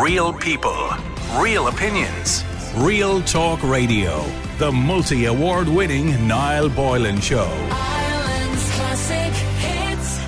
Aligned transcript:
Real 0.00 0.32
people, 0.32 0.88
real 1.36 1.68
opinions. 1.68 2.42
Real 2.76 3.20
Talk 3.20 3.62
Radio. 3.62 4.24
The 4.56 4.72
multi 4.72 5.26
award 5.26 5.68
winning 5.68 6.26
Niall 6.26 6.70
Boylan 6.70 7.20
Show. 7.20 7.44
Ireland's 7.70 8.70
classic 8.72 9.34
hits. 9.60 10.18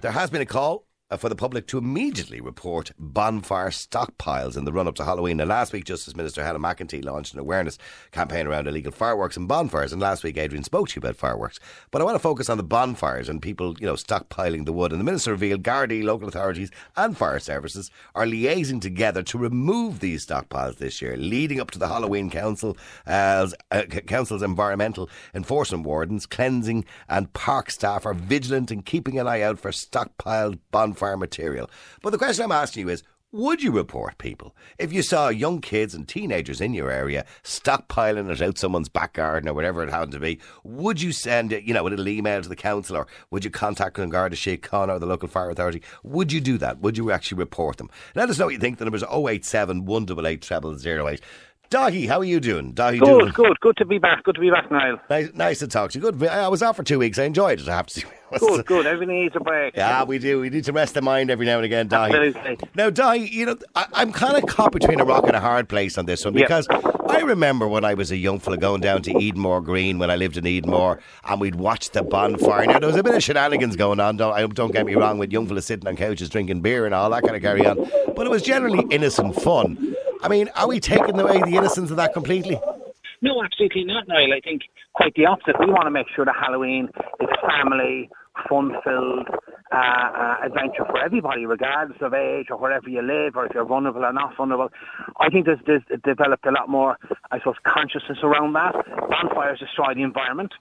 There 0.00 0.10
has 0.10 0.28
been 0.28 0.42
a 0.42 0.46
call 0.46 0.88
for 1.16 1.28
the 1.28 1.36
public 1.36 1.68
to 1.68 1.78
immediately 1.78 2.40
report 2.40 2.90
bonfire 2.98 3.70
stockpiles 3.70 4.56
in 4.56 4.64
the 4.64 4.72
run 4.72 4.88
up 4.88 4.96
to 4.96 5.04
Halloween. 5.04 5.36
Now, 5.36 5.44
last 5.44 5.72
week, 5.72 5.84
Justice 5.84 6.16
Minister 6.16 6.42
Helen 6.42 6.62
McEntee 6.62 7.04
launched 7.04 7.32
an 7.32 7.38
awareness 7.38 7.78
campaign 8.10 8.48
around 8.48 8.66
illegal 8.66 8.90
fireworks 8.90 9.36
and 9.36 9.46
bonfires, 9.46 9.92
and 9.92 10.02
last 10.02 10.24
week, 10.24 10.36
Adrian 10.36 10.64
spoke 10.64 10.88
to 10.88 10.96
you 10.96 10.98
about 11.00 11.16
fireworks. 11.16 11.60
But 11.92 12.02
I 12.02 12.04
want 12.04 12.16
to 12.16 12.20
focus 12.20 12.50
on 12.50 12.56
the 12.56 12.64
bonfires 12.64 13.28
and 13.28 13.40
people, 13.40 13.76
you 13.78 13.86
know, 13.86 13.94
stockpiling 13.94 14.64
the 14.64 14.72
wood. 14.72 14.90
And 14.90 15.00
the 15.00 15.04
Minister 15.04 15.30
revealed 15.30 15.62
Gardaí, 15.62 16.02
local 16.02 16.26
authorities, 16.26 16.72
and 16.96 17.16
fire 17.16 17.38
services 17.38 17.92
are 18.16 18.26
liaising 18.26 18.80
together 18.80 19.22
to 19.22 19.38
remove 19.38 20.00
these 20.00 20.26
stockpiles 20.26 20.78
this 20.78 21.00
year, 21.00 21.16
leading 21.16 21.60
up 21.60 21.70
to 21.70 21.78
the 21.78 21.86
Halloween 21.86 22.30
Council, 22.30 22.76
uh, 23.06 23.46
uh, 23.70 23.82
Council's 24.08 24.42
environmental 24.42 25.08
enforcement 25.34 25.84
wardens, 25.84 26.26
cleansing, 26.26 26.84
and 27.08 27.32
park 27.32 27.70
staff 27.70 28.04
are 28.04 28.14
vigilant 28.14 28.72
in 28.72 28.82
keeping 28.82 29.20
an 29.20 29.28
eye 29.28 29.42
out 29.42 29.60
for 29.60 29.70
stockpiled 29.70 30.58
bonfires 30.72 30.95
bonfire 30.96 31.16
material. 31.16 31.70
But 32.02 32.10
the 32.10 32.18
question 32.18 32.44
I'm 32.44 32.52
asking 32.52 32.86
you 32.86 32.92
is 32.92 33.02
would 33.32 33.62
you 33.62 33.72
report 33.72 34.18
people 34.18 34.54
if 34.78 34.92
you 34.92 35.02
saw 35.02 35.28
young 35.28 35.60
kids 35.60 35.94
and 35.94 36.08
teenagers 36.08 36.60
in 36.60 36.72
your 36.72 36.90
area 36.90 37.26
stockpiling 37.42 38.30
it 38.30 38.40
out 38.40 38.56
someone's 38.56 38.88
back 38.88 39.14
garden 39.14 39.48
or 39.48 39.52
whatever 39.52 39.82
it 39.82 39.90
happened 39.90 40.12
to 40.12 40.20
be? 40.20 40.40
Would 40.62 41.02
you 41.02 41.12
send 41.12 41.50
you 41.50 41.74
know, 41.74 41.86
a 41.86 41.88
little 41.88 42.08
email 42.08 42.40
to 42.40 42.48
the 42.48 42.56
council 42.56 42.96
or 42.96 43.06
would 43.30 43.44
you 43.44 43.50
contact 43.50 43.96
Garda 43.96 44.36
Síochána 44.36 44.62
Connor 44.62 44.92
or 44.94 44.98
the 44.98 45.06
local 45.06 45.28
fire 45.28 45.50
authority? 45.50 45.82
Would 46.02 46.32
you 46.32 46.40
do 46.40 46.56
that? 46.58 46.80
Would 46.80 46.96
you 46.96 47.10
actually 47.10 47.38
report 47.38 47.76
them? 47.76 47.90
Let 48.14 48.30
us 48.30 48.38
know 48.38 48.46
what 48.46 48.54
you 48.54 48.60
think. 48.60 48.78
The 48.78 48.84
number 48.84 48.96
is 48.96 49.04
087 49.04 49.84
188 49.84 50.44
0008. 50.80 51.20
Daithí, 51.70 52.06
how 52.08 52.18
are 52.20 52.24
you 52.24 52.38
doing? 52.38 52.72
Daithí 52.74 53.00
Good, 53.00 53.06
doing? 53.18 53.32
good, 53.32 53.60
good 53.60 53.76
to 53.78 53.84
be 53.84 53.98
back. 53.98 54.22
Good 54.22 54.36
to 54.36 54.40
be 54.40 54.50
back, 54.50 54.70
Niall. 54.70 54.98
Nice, 55.10 55.30
nice 55.34 55.58
to 55.58 55.66
talk 55.66 55.90
to 55.90 55.98
you. 55.98 56.10
Good. 56.12 56.28
I 56.28 56.46
was 56.48 56.62
off 56.62 56.76
for 56.76 56.84
two 56.84 57.00
weeks. 57.00 57.18
I 57.18 57.24
enjoyed 57.24 57.60
it. 57.60 57.68
I 57.68 57.76
have 57.76 57.86
to. 57.88 58.06
Good, 58.40 58.66
good. 58.66 58.86
Everything 58.86 59.14
needs 59.22 59.36
a 59.36 59.40
break. 59.40 59.76
Yeah, 59.76 60.02
we 60.02 60.18
do. 60.18 60.40
We 60.40 60.50
need 60.50 60.64
to 60.64 60.72
rest 60.72 60.94
the 60.94 61.00
mind 61.00 61.30
every 61.30 61.46
now 61.46 61.58
and 61.58 61.64
again, 61.64 61.88
Daithí. 61.88 62.26
Absolutely. 62.36 62.68
Now, 62.74 62.90
Daithí, 62.90 63.30
you 63.30 63.46
know, 63.46 63.56
I, 63.76 63.86
I'm 63.92 64.10
kind 64.12 64.36
of 64.36 64.46
caught 64.48 64.72
between 64.72 64.98
a 64.98 65.04
rock 65.04 65.28
and 65.28 65.36
a 65.36 65.40
hard 65.40 65.68
place 65.68 65.96
on 65.96 66.06
this 66.06 66.24
one 66.24 66.34
because 66.34 66.66
I 67.08 67.20
remember 67.20 67.68
when 67.68 67.84
I 67.84 67.94
was 67.94 68.10
a 68.10 68.16
young 68.16 68.40
fella 68.40 68.56
going 68.56 68.80
down 68.80 69.02
to 69.02 69.12
Edenmore 69.12 69.62
Green 69.64 70.00
when 70.00 70.10
I 70.10 70.16
lived 70.16 70.36
in 70.36 70.42
Edenmore 70.42 70.98
and 71.24 71.40
we'd 71.40 71.54
watch 71.54 71.90
the 71.90 72.02
bonfire. 72.02 72.66
Now, 72.66 72.80
there 72.80 72.88
was 72.88 72.96
a 72.96 73.04
bit 73.04 73.14
of 73.14 73.22
shenanigans 73.22 73.76
going 73.76 74.00
on, 74.00 74.16
don't, 74.16 74.32
I- 74.34 74.44
don't 74.46 74.72
get 74.72 74.86
me 74.86 74.96
wrong, 74.96 75.18
with 75.18 75.30
young 75.30 75.46
fellas 75.46 75.66
sitting 75.66 75.86
on 75.86 75.94
couches 75.94 76.28
drinking 76.28 76.62
beer 76.62 76.84
and 76.84 76.96
all 76.96 77.08
that 77.10 77.22
kind 77.22 77.36
of 77.36 77.42
carry 77.42 77.64
on, 77.64 77.76
but 78.16 78.26
it 78.26 78.30
was 78.30 78.42
generally 78.42 78.84
innocent 78.90 79.36
fun. 79.40 79.94
I 80.26 80.28
mean, 80.28 80.50
are 80.56 80.66
we 80.66 80.80
taking 80.80 81.20
away 81.20 81.38
the 81.38 81.56
innocence 81.56 81.92
of 81.92 81.98
that 81.98 82.12
completely? 82.12 82.58
No, 83.22 83.44
absolutely 83.44 83.84
not, 83.84 84.08
Niall. 84.08 84.34
I 84.34 84.40
think 84.40 84.62
quite 84.92 85.14
the 85.14 85.24
opposite. 85.24 85.54
We 85.60 85.66
want 85.66 85.84
to 85.84 85.92
make 85.92 86.08
sure 86.16 86.24
that 86.24 86.34
Halloween 86.34 86.88
is 87.20 87.28
family, 87.46 88.10
fun-filled 88.48 89.28
uh, 89.70 89.76
uh, 89.76 90.36
adventure 90.44 90.84
for 90.90 90.98
everybody, 90.98 91.46
regardless 91.46 91.98
of 92.00 92.12
age 92.12 92.46
or 92.50 92.56
wherever 92.56 92.88
you 92.88 93.02
live, 93.02 93.36
or 93.36 93.46
if 93.46 93.54
you're 93.54 93.64
vulnerable 93.64 94.04
or 94.04 94.12
not 94.12 94.36
vulnerable. 94.36 94.68
I 95.20 95.30
think 95.30 95.46
there's, 95.46 95.60
there's 95.64 95.82
developed 96.02 96.44
a 96.44 96.50
lot 96.50 96.68
more, 96.68 96.98
I 97.30 97.38
suppose, 97.38 97.54
consciousness 97.64 98.18
around 98.24 98.54
that. 98.54 98.74
Bonfires 99.08 99.60
destroy 99.60 99.94
the 99.94 100.02
environment. 100.02 100.52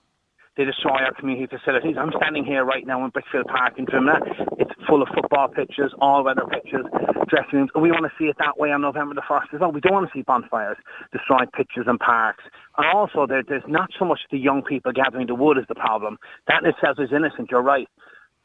They 0.57 0.63
destroy 0.63 1.03
our 1.03 1.13
community 1.13 1.47
facilities. 1.47 1.97
I'm 1.99 2.11
standing 2.15 2.45
here 2.45 2.63
right 2.63 2.87
now 2.87 3.03
in 3.03 3.11
Brickfield 3.11 3.47
Park 3.47 3.73
in 3.77 3.85
Drimnagh. 3.85 4.21
It's 4.57 4.71
full 4.87 5.01
of 5.01 5.09
football 5.13 5.49
pitches, 5.49 5.91
all-weather 5.99 6.43
pitches, 6.49 6.85
dressing 7.27 7.59
rooms. 7.59 7.71
And 7.75 7.83
we 7.83 7.91
want 7.91 8.05
to 8.05 8.11
see 8.17 8.25
it 8.29 8.37
that 8.39 8.57
way 8.57 8.71
on 8.71 8.81
November 8.81 9.15
the 9.15 9.21
1st 9.21 9.53
as 9.53 9.59
well. 9.59 9.73
We 9.73 9.81
don't 9.81 9.93
want 9.93 10.07
to 10.09 10.17
see 10.17 10.23
bonfires 10.23 10.77
destroying 11.11 11.47
pitches 11.47 11.83
and 11.87 11.99
parks. 11.99 12.43
And 12.77 12.87
also, 12.87 13.27
there, 13.27 13.43
there's 13.45 13.67
not 13.67 13.89
so 13.99 14.05
much 14.05 14.19
the 14.31 14.37
young 14.37 14.61
people 14.61 14.93
gathering 14.93 15.27
the 15.27 15.35
wood 15.35 15.57
is 15.57 15.65
the 15.67 15.75
problem. 15.75 16.17
That 16.47 16.63
in 16.63 16.69
itself 16.69 16.99
is 16.99 17.09
innocent, 17.13 17.51
you're 17.51 17.61
right. 17.61 17.89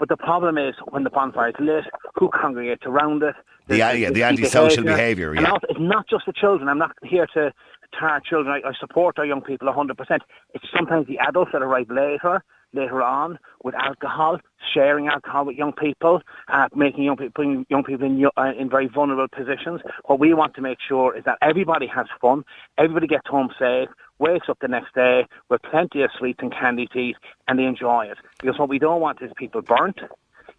But 0.01 0.09
the 0.09 0.17
problem 0.17 0.59
is 0.59 0.75
when 0.89 1.05
the 1.05 1.11
bonfire 1.11 1.51
is 1.51 1.55
lit, 1.61 1.85
who 2.17 2.29
congregates 2.31 2.83
around 2.87 3.23
it? 3.23 3.37
The- 3.69 3.77
yeah, 3.77 4.11
the 4.11 4.25
antisocial 4.25 4.83
behaviour, 4.83 5.31
And 5.31 5.43
yeah. 5.43 5.53
also, 5.53 5.67
it's 5.69 5.79
not 5.79 6.09
just 6.09 6.25
the 6.27 6.33
children. 6.33 6.69
I'm 6.69 6.79
not 6.79 6.93
here 7.05 7.29
to 7.35 7.53
tar 7.99 8.21
children. 8.21 8.61
I, 8.65 8.69
I 8.69 8.73
support 8.79 9.19
our 9.19 9.27
young 9.27 9.43
people 9.43 9.69
100%. 9.69 10.19
It's 10.55 10.65
sometimes 10.77 11.07
the 11.07 11.19
adults 11.19 11.51
that 11.53 11.63
arrive 11.63 11.91
later, 11.91 12.43
later 12.73 13.03
on, 13.03 13.39
with 13.65 13.75
alcohol, 13.75 14.39
sharing 14.75 15.09
alcohol 15.09 15.47
with 15.47 15.57
young 15.57 15.73
people, 15.73 16.21
uh, 16.49 16.69
making 16.75 17.05
young 17.05 17.17
people, 17.17 17.33
putting 17.35 17.67
young 17.69 17.83
people 17.85 18.07
in, 18.07 18.25
uh, 18.37 18.53
in 18.59 18.71
very 18.71 18.89
vulnerable 18.89 19.29
positions. 19.29 19.81
What 20.05 20.21
we 20.21 20.35
want 20.35 20.55
to 20.55 20.61
make 20.61 20.79
sure 20.87 21.17
is 21.17 21.25
that 21.25 21.39
everybody 21.43 21.87
has 21.89 22.07
fun, 22.21 22.45
everybody 22.79 23.07
gets 23.07 23.27
home 23.29 23.51
safe, 23.59 23.89
wakes 24.19 24.49
up 24.49 24.59
the 24.61 24.69
next 24.69 24.95
day 24.95 25.27
with 25.49 25.63
plenty 25.63 26.03
of 26.03 26.11
sweets 26.19 26.39
and 26.43 26.53
candy 26.53 26.89
eat, 26.95 27.17
and 27.49 27.59
they 27.59 27.65
enjoy 27.65 28.07
it. 28.07 28.19
Because 28.41 28.59
what 28.59 28.69
we 28.69 28.79
don't 28.79 29.01
want 29.01 29.21
is 29.23 29.31
people 29.37 29.63
burnt. 29.63 29.99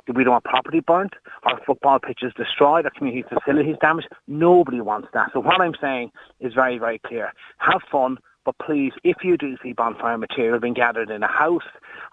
We 0.07 0.23
don't 0.23 0.33
want 0.33 0.43
property 0.43 0.81
burnt, 0.81 1.13
our 1.43 1.59
football 1.65 1.99
pitches 1.99 2.33
destroyed, 2.35 2.85
our 2.85 2.91
community 2.91 3.23
facilities 3.27 3.75
damaged. 3.81 4.07
Nobody 4.27 4.81
wants 4.81 5.09
that. 5.13 5.29
So 5.33 5.39
what 5.39 5.61
I'm 5.61 5.75
saying 5.81 6.11
is 6.39 6.53
very, 6.53 6.77
very 6.77 6.99
clear. 6.99 7.31
Have 7.59 7.81
fun, 7.91 8.17
but 8.43 8.55
please, 8.65 8.91
if 9.03 9.17
you 9.23 9.37
do 9.37 9.55
see 9.61 9.73
bonfire 9.73 10.17
material 10.17 10.59
being 10.59 10.73
gathered 10.73 11.11
in 11.11 11.21
a 11.21 11.27
house 11.27 11.67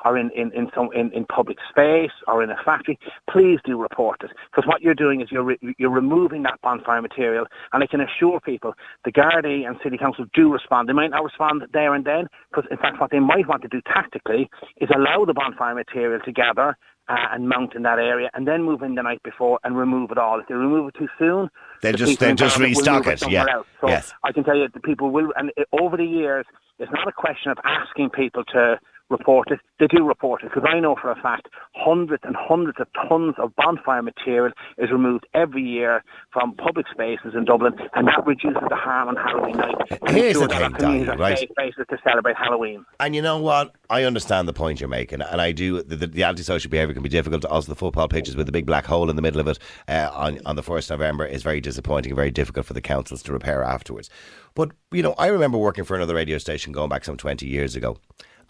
or 0.05 0.19
in, 0.19 0.31
in, 0.37 0.53
in 0.53 0.69
some 0.75 0.91
in, 0.95 1.11
in 1.13 1.25
public 1.25 1.57
space 1.71 2.11
or 2.27 2.43
in 2.43 2.51
a 2.51 2.57
factory, 2.65 2.99
please 3.31 3.59
do 3.65 3.81
report 3.81 4.23
it. 4.23 4.31
Because 4.51 4.69
what 4.69 4.83
you're 4.83 4.95
doing 4.95 5.23
is 5.23 5.29
you're 5.31 5.45
re- 5.45 5.75
you're 5.79 5.91
removing 5.91 6.43
that 6.43 6.61
bonfire 6.63 7.01
material, 7.01 7.47
and 7.73 7.83
I 7.83 7.87
can 7.87 8.01
assure 8.01 8.41
people 8.41 8.75
the 9.05 9.13
Gardaí 9.13 9.67
and 9.67 9.77
City 9.83 9.97
Council 9.97 10.27
do 10.35 10.53
respond. 10.53 10.89
They 10.89 10.93
might 10.93 11.11
not 11.11 11.25
respond 11.25 11.63
there 11.73 11.95
and 11.95 12.05
then, 12.05 12.27
because 12.51 12.69
in 12.71 12.77
fact 12.77 13.01
what 13.01 13.11
they 13.11 13.21
might 13.21 13.49
want 13.49 13.63
to 13.63 13.69
do 13.69 13.81
tactically 13.87 14.51
is 14.81 14.91
allow 14.95 15.25
the 15.25 15.35
bonfire 15.35 15.75
material 15.75 16.21
to 16.25 16.33
gather 16.33 16.77
uh, 17.09 17.15
and 17.33 17.49
mount 17.49 17.75
in 17.75 17.83
that 17.83 17.99
area, 17.99 18.31
and 18.35 18.47
then 18.47 18.63
move 18.63 18.83
in 18.83 18.95
the 18.95 19.03
night 19.03 19.23
before 19.23 19.59
and 19.65 19.77
remove 19.77 20.11
it 20.11 20.19
all. 20.19 20.41
If 20.41 20.47
they 20.49 20.55
remove 20.55 20.89
it 20.89 20.95
too 20.99 21.09
soon, 21.19 21.49
They'll 21.83 21.93
the 21.93 21.99
just- 21.99 22.19
they'll 22.21 22.35
just 22.35 22.59
restock 22.59 23.07
it, 23.07 23.19
somewhere 23.21 23.45
yeah. 23.49 23.55
else. 23.55 23.67
So 23.81 23.89
Yes. 23.89 24.13
I 24.25 24.33
can 24.33 24.45
tell 24.45 24.57
you 24.57 24.69
the 24.73 24.81
people 24.81 25.11
will, 25.11 25.33
and 25.37 25.51
it, 25.57 25.69
over 25.73 25.97
the 25.97 26.05
years, 26.05 26.45
it's 26.79 26.93
not 26.93 27.09
a 27.09 27.13
question 27.13 27.51
of 27.51 27.59
asking 27.65 28.11
people 28.11 28.45
to 28.45 28.79
report 29.11 29.51
it. 29.51 29.61
They 29.79 29.87
do 29.87 30.05
report 30.05 30.43
it 30.43 30.51
because 30.53 30.69
I 30.69 30.81
know 30.81 30.97
for 31.01 31.11
a 31.11 31.21
fact 31.21 31.49
hundreds 31.75 32.23
and 32.25 32.37
hundreds 32.37 32.79
of 32.81 32.89
tons 33.09 33.35
of 33.39 33.55
bonfire 33.57 34.03
material 34.03 34.53
is 34.77 34.91
removed 34.91 35.27
every 35.35 35.63
year 35.63 36.03
from 36.33 36.55
public 36.55 36.87
spaces 36.91 37.33
in 37.35 37.45
Dublin, 37.45 37.75
and 37.95 38.07
that 38.09 38.27
reduces 38.27 38.63
the 38.69 38.77
harm 38.77 39.09
on 39.09 39.17
Halloween 39.17 39.57
night. 39.57 39.75
and 39.91 40.11
Here's 40.17 40.37
ensures 40.37 40.49
the 40.49 40.79
thing, 40.79 41.05
Donny, 41.05 41.19
right? 41.19 41.39
safe 41.39 41.51
places 41.57 41.87
to 41.91 41.99
celebrate 42.05 42.37
Halloween. 42.37 42.85
And 43.01 43.15
you 43.15 43.23
know 43.23 43.39
what? 43.39 43.75
I 43.91 44.05
understand 44.05 44.47
the 44.49 44.53
point 44.53 44.81
you're 44.81 44.89
making, 44.89 45.23
and 45.23 45.41
I 45.41 45.53
do. 45.53 45.83
The, 45.83 45.97
the, 45.97 46.07
the 46.07 46.25
antisocial 46.25 46.71
behaviour 46.71 46.95
can 46.95 47.03
be 47.03 47.09
difficult. 47.09 47.45
Also, 47.45 47.71
the 47.73 47.77
football 47.77 48.09
pitches 48.09 48.37
with 48.37 48.47
the 48.47 48.53
big 48.53 48.67
black 48.67 48.85
hole 48.87 49.09
in 49.09 49.17
the 49.17 49.23
middle 49.23 49.41
of 49.41 49.49
it 49.49 49.59
uh, 49.89 50.11
on 50.13 50.41
on 50.45 50.57
the 50.57 50.63
first 50.63 50.91
November 50.91 51.25
is 51.25 51.43
very 51.43 51.61
disappointing, 51.61 52.13
and 52.13 52.17
very 52.17 52.31
difficult 52.31 52.67
for 52.67 52.75
the 52.75 52.81
councils 52.81 53.23
to 53.23 53.33
repair 53.33 53.63
afterwards. 53.63 54.11
But 54.55 54.73
you 54.93 55.03
know, 55.03 55.15
I 55.19 55.29
remember 55.29 55.57
working 55.57 55.85
for 55.85 55.97
another 55.97 56.15
radio 56.15 56.39
station 56.39 56.73
going 56.73 56.91
back 56.91 57.05
some 57.05 57.17
twenty 57.17 57.47
years 57.47 57.77
ago. 57.77 57.97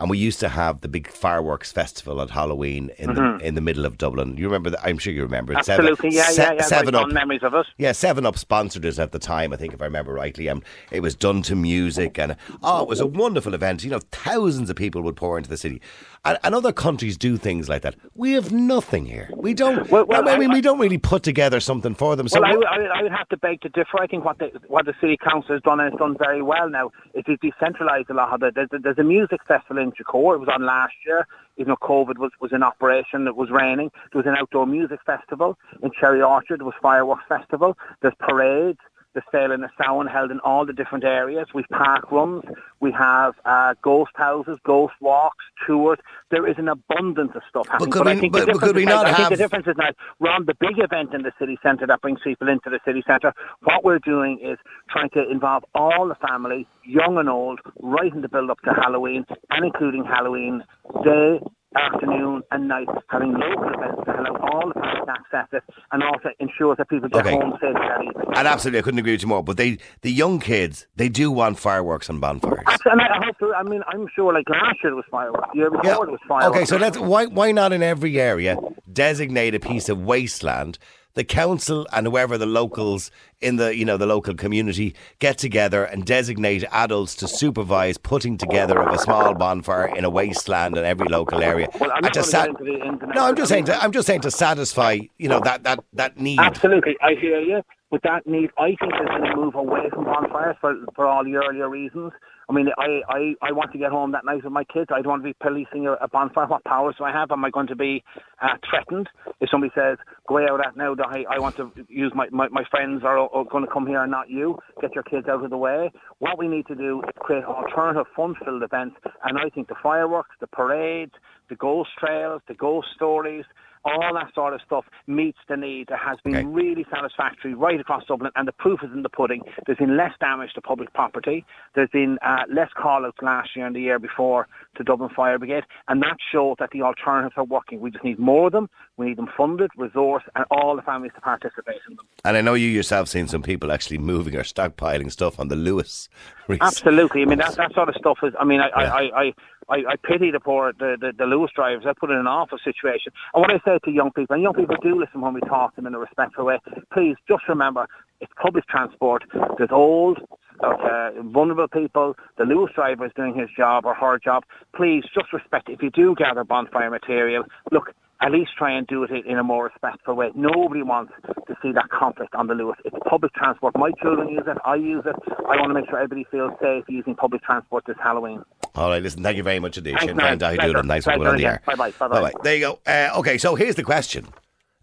And 0.01 0.09
we 0.09 0.17
used 0.17 0.39
to 0.41 0.49
have 0.49 0.81
the 0.81 0.89
big 0.89 1.09
fireworks 1.09 1.73
festival 1.73 2.21
at 2.21 2.31
Halloween 2.31 2.91
in 2.99 3.15
the 3.15 3.21
mm-hmm. 3.21 3.41
in 3.45 3.57
the 3.57 3.61
middle 3.61 3.85
of 3.85 3.99
Dublin. 3.99 4.37
You 4.37 4.47
remember 4.47 4.71
that? 4.71 4.81
I'm 4.85 4.97
sure 4.99 5.13
you 5.13 5.23
remember 5.23 5.53
it. 5.53 5.65
Seven- 5.65 5.87
Absolutely, 5.87 6.17
yeah, 6.17 6.31
Se- 6.31 6.43
yeah, 6.43 6.53
yeah. 6.53 6.63
Seven 6.63 6.95
Up 6.95 7.11
memories 7.11 7.43
of 7.43 7.53
it. 7.55 7.67
yeah, 7.79 7.91
Seven 7.91 8.25
Up 8.25 8.39
sponsored 8.39 8.85
it 8.85 8.99
at 8.99 9.11
the 9.11 9.19
time, 9.19 9.53
I 9.53 9.57
think, 9.57 9.75
if 9.75 9.83
I 9.83 9.87
remember 9.87 10.13
rightly. 10.13 10.47
And 10.47 10.63
it 10.93 11.01
was 11.01 11.17
done 11.17 11.43
to 11.43 11.57
music, 11.57 12.17
and 12.19 12.37
oh, 12.63 12.83
it 12.83 12.89
was 12.89 13.01
a 13.01 13.07
wonderful 13.07 13.55
event. 13.55 13.83
You 13.83 13.91
know, 13.91 14.01
thousands 14.13 14.71
of 14.71 14.77
people 14.77 15.03
would 15.03 15.17
pour 15.17 15.37
into 15.37 15.51
the 15.51 15.57
city, 15.57 15.81
and, 16.25 16.39
and 16.45 16.55
other 16.55 16.73
countries 16.73 17.17
do 17.17 17.37
things 17.37 17.69
like 17.69 17.83
that. 17.83 17.95
We 18.15 18.33
have 18.33 18.53
nothing 18.53 19.07
here. 19.07 19.31
We 19.35 19.55
don't. 19.55 19.91
Well, 19.91 20.07
well, 20.07 20.29
I 20.29 20.39
mean, 20.39 20.51
I- 20.51 20.55
we 20.55 20.61
don't 20.61 20.79
really 20.79 20.99
put 20.99 21.23
together 21.23 21.61
something 21.61 21.95
for 21.95 22.17
them. 22.17 22.29
So 22.29 22.41
well, 22.41 22.51
I, 22.51 22.57
would- 22.57 22.67
I, 22.67 23.03
would- 23.03 23.13
have 23.13 23.29
to 23.31 23.37
beg 23.37 23.61
to 23.63 23.69
differ. 23.71 24.01
I 24.01 24.07
think 24.07 24.25
what 24.25 24.39
the 24.39 24.51
what 24.69 24.85
the 24.87 24.95
city 25.01 25.17
council 25.17 25.55
has 25.55 25.63
done 25.63 25.81
and 25.81 25.89
it's 25.93 25.99
done 25.99 26.17
very 26.19 26.43
well 26.43 26.69
now 26.69 26.89
is 27.15 27.25
it's 27.27 27.43
decentralised 27.43 28.11
a 28.11 28.15
lot 28.15 28.33
of 28.35 28.43
it. 28.43 28.55
There's, 28.55 28.69
there's 28.83 28.99
a 28.99 29.03
music 29.05 29.41
festival 29.47 29.83
in 29.83 29.93
Chicor. 29.93 30.35
It 30.35 30.41
was 30.41 30.49
on 30.53 30.65
last 30.65 30.95
year. 31.07 31.27
Even 31.57 31.71
though 31.71 31.87
COVID 31.87 32.19
was, 32.19 32.31
was 32.41 32.53
in 32.53 32.63
operation, 32.63 33.27
it 33.27 33.35
was 33.35 33.51
raining. 33.51 33.91
There 34.13 34.21
was 34.23 34.27
an 34.27 34.37
outdoor 34.39 34.67
music 34.67 35.01
festival 35.05 35.59
in 35.83 35.91
Cherry 35.99 36.23
Orchard. 36.23 36.61
There 36.61 36.67
was 36.67 36.75
fireworks 36.81 37.25
festival. 37.29 37.77
There's 38.01 38.15
parades. 38.21 38.79
There's 39.15 39.25
sale 39.33 39.53
in 39.53 39.63
the 39.63 39.71
sound 39.83 40.09
held 40.11 40.31
in 40.31 40.39
all 40.41 40.67
the 40.67 40.73
different 40.73 41.03
areas. 41.05 41.47
We've 41.55 41.69
park 41.71 42.13
runs. 42.13 42.45
We 42.81 42.93
have 42.93 43.35
uh, 43.45 43.75
ghost 43.83 44.13
houses, 44.15 44.59
ghost 44.65 44.93
walks, 45.01 45.45
tours. 45.67 45.99
There 46.31 46.47
is 46.47 46.57
an 46.59 46.69
abundance 46.69 47.33
of 47.35 47.43
stuff 47.49 47.67
happening. 47.69 47.91
could 47.91 48.07
I 48.07 48.15
we- 48.15 48.21
think 48.21 48.33
but- 48.35 48.41
the 48.41 48.47
but 48.53 48.61
could 48.61 48.75
difference 48.75 48.77
we 48.77 48.83
is- 48.83 48.89
not 48.89 49.07
I 49.07 49.15
think 49.15 49.29
the 49.31 49.37
difference 49.37 49.67
is 49.67 49.77
now 49.79 49.89
we're 50.21 50.45
the 50.45 50.55
big 50.61 50.79
event 50.79 51.15
in 51.15 51.23
the 51.23 51.33
city 51.39 51.59
centre 51.63 51.87
that 51.87 52.01
brings 52.03 52.21
people 52.23 52.49
into 52.49 52.69
the 52.71 52.81
city 52.85 53.03
centre. 53.07 53.33
What 53.63 53.83
we're 53.83 53.99
doing 53.99 54.39
is 54.41 54.59
trying 54.91 55.11
to 55.11 55.29
involve 55.31 55.65
all 55.75 56.07
the 56.07 56.15
family, 56.17 56.67
young 56.85 57.17
and 57.19 57.29
old, 57.31 57.61
right 57.81 58.13
in 58.13 58.21
the 58.21 58.29
build 58.29 58.51
up 58.51 58.61
to 58.61 58.71
Halloween 58.73 59.25
and 59.51 59.65
including 59.65 60.05
Halloween 60.05 60.63
day 61.03 61.41
afternoon 61.77 62.43
and 62.51 62.69
night, 62.69 62.89
having 63.09 63.33
local 63.33 63.69
events 63.75 64.03
to 64.07 64.13
allow 64.21 64.37
all 64.53 64.73
the 64.75 65.07
access 65.13 65.47
it, 65.53 65.63
and 65.93 66.03
also 66.03 66.31
ensures 66.41 66.77
that 66.79 66.89
people 66.89 67.09
get 67.09 67.27
Okay. 67.27 67.33
home 67.35 67.53
safe 67.61 67.75
that 67.75 68.03
evening. 68.03 68.27
And 68.37 68.49
absolutely, 68.49 68.79
I 68.79 68.83
couldn't 68.83 68.99
agree 69.01 69.13
with 69.13 69.23
you 69.23 69.29
more. 69.29 69.43
But 69.45 69.57
they, 69.57 69.79
the 70.03 70.11
young 70.11 70.41
kids, 70.41 70.87
they 70.97 71.09
do 71.09 71.31
want 71.31 71.59
fireworks 71.59 72.09
and 72.09 72.21
bonfires. 72.21 72.65
And 72.87 73.01
I 73.01 73.25
hope, 73.25 73.39
to- 73.39 73.55
I 73.55 73.63
mean, 73.65 73.83
I'm 73.89 74.07
sure 74.15 74.33
like 74.33 74.49
last 74.49 74.77
year 74.83 74.91
there 74.91 74.95
was 74.97 75.05
fireworks, 75.11 75.49
the 75.53 75.59
year 75.59 75.71
before 75.71 75.85
Yeah. 75.85 75.93
there 75.95 76.11
was 76.11 76.21
fireworks. 76.27 76.57
Okay, 76.57 76.65
so 76.65 76.77
let's 76.77 76.99
why 76.99 77.27
why 77.27 77.53
not 77.53 77.73
in 77.73 77.83
every 77.83 78.19
area 78.21 78.57
designate 78.91 79.55
a 79.55 79.61
piece 79.61 79.89
of 79.89 80.01
wasteland? 80.03 80.79
The 81.19 81.25
council 81.25 81.85
and 81.93 82.07
whoever 82.07 82.39
the 82.39 82.47
locals 82.47 83.11
in 83.41 83.57
the 83.57 83.77
you 83.77 83.85
know 83.85 83.97
the 83.97 84.07
local 84.07 84.35
community 84.35 84.95
get 85.19 85.37
together 85.37 85.83
and 85.83 86.05
designate 86.05 86.63
adults 86.71 87.17
to 87.17 87.27
supervise 87.27 87.99
putting 87.99 88.39
together 88.39 88.81
of 88.81 88.95
a 88.95 88.99
small 89.01 89.35
bonfire 89.35 89.89
in 89.97 90.05
a 90.05 90.11
wasteland 90.11 90.77
in 90.77 90.85
every 90.85 91.09
local 91.09 91.43
area. 91.43 91.67
Well, 91.81 91.91
I'm 91.93 92.05
to 92.05 92.21
going 92.21 92.25
to 92.25 92.45
into 92.45 92.63
the 92.63 92.87
ins 92.87 93.01
no, 93.17 93.25
I'm 93.25 93.35
just 93.35 93.49
saying. 93.49 93.65
To, 93.65 93.83
I'm 93.83 93.91
just 93.91 94.07
saying 94.07 94.21
to 94.21 94.31
satisfy 94.31 95.01
you 95.19 95.29
know 95.29 95.41
that 95.41 95.65
that 95.65 95.83
that 95.95 96.21
need. 96.21 96.39
Absolutely, 96.39 96.97
I 97.03 97.15
hear 97.21 97.41
you. 97.41 97.63
But 97.91 98.05
that 98.05 98.25
need, 98.25 98.51
I 98.57 98.77
think, 98.79 98.93
is 98.95 99.09
going 99.09 99.25
to 99.25 99.35
move 99.35 99.57
away 99.57 99.91
from 99.93 100.05
bonfires 100.05 100.55
for 100.61 100.77
for 100.95 101.05
all 101.05 101.25
the 101.25 101.35
earlier 101.35 101.69
reasons. 101.69 102.13
I 102.49 102.55
mean, 102.55 102.69
I, 102.79 103.01
I, 103.09 103.49
I 103.49 103.53
want 103.53 103.73
to 103.73 103.79
get 103.79 103.91
home 103.91 104.13
that 104.13 104.25
night 104.25 104.43
with 104.43 104.53
my 104.53 104.65
kids. 104.65 104.87
I 104.91 105.03
don't 105.03 105.11
want 105.11 105.23
to 105.23 105.29
be 105.29 105.37
policing 105.39 105.87
a, 105.87 106.09
bonfire. 106.09 106.47
What 106.47 106.65
powers 106.65 106.95
do 106.97 107.05
I 107.05 107.13
have? 107.13 107.31
Am 107.31 107.45
I 107.45 107.51
going 107.51 107.67
to 107.67 107.77
be 107.77 108.03
uh, 108.41 108.57
threatened 108.69 109.09
if 109.41 109.51
somebody 109.51 109.71
says, 109.75 109.99
"Go 110.27 110.39
out 110.39 110.67
at 110.67 110.75
now"? 110.75 110.95
I, 111.05 111.25
I 111.31 111.39
want 111.41 111.57
to 111.57 111.71
use 111.89 112.11
my, 112.15 112.27
my, 112.31 112.49
my 112.49 112.65
friends 112.71 113.03
are, 113.05 113.19
are 113.19 113.45
going 113.45 113.67
to 113.67 113.71
come 113.71 113.87
here 113.87 114.03
and 114.03 114.11
not 114.11 114.31
you. 114.31 114.59
Get 114.81 114.95
your 114.95 115.05
kids 115.05 115.27
out 115.29 115.45
of 115.45 115.51
the 115.51 115.59
way. 115.59 115.93
What 116.21 116.39
we 116.39 116.49
need 116.49 116.67
to 116.69 116.75
do 116.75 117.03
is 117.03 117.11
create 117.19 117.45
alternative 117.45 118.07
fun-filled 118.17 118.63
events. 118.63 118.97
And 119.25 119.37
I 119.37 119.51
think 119.51 119.69
the 119.69 119.77
fireworks, 119.83 120.31
the 120.41 120.47
parades, 120.47 121.13
the 121.51 121.57
ghost 121.57 121.91
trails, 121.99 122.41
the 122.49 122.55
ghost 122.55 122.89
stories 122.95 123.45
all 123.89 124.15
that 124.15 124.35
sort 124.35 124.55
of 124.55 124.61
stuff 124.65 124.85
meets 125.07 125.39
the 125.49 125.57
need. 125.57 125.89
It 125.91 125.97
has 125.99 126.19
been 126.25 126.37
Okay. 126.37 126.45
really 126.47 126.87
satisfactory 126.93 127.55
right 127.55 127.81
across 127.81 128.05
Dublin, 128.07 128.31
and 128.37 128.47
the 128.47 128.53
proof 128.53 128.81
is 128.83 128.91
in 128.93 129.03
the 129.03 129.09
pudding. 129.09 129.43
There's 129.67 129.79
been 129.79 129.97
less 129.97 130.13
damage 130.21 130.53
to 130.55 130.61
public 130.61 130.93
property. 130.95 131.45
There's 131.75 131.91
been 131.91 132.19
uh, 132.23 132.43
less 132.53 132.71
call-outs 132.77 133.19
last 133.23 133.51
year 133.57 133.67
and 133.67 133.75
the 133.75 133.81
year 133.81 133.99
before 133.99 134.47
to 134.77 134.85
Dublin 134.85 135.11
Fire 135.15 135.39
Brigade, 135.39 135.65
and 135.89 136.03
that 136.03 136.17
shows 136.33 136.57
that 136.59 136.71
the 136.73 136.83
alternatives 136.83 137.35
are 137.37 137.45
working. 137.45 137.81
We 137.81 137.91
just 137.91 138.05
need 138.05 138.19
more 138.19 138.47
of 138.47 138.53
them. 138.53 138.69
We 138.97 139.07
need 139.07 139.17
them 139.19 139.29
funded, 139.37 139.71
resourced, 139.79 140.29
and 140.37 140.45
all 140.51 140.77
the 140.77 140.83
families 140.83 141.13
to 141.15 141.21
participate 141.21 141.81
in 141.89 141.97
them. 141.97 142.07
And 142.25 142.37
I 142.37 142.41
know 142.41 142.55
you 142.55 142.69
yourself 142.69 143.09
seen 143.09 143.27
some 143.29 143.43
people 143.43 143.73
actually 143.73 143.99
moving 143.99 144.37
or 144.37 144.43
stockpiling 144.43 145.11
stuff 145.11 145.39
on 145.41 145.49
the 145.49 145.57
Luas. 145.57 146.09
recently. 146.49 146.67
Absolutely. 146.67 147.23
I 147.23 147.25
mean, 147.27 147.39
that, 147.39 147.57
that 147.57 147.75
sort 147.75 147.89
of 147.89 147.95
stuff 147.97 148.19
is. 148.23 148.33
I 148.41 148.45
mean, 148.45 148.61
I, 148.61 148.69
Yeah. 148.69 148.93
I, 148.95 149.01
I, 149.03 149.23
I, 149.23 149.33
I, 149.69 149.77
I 149.93 149.97
pity 150.03 150.31
the 150.31 150.41
poor, 150.41 150.73
the, 150.73 150.97
the, 151.01 151.13
the 151.17 151.25
Luas 151.25 151.53
drivers. 151.55 151.85
I 151.87 151.93
put 151.99 152.11
in 152.11 152.17
an 152.17 152.27
awful 152.27 152.59
situation. 152.65 153.13
And 153.35 153.41
what 153.41 153.51
I 153.51 153.59
say 153.65 153.79
to 153.85 153.91
young 153.91 154.11
people, 154.13 154.35
and 154.35 154.43
young 154.43 154.55
people 154.55 154.77
do 154.83 154.99
listen 154.99 155.21
when 155.21 155.35
we 155.35 155.41
talk 155.41 155.75
to 155.75 155.77
them 155.77 155.87
in 155.87 155.95
a 155.95 155.99
respectful 155.99 156.47
way, 156.47 156.59
please 156.93 157.17
just 157.29 157.43
remember 157.49 157.87
it's 158.21 158.33
public 158.41 158.67
transport. 158.69 159.25
There's 159.59 159.71
old, 159.73 160.19
uh, 160.63 161.11
vulnerable 161.23 161.69
people. 161.69 162.17
The 162.37 162.45
Luas 162.45 162.75
driver 162.75 163.07
is 163.07 163.13
doing 163.15 163.39
his 163.39 163.49
job 163.57 163.85
or 163.85 163.95
her 163.95 164.19
job. 164.19 164.45
Please 164.75 165.05
just 165.15 165.33
respect. 165.33 165.69
If 165.69 165.83
you 165.83 165.91
do 165.91 166.15
gather 166.17 166.45
bonfire 166.45 166.91
material, 166.91 167.45
look. 167.71 167.93
At 168.21 168.33
least 168.33 168.51
try 168.59 168.77
and 168.77 168.85
do 168.89 169.05
it 169.05 169.11
in 169.27 169.39
a 169.39 169.45
more 169.45 169.67
respectful 169.67 170.17
way. 170.17 170.31
Nobody 170.35 170.83
wants 170.83 171.13
to 171.25 171.55
see 171.63 171.71
that 171.71 171.89
conflict 171.89 172.35
on 172.35 172.49
the 172.49 172.55
Luas. 172.55 172.75
It's 172.85 172.97
public 173.09 173.33
transport. 173.35 173.79
My 173.79 173.93
children 174.03 174.29
use 174.29 174.43
it. 174.45 174.59
I 174.67 174.75
use 174.75 175.05
it. 175.07 175.15
I 175.49 175.55
want 175.55 175.71
to 175.71 175.75
make 175.75 175.89
sure 175.89 176.01
everybody 176.01 176.27
feels 176.29 176.51
safe 176.61 176.83
using 176.89 177.15
public 177.15 177.45
transport 177.45 177.85
this 177.87 177.97
Halloween. 178.03 178.43
All 178.79 178.91
right, 178.91 179.03
listen, 179.03 179.25
thank 179.25 179.37
you 179.37 179.43
very 179.43 179.59
much 179.59 179.77
indeed. 179.77 179.97
Thanks. 179.99 180.15
Grant, 180.15 180.41
Daithí. 180.41 180.61
Doolan, 180.61 180.87
nice 180.87 181.05
one 181.05 181.27
on 181.27 181.37
the 181.37 181.47
air. 181.47 181.61
Bye-bye, 181.67 181.91
bye-bye. 181.91 182.21
Bye-bye. 182.21 182.41
There 182.45 182.55
you 182.55 182.61
go. 182.61 182.79
Uh, 182.87 183.11
okay, 183.17 183.37
so 183.37 183.57
here's 183.57 183.75
the 183.75 183.83
question. 183.83 184.29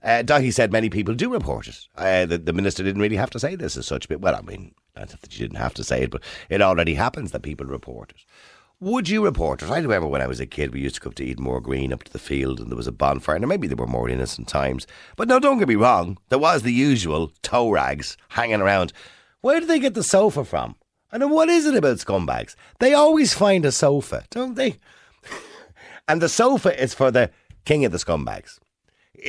Uh, 0.04 0.22
Daithí 0.22 0.54
said 0.54 0.74
many 0.74 0.90
people 0.90 1.14
do 1.14 1.32
report 1.32 1.70
it. 1.70 1.80
Uh, 1.96 2.26
the, 2.26 2.38
the 2.38 2.52
minister 2.52 2.84
didn't 2.84 3.02
really 3.02 3.16
have 3.16 3.30
to 3.30 3.40
say 3.40 3.56
this 3.56 3.78
as 3.78 3.88
such, 3.88 4.10
but 4.10 4.20
well, 4.20 4.36
I 4.36 4.42
mean, 4.42 4.76
not 4.98 5.10
that 5.10 5.32
she 5.32 5.40
didn't 5.40 5.58
have 5.58 5.74
to 5.76 5.84
say 5.84 6.04
it, 6.04 6.12
but 6.12 6.22
it 6.50 6.62
already 6.62 6.96
happens 6.96 7.32
that 7.32 7.42
people 7.42 7.66
report 7.66 8.12
it. 8.12 8.26
Would 8.82 9.08
you 9.08 9.24
report 9.24 9.64
it? 9.64 9.70
I 9.70 9.78
remember 9.80 10.08
when 10.08 10.22
I 10.22 10.28
was 10.28 10.42
a 10.42 10.46
kid, 10.46 10.74
we 10.74 10.82
used 10.82 10.96
to 10.96 11.02
go 11.02 11.10
up 11.10 11.16
to 11.16 11.26
Edenmore 11.26 11.64
Green, 11.64 11.94
up 11.94 12.04
to 12.04 12.12
the 12.12 12.20
field, 12.20 12.60
and 12.60 12.70
there 12.70 12.76
was 12.76 12.88
a 12.88 12.92
bonfire. 12.92 13.40
Now, 13.40 13.48
maybe 13.48 13.68
there 13.68 13.78
were 13.78 13.88
more 13.88 14.10
innocent 14.10 14.50
times. 14.50 14.86
But 15.16 15.30
no, 15.30 15.40
don't 15.40 15.60
get 15.60 15.70
me 15.70 15.76
wrong. 15.76 16.18
There 16.28 16.38
was 16.38 16.64
the 16.64 16.74
usual 16.74 17.32
tow 17.42 17.72
rags 17.72 18.18
hanging 18.30 18.60
around. 18.60 18.92
Where 19.40 19.62
did 19.62 19.70
they 19.70 19.80
get 19.80 19.94
the 19.94 20.04
sofa 20.04 20.44
from? 20.44 20.76
And 21.16 21.32
what 21.32 21.48
is 21.48 21.66
it 21.66 21.76
about 21.76 22.00
scumbags? 22.00 22.56
They 22.80 22.94
always 22.94 23.34
find 23.34 23.64
a 23.64 23.72
sofa, 23.72 24.26
don't 24.32 24.56
they? 24.56 24.80
and 26.10 26.22
the 26.22 26.28
sofa 26.28 26.78
is 26.78 26.94
for 26.94 27.10
the 27.10 27.32
king 27.64 27.86
of 27.86 27.94
the 27.94 28.00
scumbags. 28.00 28.60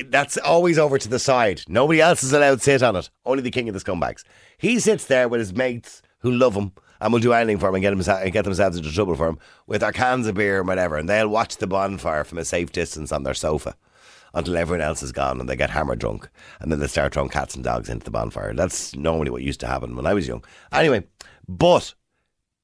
That's 0.07 0.37
always 0.37 0.81
over 0.81 0.99
to 0.99 1.09
the 1.09 1.21
side. 1.21 1.63
Nobody 1.69 2.01
else 2.01 2.25
is 2.25 2.33
allowed 2.33 2.59
to 2.59 2.65
sit 2.65 2.83
on 2.83 2.97
it. 2.97 3.09
Only 3.25 3.45
the 3.45 3.53
king 3.53 3.69
of 3.69 3.75
the 3.75 3.81
scumbags. 3.81 4.25
He 4.59 4.81
sits 4.81 5.05
there 5.05 5.29
with 5.29 5.39
his 5.39 5.55
mates 5.55 6.03
who 6.19 6.33
love 6.33 6.57
him 6.57 6.73
and 7.01 7.13
will 7.13 7.21
do 7.21 7.33
anything 7.33 7.61
for 7.61 7.69
him 7.69 7.77
and 7.77 7.83
get, 7.83 7.93
him, 7.93 8.31
get 8.33 8.45
themselves 8.45 8.77
into 8.77 8.93
trouble 8.93 9.15
for 9.15 9.29
him 9.29 9.39
with 9.69 9.83
their 9.83 9.93
cans 9.93 10.27
of 10.27 10.35
beer 10.35 10.59
and 10.59 10.67
whatever. 10.67 10.97
And 10.97 11.09
they'll 11.09 11.29
watch 11.29 11.59
the 11.59 11.69
bonfire 11.69 12.25
from 12.25 12.39
a 12.39 12.45
safe 12.45 12.73
distance 12.73 13.13
on 13.13 13.23
their 13.23 13.33
sofa 13.33 13.77
until 14.35 14.57
everyone 14.57 14.83
else 14.83 15.03
is 15.03 15.13
gone 15.13 15.41
and 15.41 15.49
they 15.49 15.57
get 15.57 15.71
hammered 15.71 16.01
drunk. 16.01 16.29
And 16.61 16.73
then 16.73 16.81
they 16.81 16.89
start 16.89 17.15
throwing 17.15 17.31
cats 17.31 17.55
and 17.55 17.63
dogs 17.63 17.89
into 17.89 18.05
the 18.05 18.11
bonfire. 18.11 18.55
That's 18.55 18.95
normally 18.97 19.31
what 19.31 19.43
used 19.43 19.61
to 19.61 19.69
happen 19.69 19.95
when 19.95 20.07
I 20.07 20.15
was 20.15 20.27
young. 20.29 20.45
Anyway, 20.73 21.05
but 21.49 21.95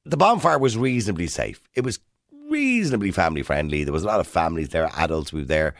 the 0.04 0.16
bonfire 0.16 0.58
was 0.58 0.76
reasonably 0.76 1.26
safe. 1.26 1.68
It 1.74 1.84
was 1.84 2.00
reasonably 2.48 3.10
family 3.10 3.42
friendly. 3.42 3.84
There 3.84 3.92
was 3.92 4.02
a 4.02 4.06
lot 4.06 4.20
of 4.20 4.26
families 4.26 4.70
there, 4.70 4.90
adults 4.96 5.30
who 5.30 5.38
were 5.38 5.44
there. 5.44 5.74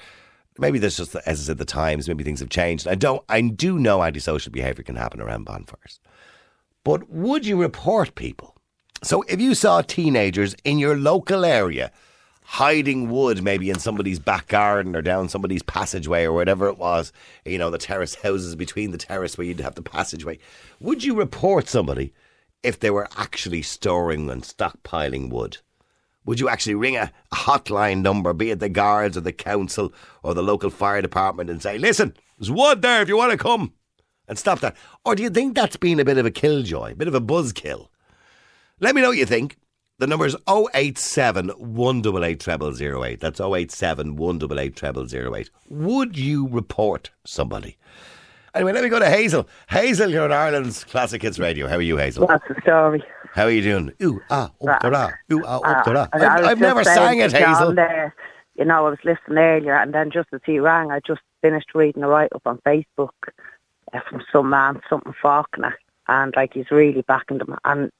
Maybe 0.58 0.78
there's 0.78 0.96
just, 0.96 1.16
as 1.16 1.40
I 1.40 1.44
said, 1.44 1.58
the 1.58 1.64
times. 1.64 2.08
Maybe 2.08 2.24
things 2.24 2.40
have 2.40 2.50
changed. 2.50 2.86
I 2.86 2.94
don't. 2.94 3.22
I 3.28 3.40
do 3.40 3.78
know 3.78 4.02
antisocial 4.02 4.52
behaviour 4.52 4.84
can 4.84 4.96
happen 4.96 5.20
around 5.20 5.44
bonfires. 5.44 5.98
But 6.84 7.08
would 7.08 7.46
you 7.46 7.60
report 7.60 8.14
people? 8.14 8.56
So 9.02 9.22
if 9.22 9.40
you 9.40 9.54
saw 9.54 9.82
teenagers 9.82 10.54
in 10.64 10.78
your 10.78 10.96
local 10.96 11.44
area 11.44 11.90
hiding 12.44 13.10
wood, 13.10 13.42
maybe 13.42 13.70
in 13.70 13.78
somebody's 13.78 14.18
back 14.18 14.48
garden 14.48 14.94
or 14.94 15.02
down 15.02 15.28
somebody's 15.28 15.62
passageway 15.62 16.24
or 16.24 16.32
whatever 16.32 16.68
it 16.68 16.76
was, 16.76 17.12
you 17.44 17.56
know, 17.58 17.70
the 17.70 17.78
terrace 17.78 18.16
houses 18.16 18.54
between 18.56 18.90
the 18.90 18.98
terrace 18.98 19.38
where 19.38 19.46
you'd 19.46 19.60
have 19.60 19.74
the 19.74 19.82
passageway, 19.82 20.38
would 20.80 21.02
you 21.02 21.14
report 21.14 21.68
somebody 21.68 22.12
if 22.62 22.78
they 22.78 22.90
were 22.90 23.08
actually 23.16 23.62
storing 23.62 24.30
and 24.30 24.42
stockpiling 24.42 25.30
wood? 25.30 25.58
Would 26.24 26.38
you 26.38 26.48
actually 26.48 26.76
ring 26.76 26.96
a, 26.96 27.12
hotline 27.32 28.02
number, 28.02 28.32
be 28.32 28.50
it 28.50 28.60
the 28.60 28.68
guards 28.68 29.16
or 29.16 29.22
the 29.22 29.32
council 29.32 29.92
or 30.22 30.34
the 30.34 30.42
local 30.42 30.70
fire 30.70 31.02
department, 31.02 31.50
and 31.50 31.60
say, 31.60 31.78
listen, 31.78 32.14
there's 32.38 32.50
wood 32.50 32.82
there 32.82 33.02
if 33.02 33.08
you 33.08 33.16
want 33.16 33.32
to 33.32 33.38
come 33.38 33.72
and 34.28 34.38
stop 34.38 34.60
that? 34.60 34.76
Or 35.04 35.14
do 35.14 35.22
you 35.22 35.30
think 35.30 35.54
that's 35.54 35.76
been 35.76 35.98
a 35.98 36.04
bit 36.04 36.18
of 36.18 36.26
a 36.26 36.30
killjoy, 36.30 36.92
a 36.92 36.94
bit 36.94 37.08
of 37.08 37.14
a 37.14 37.20
buzzkill? 37.20 37.88
Let 38.78 38.94
me 38.94 39.02
know 39.02 39.08
what 39.08 39.18
you 39.18 39.26
think. 39.26 39.56
The 39.98 40.06
number 40.06 40.26
is 40.26 40.36
087 40.48 41.48
188 41.50 42.42
0008. 42.42 43.20
That's 43.20 43.40
087 43.40 44.16
188 44.16 45.08
0008. 45.08 45.50
Would 45.68 46.18
you 46.18 46.48
report 46.48 47.10
somebody? 47.24 47.76
Anyway, 48.54 48.72
let 48.72 48.82
me 48.82 48.90
go 48.90 48.98
to 48.98 49.08
Hazel. 49.08 49.48
Hazel, 49.70 50.10
you're 50.10 50.24
on 50.24 50.32
Ireland's 50.32 50.84
Classic 50.84 51.22
Hits 51.22 51.38
Radio. 51.38 51.68
How 51.68 51.76
are 51.76 51.82
you, 51.82 51.96
Hazel? 51.96 52.26
That's 52.26 52.46
the 52.48 52.60
story. 52.60 53.02
How 53.32 53.44
are 53.44 53.50
you 53.50 53.62
doing? 53.62 53.92
Ooh, 54.02 54.20
ah, 54.28 54.50
up, 54.68 54.82
da, 54.82 54.90
da. 54.90 55.10
Ooh, 55.32 55.42
ah, 55.46 55.60
up, 55.60 55.86
da. 55.86 56.06
I 56.12 56.18
I've, 56.18 56.44
I've 56.44 56.60
never 56.60 56.84
sang 56.84 57.18
it, 57.20 57.32
Hazel. 57.32 57.74
There, 57.74 58.14
you 58.56 58.66
know, 58.66 58.86
I 58.86 58.90
was 58.90 58.98
listening 59.04 59.38
earlier, 59.38 59.74
and 59.74 59.94
then 59.94 60.10
just 60.10 60.28
as 60.34 60.40
he 60.44 60.58
rang, 60.58 60.90
I 60.90 61.00
just 61.00 61.22
finished 61.40 61.74
reading 61.74 62.02
a 62.02 62.08
write 62.08 62.32
up 62.34 62.42
on 62.44 62.58
Facebook 62.66 63.10
uh, 63.94 64.00
from 64.08 64.22
some 64.30 64.50
man, 64.50 64.82
something 64.90 65.14
Faulkner, 65.22 65.74
and 66.08 66.34
like 66.36 66.52
he's 66.52 66.70
really 66.70 67.02
backing 67.08 67.38
them, 67.38 67.56
and 67.64 67.90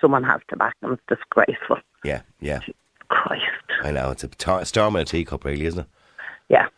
someone 0.00 0.24
has 0.24 0.40
to 0.48 0.56
back 0.56 0.74
them. 0.80 0.92
It's 0.94 1.02
disgraceful. 1.20 1.76
Yeah, 2.02 2.22
yeah. 2.40 2.60
Christ. 3.08 3.42
I 3.82 3.90
know. 3.90 4.10
It's 4.10 4.24
a 4.24 4.28
tar- 4.28 4.64
storm 4.64 4.96
in 4.96 5.02
a 5.02 5.04
teacup, 5.04 5.44
really, 5.44 5.66
isn't 5.66 5.80
it? 5.80 5.86
Yeah. 6.48 6.68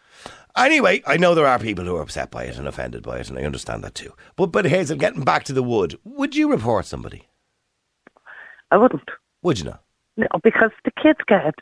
Anyway, 0.64 1.02
I 1.06 1.16
know 1.16 1.34
there 1.34 1.46
are 1.46 1.58
people 1.58 1.84
who 1.84 1.96
are 1.96 2.02
upset 2.02 2.30
by 2.30 2.44
it 2.44 2.56
and 2.58 2.68
offended 2.68 3.02
by 3.02 3.18
it, 3.18 3.28
and 3.28 3.38
I 3.38 3.42
understand 3.42 3.82
that 3.84 3.94
too. 3.94 4.14
But, 4.36 4.46
but 4.46 4.64
Hazel, 4.66 4.96
getting 4.96 5.22
back 5.24 5.44
to 5.44 5.52
the 5.52 5.62
wood, 5.62 5.98
would 6.04 6.36
you 6.36 6.50
report 6.50 6.86
somebody? 6.86 7.28
I 8.70 8.76
wouldn't. 8.76 9.08
Would 9.42 9.58
you 9.58 9.64
not? 9.66 9.82
No, 10.16 10.26
because 10.42 10.70
the 10.84 10.90
kids 11.02 11.18
get 11.26 11.46
it. 11.46 11.54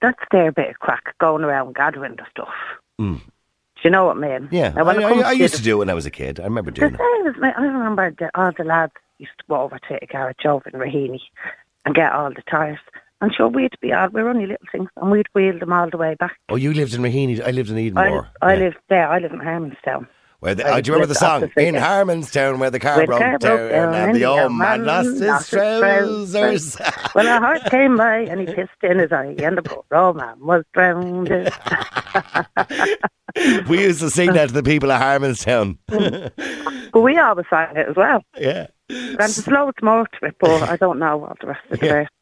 That's 0.00 0.18
their 0.30 0.52
bit 0.52 0.70
of 0.70 0.78
crack, 0.78 1.14
going 1.18 1.44
around 1.44 1.74
gathering 1.74 2.16
the 2.16 2.24
stuff. 2.30 2.52
Mm. 3.00 3.18
Do 3.20 3.82
you 3.84 3.90
know 3.90 4.06
what 4.06 4.16
I 4.16 4.20
mean? 4.38 4.48
Yeah, 4.50 4.70
Now, 4.70 4.84
I, 4.86 4.94
I, 4.94 5.28
I 5.28 5.34
to 5.34 5.38
used 5.38 5.54
the- 5.54 5.58
to 5.58 5.62
do 5.64 5.76
it 5.76 5.78
when 5.78 5.90
I 5.90 5.94
was 5.94 6.06
a 6.06 6.10
kid. 6.10 6.40
I 6.40 6.44
remember 6.44 6.70
doing 6.70 6.94
it. 6.94 6.98
same 6.98 7.26
as 7.26 7.36
me. 7.40 7.48
I 7.56 7.60
remember 7.62 8.10
the, 8.18 8.30
all 8.34 8.50
the 8.56 8.64
lads 8.64 8.92
used 9.18 9.32
to 9.38 9.44
go 9.48 9.56
over 9.60 9.78
to 9.88 9.98
a 10.02 10.06
garage 10.06 10.44
over 10.44 10.68
in 10.68 10.80
Raheny 10.80 11.20
and 11.84 11.94
get 11.94 12.12
all 12.12 12.30
the 12.30 12.42
tyres. 12.50 12.78
And 13.20 13.34
sure, 13.34 13.48
we'd 13.48 13.74
be 13.80 13.92
all, 13.92 14.08
we're 14.10 14.28
only 14.28 14.46
little 14.46 14.66
things, 14.70 14.88
and 14.96 15.10
we'd 15.10 15.26
wheel 15.34 15.58
them 15.58 15.72
all 15.72 15.90
the 15.90 15.96
way 15.96 16.14
back. 16.14 16.36
Oh, 16.48 16.54
you 16.56 16.72
lived 16.72 16.94
in 16.94 17.02
Raheny. 17.02 17.44
I 17.44 17.50
lived 17.50 17.70
in 17.70 17.76
I, 17.76 17.90
Edenmore. 17.90 18.28
I 18.40 18.52
Yeah. 18.54 18.58
lived 18.60 18.76
there, 18.88 19.08
I 19.08 19.18
live 19.18 19.32
in 19.32 19.40
Harmonstown. 19.40 20.06
Where 20.40 20.54
the, 20.54 20.62
oh, 20.72 20.80
do 20.80 20.88
you 20.88 20.92
remember 20.94 21.12
the 21.12 21.16
song? 21.16 21.50
In. 21.56 21.74
Harmonstown, 21.74 22.60
where 22.60 22.70
the 22.70 22.78
car 22.78 22.98
Where 22.98 23.06
broke 23.06 23.18
car 23.18 23.38
down, 23.38 23.56
broke 23.56 23.72
down 23.72 23.92
and 23.94 24.14
the 24.14 24.24
old 24.24 24.52
man 24.52 24.84
man 24.84 24.86
lost 24.86 25.08
his 25.08 25.20
lost 25.22 25.50
his 25.50 25.80
trousers. 25.80 26.76
Well, 27.16 27.26
a 27.26 27.40
horse 27.44 27.68
came 27.70 27.96
by 27.96 28.18
and 28.18 28.38
he 28.38 28.46
pissed 28.46 28.70
in 28.84 29.00
his 29.00 29.10
eye, 29.10 29.34
and 29.38 29.58
the 29.58 29.62
poor 29.62 29.82
old 29.92 30.16
man 30.16 30.36
was 30.38 30.62
drowned. 30.72 31.28
we 33.68 33.80
used 33.82 33.98
to 33.98 34.10
sing 34.10 34.32
that 34.34 34.50
to 34.50 34.54
the 34.54 34.62
people 34.62 34.92
of 34.92 35.00
Harmonstown. 35.00 35.76
but 36.92 37.00
we 37.00 37.18
always 37.18 37.46
sang 37.50 37.76
it 37.76 37.88
as 37.88 37.96
well. 37.96 38.22
yeah. 38.38 38.68
And 38.90 39.18
there's 39.18 39.46
loads 39.46 39.76
more 39.82 40.06
to 40.06 40.26
it, 40.26 40.36
but 40.40 40.62
I 40.62 40.76
don't 40.76 40.98
know 40.98 41.16
what 41.18 41.38
the 41.40 41.48
rest 41.48 41.60
of 41.70 41.80
the 41.80 41.86
Yeah. 41.86 41.92
rest. 41.92 42.12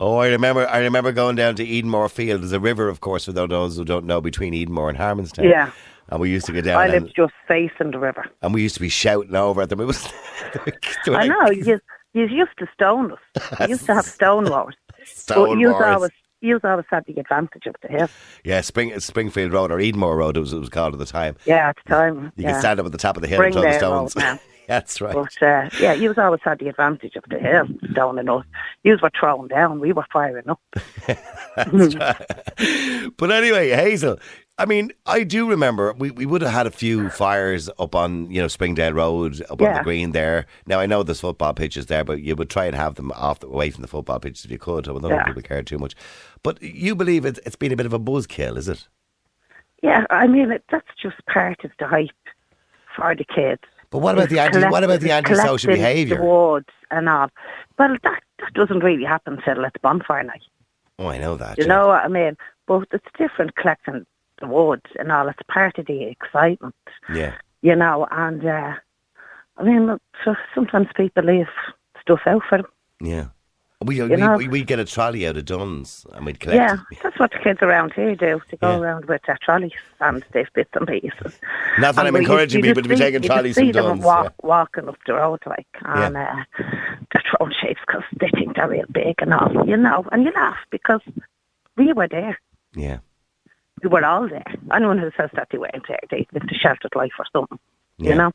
Oh, 0.00 0.16
I 0.18 0.28
remember. 0.28 0.66
I 0.68 0.78
remember 0.80 1.12
going 1.12 1.36
down 1.36 1.54
to 1.56 1.64
Edenmore 1.66 2.10
Field. 2.10 2.42
There's 2.42 2.52
a 2.52 2.60
river, 2.60 2.88
of 2.88 3.00
course, 3.00 3.24
for 3.26 3.32
those 3.32 3.76
who 3.76 3.84
don't 3.84 4.06
know, 4.06 4.20
between 4.20 4.52
Edenmore 4.54 4.88
and 4.90 4.98
Harmonstown. 4.98 5.48
Yeah. 5.48 5.70
And 6.08 6.20
we 6.20 6.30
used 6.30 6.46
to 6.46 6.52
go 6.52 6.60
down, 6.60 6.78
I 6.78 6.88
lived 6.88 7.12
just 7.16 7.32
facing 7.48 7.92
the 7.92 7.98
river. 7.98 8.26
and 8.42 8.52
we 8.52 8.60
used 8.62 8.74
to 8.74 8.80
be 8.80 8.90
shouting 8.90 9.34
over 9.34 9.62
at 9.62 9.70
them. 9.70 9.80
It 9.80 9.86
was. 9.86 10.06
I 11.06 11.26
know, 11.26 11.50
you, 11.50 11.80
you 12.12 12.26
used 12.26 12.58
to 12.58 12.66
stone 12.74 13.12
us. 13.12 13.58
You 13.60 13.68
used 13.68 13.86
to 13.86 13.94
have 13.94 14.04
stone 14.18 14.50
wars. 14.50 14.74
Stone 15.04 15.48
but 15.48 15.58
you 15.58 15.70
wars. 15.70 15.84
always, 15.86 16.10
you 16.42 16.60
always 16.64 16.84
had 16.90 17.04
the 17.06 17.18
advantage 17.18 17.66
of 17.66 17.76
the 17.80 17.88
hill. 17.88 18.08
Yeah, 18.44 18.60
Spring, 18.60 18.98
Springfield 19.00 19.52
Road 19.52 19.70
or 19.70 19.78
Edenmore 19.78 20.16
Road, 20.18 20.36
it 20.36 20.40
was, 20.40 20.52
it 20.52 20.58
was 20.58 20.68
called 20.68 20.92
at 20.92 20.98
the 20.98 21.06
time. 21.06 21.36
Yeah, 21.46 21.70
at 21.70 21.76
the 21.84 21.88
time. 21.88 22.24
You 22.36 22.44
yeah. 22.44 22.52
could 22.52 22.60
stand 22.60 22.80
up 22.80 22.86
at 22.86 22.92
the 22.92 22.98
top 22.98 23.16
of 23.16 23.22
the 23.22 23.28
hill 23.28 23.40
and 23.40 23.52
throw 23.54 23.62
the 23.62 23.72
stones. 23.72 24.14
That's 24.72 25.02
right. 25.02 25.14
But 25.14 25.42
uh, 25.42 25.68
yeah, 25.78 25.92
you 25.92 26.14
always 26.16 26.40
had 26.42 26.58
the 26.58 26.68
advantage 26.68 27.14
of 27.16 27.24
the 27.28 27.38
hill, 27.38 27.66
stoning 27.90 28.30
us. 28.30 28.46
You 28.84 28.96
were 29.02 29.10
throwing 29.18 29.48
down, 29.48 29.80
we 29.80 29.92
were 29.92 30.06
firing 30.10 30.48
up. 30.48 30.60
but 33.18 33.30
anyway, 33.30 33.68
Hazel, 33.68 34.18
I 34.56 34.64
mean, 34.64 34.92
I 35.04 35.24
do 35.24 35.46
remember 35.46 35.92
we, 35.92 36.10
we 36.10 36.24
would 36.24 36.40
have 36.40 36.52
had 36.52 36.66
a 36.66 36.70
few 36.70 37.10
fires 37.10 37.68
up 37.78 37.94
on, 37.94 38.30
you 38.30 38.40
know, 38.40 38.48
Springdale 38.48 38.94
Road, 38.94 39.42
up 39.50 39.60
on 39.60 39.74
the 39.74 39.82
green 39.82 40.12
there. 40.12 40.46
Now, 40.66 40.80
I 40.80 40.86
know 40.86 41.02
there's 41.02 41.20
football 41.20 41.52
pitches 41.52 41.86
there, 41.86 42.02
but 42.02 42.22
you 42.22 42.34
would 42.34 42.48
try 42.48 42.64
and 42.64 42.74
have 42.74 42.94
them 42.94 43.12
off 43.12 43.40
the, 43.40 43.48
away 43.48 43.68
from 43.68 43.82
the 43.82 43.88
football 43.88 44.20
pitches 44.20 44.46
if 44.46 44.50
you 44.50 44.58
could. 44.58 44.88
I 44.88 44.92
don't 44.92 45.02
think 45.02 45.12
Yeah. 45.12 45.24
people 45.24 45.42
care 45.42 45.62
too 45.62 45.78
much. 45.78 45.94
But 46.42 46.62
you 46.62 46.94
believe 46.94 47.26
it's, 47.26 47.40
it's 47.44 47.56
been 47.56 47.72
a 47.72 47.76
bit 47.76 47.86
of 47.86 47.92
a 47.92 47.98
buzzkill, 47.98 48.56
is 48.56 48.68
it? 48.68 48.88
Yeah, 49.82 50.06
I 50.08 50.28
mean, 50.28 50.50
it, 50.50 50.64
that's 50.70 50.88
just 51.02 51.16
part 51.26 51.62
of 51.62 51.72
the 51.78 51.86
hype 51.86 52.08
for 52.96 53.14
the 53.14 53.24
kids. 53.24 53.60
But 53.92 53.98
what 53.98 54.14
about 54.14 54.30
the 54.30 54.38
anti, 54.38 54.66
what 54.70 54.82
about 54.82 55.00
the 55.00 55.12
antisocial 55.12 55.70
behaviour? 55.74 56.16
The 56.16 56.22
wards 56.22 56.70
and 56.90 57.10
all. 57.10 57.28
Well, 57.78 57.94
that, 58.02 58.22
that 58.40 58.54
doesn't 58.54 58.80
really 58.80 59.04
happen 59.04 59.38
till 59.44 59.64
at 59.66 59.74
the 59.74 59.78
bonfire 59.80 60.22
night. 60.22 60.40
Oh, 60.98 61.08
I 61.08 61.18
know 61.18 61.36
that. 61.36 61.58
You 61.58 61.64
yeah. 61.64 61.74
know 61.74 61.88
what 61.88 62.02
I 62.02 62.08
mean? 62.08 62.38
But 62.66 62.88
it's 62.90 63.04
different 63.18 63.54
collecting 63.56 64.06
the 64.40 64.46
wards 64.46 64.86
and 64.98 65.12
all. 65.12 65.28
It's 65.28 65.38
part 65.46 65.78
of 65.78 65.84
the 65.86 66.04
excitement, 66.04 66.74
Yeah. 67.12 67.34
you 67.60 67.76
know. 67.76 68.06
And 68.10 68.42
uh, 68.46 68.72
I 69.58 69.62
mean, 69.62 69.86
look, 69.86 70.00
so 70.24 70.36
sometimes 70.54 70.88
people 70.96 71.24
leave 71.24 71.48
stuff 72.00 72.20
out 72.24 72.42
for 72.48 72.58
them. 72.58 72.66
Yeah. 72.98 73.26
We, 73.84 74.00
we, 74.02 74.28
we, 74.36 74.48
we'd 74.48 74.66
get 74.66 74.78
a 74.78 74.84
trolley 74.84 75.26
out 75.26 75.36
of 75.36 75.44
Dunnes 75.44 76.06
and 76.12 76.24
we'd 76.26 76.40
collect 76.40 76.56
Yeah, 76.56 76.74
it. 76.90 76.98
that's 77.02 77.18
what 77.18 77.30
the 77.32 77.38
kids 77.38 77.58
around 77.62 77.92
here 77.94 78.14
do. 78.14 78.40
They 78.50 78.56
go 78.58 78.70
Yeah. 78.72 78.78
around 78.78 79.04
with 79.06 79.22
their 79.26 79.38
trolleys 79.42 79.72
and 80.00 80.24
they've 80.32 80.48
bits 80.54 80.70
and 80.74 80.86
pieces. 80.86 81.38
Not 81.78 81.94
that 81.94 81.98
And 82.06 82.08
I'm 82.08 82.14
we- 82.14 82.20
you- 82.20 82.26
encouraging 82.26 82.58
you 82.64 82.70
people 82.70 82.82
to 82.82 82.88
be 82.88 82.96
see- 82.96 83.02
taking 83.02 83.22
trolleys 83.22 83.56
from 83.58 83.70
Dunnes. 83.72 84.04
walk, 84.04 84.34
walking 84.42 84.88
up 84.88 84.96
the 85.06 85.14
road 85.14 85.40
like, 85.46 85.66
Yeah. 85.84 86.06
and 86.06 86.16
uh, 86.16 86.34
they're 87.12 87.22
throwing 87.36 87.52
shapes 87.60 87.80
because 87.86 88.02
they 88.20 88.28
think 88.34 88.56
they're 88.56 88.68
real 88.68 88.84
big 88.92 89.14
and 89.18 89.32
all, 89.34 89.66
you 89.66 89.76
know. 89.76 90.04
And 90.12 90.24
you 90.24 90.32
laugh 90.34 90.58
because 90.70 91.00
we 91.76 91.92
were 91.92 92.08
there. 92.08 92.38
Yeah. 92.74 92.88
yeah. 92.88 92.98
We 93.82 93.88
were 93.88 94.04
all 94.04 94.28
there. 94.28 94.44
Anyone 94.72 94.98
who 94.98 95.10
says 95.16 95.30
that 95.34 95.48
they 95.50 95.58
weren't 95.58 95.84
there, 95.88 95.98
they 96.10 96.26
lived 96.32 96.52
a 96.52 96.54
sheltered 96.54 96.92
life 96.94 97.12
or 97.18 97.24
something, 97.32 97.58
Yeah. 97.98 98.10
you 98.10 98.14
know. 98.16 98.30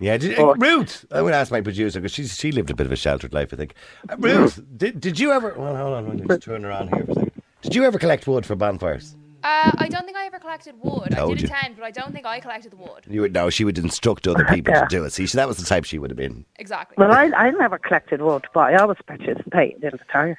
Yeah, 0.00 0.16
did, 0.16 0.36
But- 0.36 0.60
Ruth. 0.60 1.04
I 1.10 1.22
would 1.22 1.34
ask 1.34 1.50
my 1.50 1.60
producer 1.60 2.00
because 2.00 2.12
she 2.12 2.24
she 2.26 2.52
lived 2.52 2.70
a 2.70 2.74
bit 2.74 2.86
of 2.86 2.92
a 2.92 2.96
sheltered 2.96 3.32
life. 3.34 3.52
I 3.52 3.56
think. 3.56 3.74
Uh, 4.08 4.16
Ruth, 4.18 4.60
did 4.76 5.00
did 5.00 5.18
you 5.18 5.32
ever? 5.32 5.54
Well, 5.56 5.76
hold 5.76 5.94
on, 5.94 6.06
let 6.08 6.16
me 6.18 6.26
just 6.26 6.42
turn 6.42 6.64
around 6.64 6.94
here 6.94 7.04
for 7.04 7.12
a 7.12 7.14
second. 7.14 7.42
Did 7.62 7.74
you 7.74 7.84
ever 7.84 7.98
collect 7.98 8.26
wood 8.26 8.46
for 8.46 8.54
bonfires? 8.54 9.16
Uh, 9.44 9.70
I 9.78 9.88
don't 9.88 10.04
think 10.04 10.16
I 10.16 10.26
ever 10.26 10.38
collected 10.40 10.74
wood. 10.82 11.10
Told 11.12 11.30
I 11.32 11.34
did 11.34 11.42
you. 11.42 11.48
attend, 11.48 11.76
but 11.76 11.84
I 11.84 11.90
don't 11.92 12.12
think 12.12 12.26
I 12.26 12.40
collected 12.40 12.72
the 12.72 12.76
wood. 12.76 13.04
You 13.08 13.20
would 13.22 13.32
no. 13.32 13.50
She 13.50 13.64
would 13.64 13.78
instruct 13.78 14.26
other 14.28 14.44
people 14.52 14.72
Yeah. 14.74 14.82
to 14.82 14.86
do 14.88 15.04
it. 15.04 15.12
See, 15.12 15.26
so 15.26 15.38
that 15.38 15.46
was 15.48 15.56
the 15.58 15.64
type 15.64 15.84
she 15.84 15.98
would 15.98 16.10
have 16.10 16.16
been. 16.16 16.44
Exactly. 16.56 16.94
Well, 16.98 17.12
I, 17.12 17.24
I 17.36 17.50
never 17.50 17.78
collected 17.78 18.20
wood, 18.22 18.46
but 18.54 18.60
I 18.60 18.76
always 18.76 18.98
participated 19.06 19.82
in 19.84 19.90
the 19.92 19.98
tires. 20.12 20.36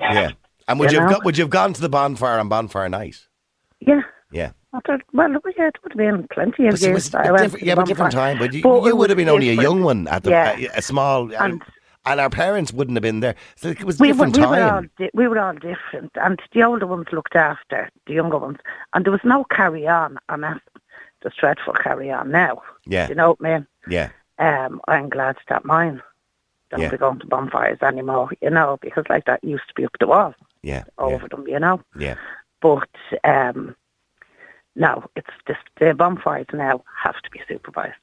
Yeah. 0.00 0.32
And 0.68 0.78
would 0.80 0.90
you, 0.92 0.98
You 0.98 1.02
have 1.02 1.10
know? 1.12 1.20
would 1.24 1.36
you 1.38 1.42
have 1.44 1.50
gone 1.50 1.72
to 1.72 1.80
the 1.80 1.88
bonfire 1.88 2.38
on 2.38 2.48
bonfire 2.48 2.88
night? 2.88 3.26
Yeah. 3.80 4.02
Yeah. 4.32 4.52
I 4.74 4.80
thought, 4.86 5.02
well, 5.12 5.30
yeah, 5.56 5.68
it 5.68 5.76
would 5.82 5.92
have 5.92 5.98
been 5.98 6.26
plenty 6.32 6.66
of 6.66 6.72
But 6.72 6.80
years. 6.80 7.14
I 7.14 7.30
went 7.30 7.60
yeah, 7.62 7.74
but 7.74 7.86
different 7.86 8.12
time. 8.12 8.38
But 8.38 8.54
you, 8.54 8.62
But 8.62 8.84
you 8.84 8.96
would 8.96 9.10
have 9.10 9.16
been 9.18 9.28
only 9.28 9.50
a 9.50 9.54
young 9.54 9.82
one 9.82 10.08
at 10.08 10.22
the 10.24 10.30
Yeah. 10.30 10.56
a, 10.56 10.78
a 10.78 10.82
small, 10.82 11.30
and, 11.34 11.62
And- 12.06 12.20
our 12.20 12.30
parents 12.30 12.72
wouldn't 12.72 12.96
have 12.96 13.02
been 13.02 13.20
there. 13.20 13.34
So 13.56 13.68
it 13.68 13.84
was 13.84 14.00
we 14.00 14.08
were, 14.08 14.26
different 14.26 14.36
we 14.36 14.42
were 14.42 14.46
all 14.48 14.70
time. 14.80 14.90
di- 14.98 15.10
we 15.14 15.28
were 15.28 15.38
all 15.38 15.52
different, 15.52 16.10
and 16.16 16.40
the 16.52 16.62
older 16.64 16.86
ones 16.86 17.06
looked 17.12 17.36
after 17.36 17.90
the 18.06 18.14
younger 18.14 18.38
ones, 18.38 18.58
and 18.94 19.04
there 19.04 19.12
was 19.12 19.20
no 19.24 19.44
carry 19.44 19.86
on. 19.86 20.16
And 20.30 20.42
that's 20.42 20.60
there's 21.22 21.34
dreadful 21.38 21.74
carry 21.74 22.10
on 22.10 22.30
now. 22.30 22.62
Yeah. 22.86 23.08
you 23.08 23.14
know 23.14 23.36
what 23.38 23.48
I 23.48 23.58
mean. 23.58 23.66
Yeah. 23.88 24.08
Um, 24.38 24.80
I'm 24.88 25.08
glad 25.10 25.36
that 25.50 25.64
mine 25.66 26.02
don't 26.70 26.80
Yeah. 26.80 26.90
be 26.90 26.96
going 26.96 27.20
to 27.20 27.26
bonfires 27.26 27.78
anymore. 27.82 28.30
You 28.40 28.50
know, 28.50 28.78
because 28.80 29.04
like 29.10 29.26
that 29.26 29.44
used 29.44 29.68
to 29.68 29.74
be 29.74 29.84
up 29.84 29.92
the 30.00 30.06
wall 30.08 30.34
Yeah. 30.62 30.84
over 30.98 31.28
them. 31.28 31.44
You 31.46 31.60
know, 31.60 31.80
Yeah. 31.96 32.14
but 32.60 32.88
um, 33.22 33.76
no, 34.76 35.04
it's 35.16 35.26
just 35.46 35.60
the 35.78 35.94
bonfires 35.94 36.46
now 36.52 36.82
have 37.02 37.20
to 37.22 37.30
be 37.30 37.40
supervised. 37.48 37.94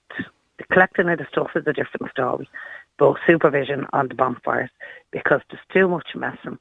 The 0.57 0.63
collecting 0.71 1.09
of 1.09 1.17
the 1.19 1.27
stuff 1.31 1.51
is 1.55 1.65
a 1.67 1.73
different 1.73 2.11
story, 2.11 2.49
but 2.97 3.15
supervision 3.25 3.85
on 3.93 4.09
the 4.09 4.15
bonfires 4.15 4.69
because 5.11 5.41
there's 5.49 5.61
too 5.73 5.87
much 5.87 6.09
messing. 6.15 6.59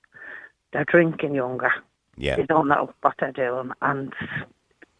They're 0.72 0.84
drinking 0.84 1.34
younger. 1.34 1.72
Yeah. 2.16 2.36
They 2.36 2.44
don't 2.44 2.68
know 2.68 2.92
what 3.02 3.14
they're 3.18 3.32
doing, 3.32 3.72
and 3.82 4.12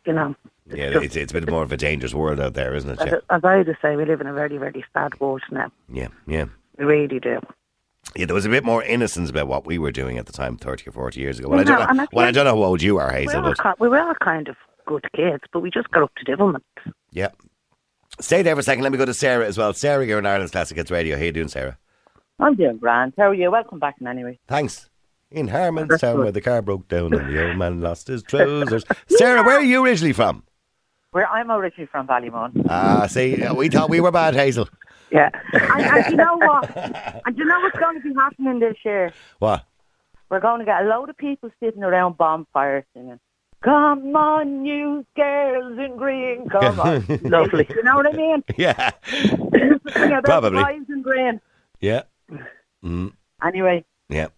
you 0.05 0.13
know. 0.13 0.35
it's 0.67 0.77
Yeah. 0.77 0.91
just- 0.91 1.05
It's, 1.05 1.17
it's 1.17 1.33
a 1.33 1.41
bit 1.41 1.51
more 1.51 1.63
of 1.63 1.73
a 1.73 1.77
dangerous 1.77 2.15
world 2.15 2.41
out 2.41 2.55
there, 2.55 2.75
isn't 2.75 2.91
it? 2.91 3.01
as, 3.01 3.07
Yeah. 3.07 3.19
as 3.31 3.45
I 3.45 3.59
would 3.59 3.77
say, 3.83 3.97
we 3.97 4.05
live 4.05 4.21
in 4.21 4.27
a 4.27 4.33
very, 4.33 4.57
very 4.59 4.85
sad 4.93 5.19
world 5.21 5.43
now. 5.51 5.71
Yeah. 5.89 6.09
Yeah. 6.27 6.47
We 6.77 6.85
really 6.85 7.21
do. 7.21 7.41
Yeah, 8.17 8.27
there 8.27 8.35
was 8.35 8.47
a 8.47 8.49
bit 8.51 8.65
more 8.65 8.83
innocence 8.83 9.29
about 9.31 9.49
what 9.49 9.67
we 9.67 9.79
were 9.79 9.93
doing 9.93 10.17
at 10.19 10.27
the 10.27 10.33
time, 10.33 10.57
thirty 10.57 10.89
or 10.89 10.93
forty 10.93 11.21
years 11.21 11.39
ago. 11.39 11.49
Well, 11.49 11.63
Well, 11.65 11.73
I 11.83 11.85
don't 11.87 11.97
know. 11.97 12.07
Well, 12.13 12.27
I 12.27 12.31
don't 12.31 12.45
know 12.47 12.57
how 12.57 12.63
old 12.65 12.81
you 12.83 12.99
are, 12.99 13.09
We 13.13 13.21
Hazel, 13.21 13.43
were, 13.43 13.55
but 13.63 13.79
we 13.81 13.89
were 13.89 13.99
all 14.01 14.15
kind 14.15 14.49
of 14.49 14.57
good 14.89 15.05
kids, 15.15 15.45
but 15.53 15.61
we 15.61 15.71
just 15.71 15.91
got 15.91 16.03
up 16.03 16.13
to 16.17 16.25
devilment. 16.25 16.65
yeah. 17.13 17.29
Stay 18.21 18.43
there 18.43 18.57
for 18.57 18.61
a 18.61 18.65
second. 18.65 18.83
Let 18.83 18.91
me 18.91 18.99
go 18.99 19.05
to 19.05 19.15
Sarah 19.15 19.47
as 19.47 19.57
well. 19.57 19.73
Sarah, 19.73 20.05
you're 20.05 20.19
in 20.19 20.27
Ireland's 20.27 20.51
Classic 20.51 20.77
Hits 20.77 20.91
Radio. 20.91 21.17
How 21.17 21.23
you 21.23 21.31
doing, 21.31 21.47
Sarah? 21.47 21.79
I'm 22.41 22.57
doing 22.57 22.79
grand. 22.79 23.13
How 23.17 23.29
are 23.31 23.35
you? 23.35 23.49
Welcome 23.51 23.79
back 23.79 23.95
in 24.01 24.09
anyway. 24.09 24.41
Thanks. 24.49 24.89
In 25.31 25.49
Harmonstown, 25.49 26.19
where 26.19 26.33
the 26.33 26.41
car 26.41 26.61
broke 26.63 26.89
down 26.89 27.13
and 27.15 27.29
the 27.33 27.47
old 27.47 27.57
man 27.59 27.81
lost 27.89 28.09
his 28.09 28.23
trousers. 28.25 28.85
Sarah, 29.09 29.45
where 29.45 29.59
are 29.59 29.63
you 29.63 29.85
originally 29.85 30.15
from? 30.15 30.43
Where 31.13 31.29
I'm 31.29 31.51
originally 31.51 31.87
from 31.87 32.09
Ballymun. 32.09 32.67
Ah, 32.69 33.07
see, 33.09 33.41
we 33.55 33.69
thought 33.69 33.91
we 33.91 34.01
were 34.01 34.11
bad, 34.11 34.35
Hazel. 34.35 34.69
Yeah. 35.13 35.31
and, 35.53 35.83
and 35.85 36.11
you 36.11 36.17
know 36.17 36.37
what? 36.39 36.65
And 37.27 37.37
you 37.39 37.45
know 37.45 37.61
what's 37.61 37.79
going 37.79 38.01
to 38.03 38.09
be 38.09 38.15
happening 38.15 38.59
this 38.59 38.77
year? 38.85 39.13
What? 39.39 39.65
We're 40.29 40.41
going 40.41 40.59
to 40.61 40.65
get 40.65 40.83
a 40.83 40.89
load 40.89 41.09
of 41.09 41.17
people 41.17 41.51
sitting 41.63 41.85
around 41.85 42.17
bonfires 42.19 42.85
singing. 42.95 43.21
Come 43.65 44.15
on, 44.15 44.65
you 44.65 45.05
girls 45.17 45.79
in 45.79 45.97
green, 45.97 46.49
come 46.49 46.79
on. 46.79 47.05
Lovely. 47.25 47.67
You 47.69 47.83
know 47.83 47.97
what 47.97 48.07
I 48.07 48.13
mean? 48.17 48.45
Yeah. 48.57 48.91
About 49.97 50.25
Probably. 50.25 50.63
boys 50.63 50.87
in 50.89 51.03
green. 51.03 51.41
Yeah. 51.81 52.03
Mm, 52.85 53.13
Anyway, 53.45 53.85
yeah. 54.09 54.29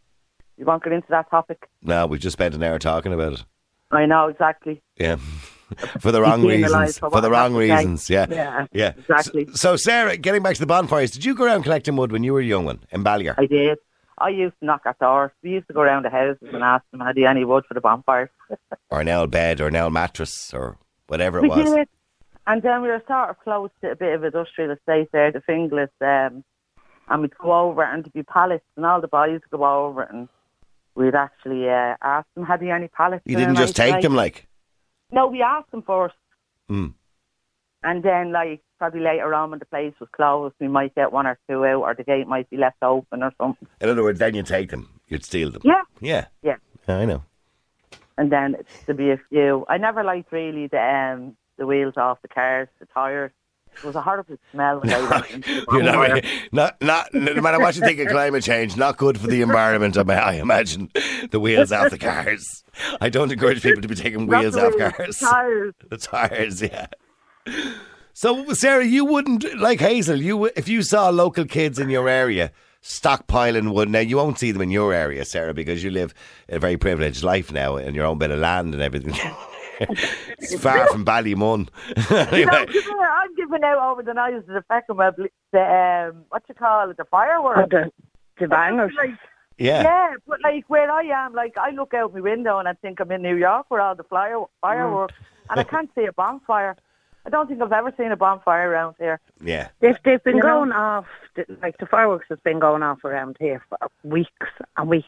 you 0.57 0.65
won't 0.65 0.83
get 0.83 0.93
into 0.95 1.09
that 1.11 1.31
topic. 1.31 1.69
No, 1.83 2.07
we 2.07 2.19
just 2.19 2.33
spent 2.35 2.55
an 2.55 2.62
hour 2.62 2.79
talking 2.79 3.12
about 3.12 3.35
it. 3.35 3.45
I 3.91 4.07
know 4.07 4.29
exactly. 4.29 4.81
Yeah. 4.97 5.17
for 6.00 6.12
the 6.12 6.21
wrong 6.23 6.45
reasons. 6.45 6.99
for 6.99 7.11
For 7.11 7.21
the 7.21 7.31
wrong 7.31 7.53
have 7.53 7.61
to 7.61 7.69
say. 7.69 7.77
reasons. 7.77 8.11
Yeah. 8.11 8.27
Yeah, 8.31 8.67
Yeah. 8.73 8.93
exactly. 8.99 9.47
So, 9.49 9.53
so, 9.55 9.77
Sarah, 9.77 10.17
getting 10.17 10.43
back 10.43 10.55
to 10.55 10.61
the 10.61 10.67
bonfires, 10.67 11.11
did 11.11 11.25
you 11.25 11.35
go 11.35 11.45
around 11.45 11.62
collecting 11.65 11.97
wood 11.97 12.11
when 12.12 12.25
you 12.25 12.33
were 12.33 12.41
a 12.41 12.45
young 12.45 12.65
one 12.65 12.81
in 12.91 13.03
Ballier? 13.05 13.35
I 13.39 13.47
did. 13.47 13.79
I 14.21 14.29
used 14.29 14.55
to 14.61 14.67
knock 14.67 14.83
at 14.85 14.99
doors. 14.99 15.31
We 15.43 15.50
used 15.50 15.67
to 15.69 15.73
go 15.73 15.81
around 15.81 16.05
the 16.05 16.11
houses 16.11 16.49
and 16.53 16.62
ask 16.62 16.85
them, 16.91 17.00
had 17.00 17.17
you 17.17 17.27
any 17.27 17.45
wood 17.45 17.65
for 17.67 17.75
the 17.75 17.81
bonfires? 17.81 18.29
Or 18.91 19.00
an 19.00 19.09
old 19.09 19.31
bed 19.31 19.61
or 19.61 19.69
an 19.69 19.77
old 19.77 19.93
mattress 19.93 20.53
or 20.53 20.77
whatever 21.07 21.39
it 21.39 21.43
We 21.43 21.49
was? 21.49 21.73
did. 21.73 21.89
And 22.47 22.61
then 22.61 22.83
we 22.83 22.89
were 22.89 23.03
sort 23.07 23.31
of 23.31 23.39
close 23.39 23.71
to 23.83 23.93
a 23.93 23.97
bit 23.97 24.15
of 24.15 24.25
industrial 24.25 24.73
estate 24.73 25.11
there, 25.12 25.31
the 25.31 25.41
Finglas, 25.41 25.91
um, 26.00 26.43
and 27.09 27.23
we'd 27.23 27.39
go 27.39 27.53
over 27.53 27.85
and 27.85 28.03
there'd 28.03 28.12
be 28.12 28.25
pallets, 28.25 28.65
and 28.77 28.85
all 28.85 29.00
the 29.00 29.07
boys 29.07 29.41
would 29.41 29.61
go 29.61 29.65
over 29.65 30.03
and 30.03 30.29
we'd 30.97 31.15
actually 31.15 31.69
uh, 31.69 31.95
ask 32.03 32.27
them, 32.35 32.45
had 32.45 32.61
you 32.62 32.73
any 32.73 32.89
pallets? 32.89 33.23
You 33.25 33.37
didn't 33.37 33.55
just 33.57 33.77
take 33.77 33.93
night?" 33.93 34.03
them 34.03 34.17
like. 34.17 34.49
No, 35.12 35.29
we 35.29 35.41
asked 35.43 35.71
them 35.71 35.83
first. 35.83 36.15
Mm. 36.69 36.95
And 37.85 38.03
then, 38.03 38.33
like, 38.33 38.62
probably 38.81 39.01
later 39.01 39.33
on 39.35 39.51
when 39.51 39.59
the 39.59 39.67
place 39.67 39.93
was 40.01 40.09
closed, 40.11 40.55
we 40.59 40.67
might 40.67 40.95
get 40.95 41.13
one 41.13 41.27
or 41.27 41.39
two 41.49 41.65
out, 41.65 41.83
or 41.83 41.95
the 41.95 42.03
gate 42.03 42.27
might 42.27 42.49
be 42.49 42.57
left 42.57 42.83
open 42.83 43.23
or 43.23 43.33
something. 43.39 43.69
In 43.81 43.91
other 43.91 44.03
words, 44.03 44.19
then 44.19 44.35
you 44.35 44.43
take 44.43 44.71
them. 44.71 44.89
You'd 45.07 45.25
steal 45.25 45.51
them. 45.51 45.63
Yeah. 45.65 45.83
Yeah. 46.01 46.27
Yeah. 46.43 46.57
I 46.89 47.05
know. 47.05 47.23
And 48.17 48.33
then 48.33 48.57
it's 48.59 48.85
to 48.87 48.95
be 48.95 49.11
a 49.11 49.21
few. 49.29 49.67
I 49.69 49.77
never 49.77 50.03
liked 50.03 50.33
really 50.33 50.67
the 50.67 50.81
um, 50.81 51.37
the 51.59 51.67
wheels 51.67 51.95
off 51.97 52.23
the 52.23 52.29
cars, 52.29 52.69
the 52.81 52.87
tyres. 52.87 53.33
It 53.77 53.85
was 53.85 53.95
a 53.95 54.01
horrible 54.01 54.37
smell 54.51 54.81
when 54.81 54.93
I 54.95 55.11
went 55.11 55.31
into 55.31 55.55
the 55.55 55.67
You 55.73 55.83
know, 55.83 56.21
not, 56.51 56.83
not, 56.83 57.15
no 57.15 57.41
matter 57.41 57.61
what 57.61 57.77
you 57.77 57.83
think 57.83 58.01
of 58.01 58.09
climate 58.09 58.43
change, 58.43 58.77
not 58.77 58.97
good 58.97 59.19
for 59.21 59.29
the 59.29 59.43
environment, 59.43 59.97
I, 59.97 60.35
imagine. 60.35 60.91
The 61.31 61.39
wheels 61.39 61.71
off 61.71 61.91
the 61.91 61.99
cars. 61.99 62.65
I 63.01 63.11
don't 63.11 63.31
encourage 63.31 63.63
people 63.63 63.81
to 63.81 63.89
be 63.89 63.95
taking 63.95 64.27
wheels 64.27 64.57
off 64.57 64.75
wheels, 64.75 64.93
cars. 64.97 65.19
the 65.19 65.27
tyres. 65.27 65.75
The 65.89 65.97
tires, 65.97 66.63
yeah. 66.63 66.87
So, 68.12 68.52
Sarah, 68.52 68.85
you 68.85 69.05
wouldn't, 69.05 69.59
like 69.59 69.81
Hazel, 69.81 70.21
you 70.21 70.47
if 70.57 70.69
you 70.69 70.83
saw 70.83 71.09
local 71.11 71.45
kids 71.45 71.79
in 71.79 71.90
your 71.90 72.09
area 72.09 72.52
stockpiling 72.83 73.73
wood, 73.75 73.88
now 73.88 74.00
you 74.00 74.17
won't 74.17 74.38
see 74.38 74.52
them 74.52 74.62
in 74.62 74.71
your 74.71 74.93
area, 74.93 75.25
Sarah, 75.25 75.55
because 75.55 75.85
you 75.85 75.90
live 75.90 76.14
a 76.49 76.59
very 76.59 76.76
privileged 76.76 77.23
life 77.23 77.52
now 77.52 77.76
and 77.76 77.95
your 77.95 78.07
own 78.07 78.19
bit 78.19 78.31
of 78.31 78.38
land 78.38 78.75
and 78.75 78.83
everything. 78.83 79.14
it's 79.81 80.61
far 80.61 80.87
from 80.88 81.05
Ballymun. 81.05 81.69
You 82.37 82.47
know, 82.47 82.52
anyway, 82.52 82.67
come 82.83 83.00
I'm 83.00 83.35
giving 83.37 83.62
out 83.64 83.79
over 83.79 84.02
the 84.02 84.14
noise 84.14 84.43
of 84.49 84.55
the 84.55 84.62
Peckham, 84.69 85.00
uh, 85.00 85.11
the, 85.52 86.11
um, 86.11 86.25
what 86.31 86.43
you 86.49 86.55
call 86.55 86.90
it, 86.90 86.97
the 86.97 87.05
Oh, 87.05 87.09
fireworks. 87.11 87.71
the, 87.71 87.90
the 88.38 88.49
bangers. 88.49 88.93
Like, 88.97 89.11
yeah. 89.59 89.83
yeah, 89.83 90.14
but 90.26 90.38
like 90.43 90.64
where 90.69 90.90
I 90.90 91.02
am, 91.02 91.35
like 91.35 91.57
I 91.59 91.71
look 91.71 91.93
out 91.93 92.14
my 92.14 92.21
window 92.21 92.59
and 92.59 92.67
I 92.67 92.73
think 92.75 92.99
I'm 93.00 93.12
in 93.12 93.23
New 93.23 93.37
York 93.37 93.67
with 93.71 93.81
all 93.81 93.95
the 93.95 94.05
flyer, 94.05 94.43
fireworks, 94.62 95.14
and 95.50 95.61
I 95.61 95.64
can't 95.64 95.90
see 95.95 96.05
a 96.07 96.12
bonfire. 96.12 96.76
I 97.27 97.31
don't 97.31 97.49
think 97.49 97.61
I've 97.61 97.73
ever 97.73 97.93
seen 97.97 98.12
a 98.12 98.17
bonfire 98.17 98.69
around 98.71 98.95
here. 98.99 99.21
Yeah. 99.43 99.69
They've, 99.81 99.97
they've 100.05 100.23
been 100.25 100.37
You 100.37 100.43
know? 100.43 100.49
going 100.49 100.73
off, 100.73 101.07
like 101.62 101.77
the 101.79 101.87
fireworks 101.87 102.27
has 102.31 102.39
been 102.41 102.59
going 102.59 102.83
off 102.83 103.05
around 103.05 103.37
here 103.39 103.62
for 103.69 103.79
weeks 104.05 104.31
and 104.77 104.89
weeks. 104.89 105.07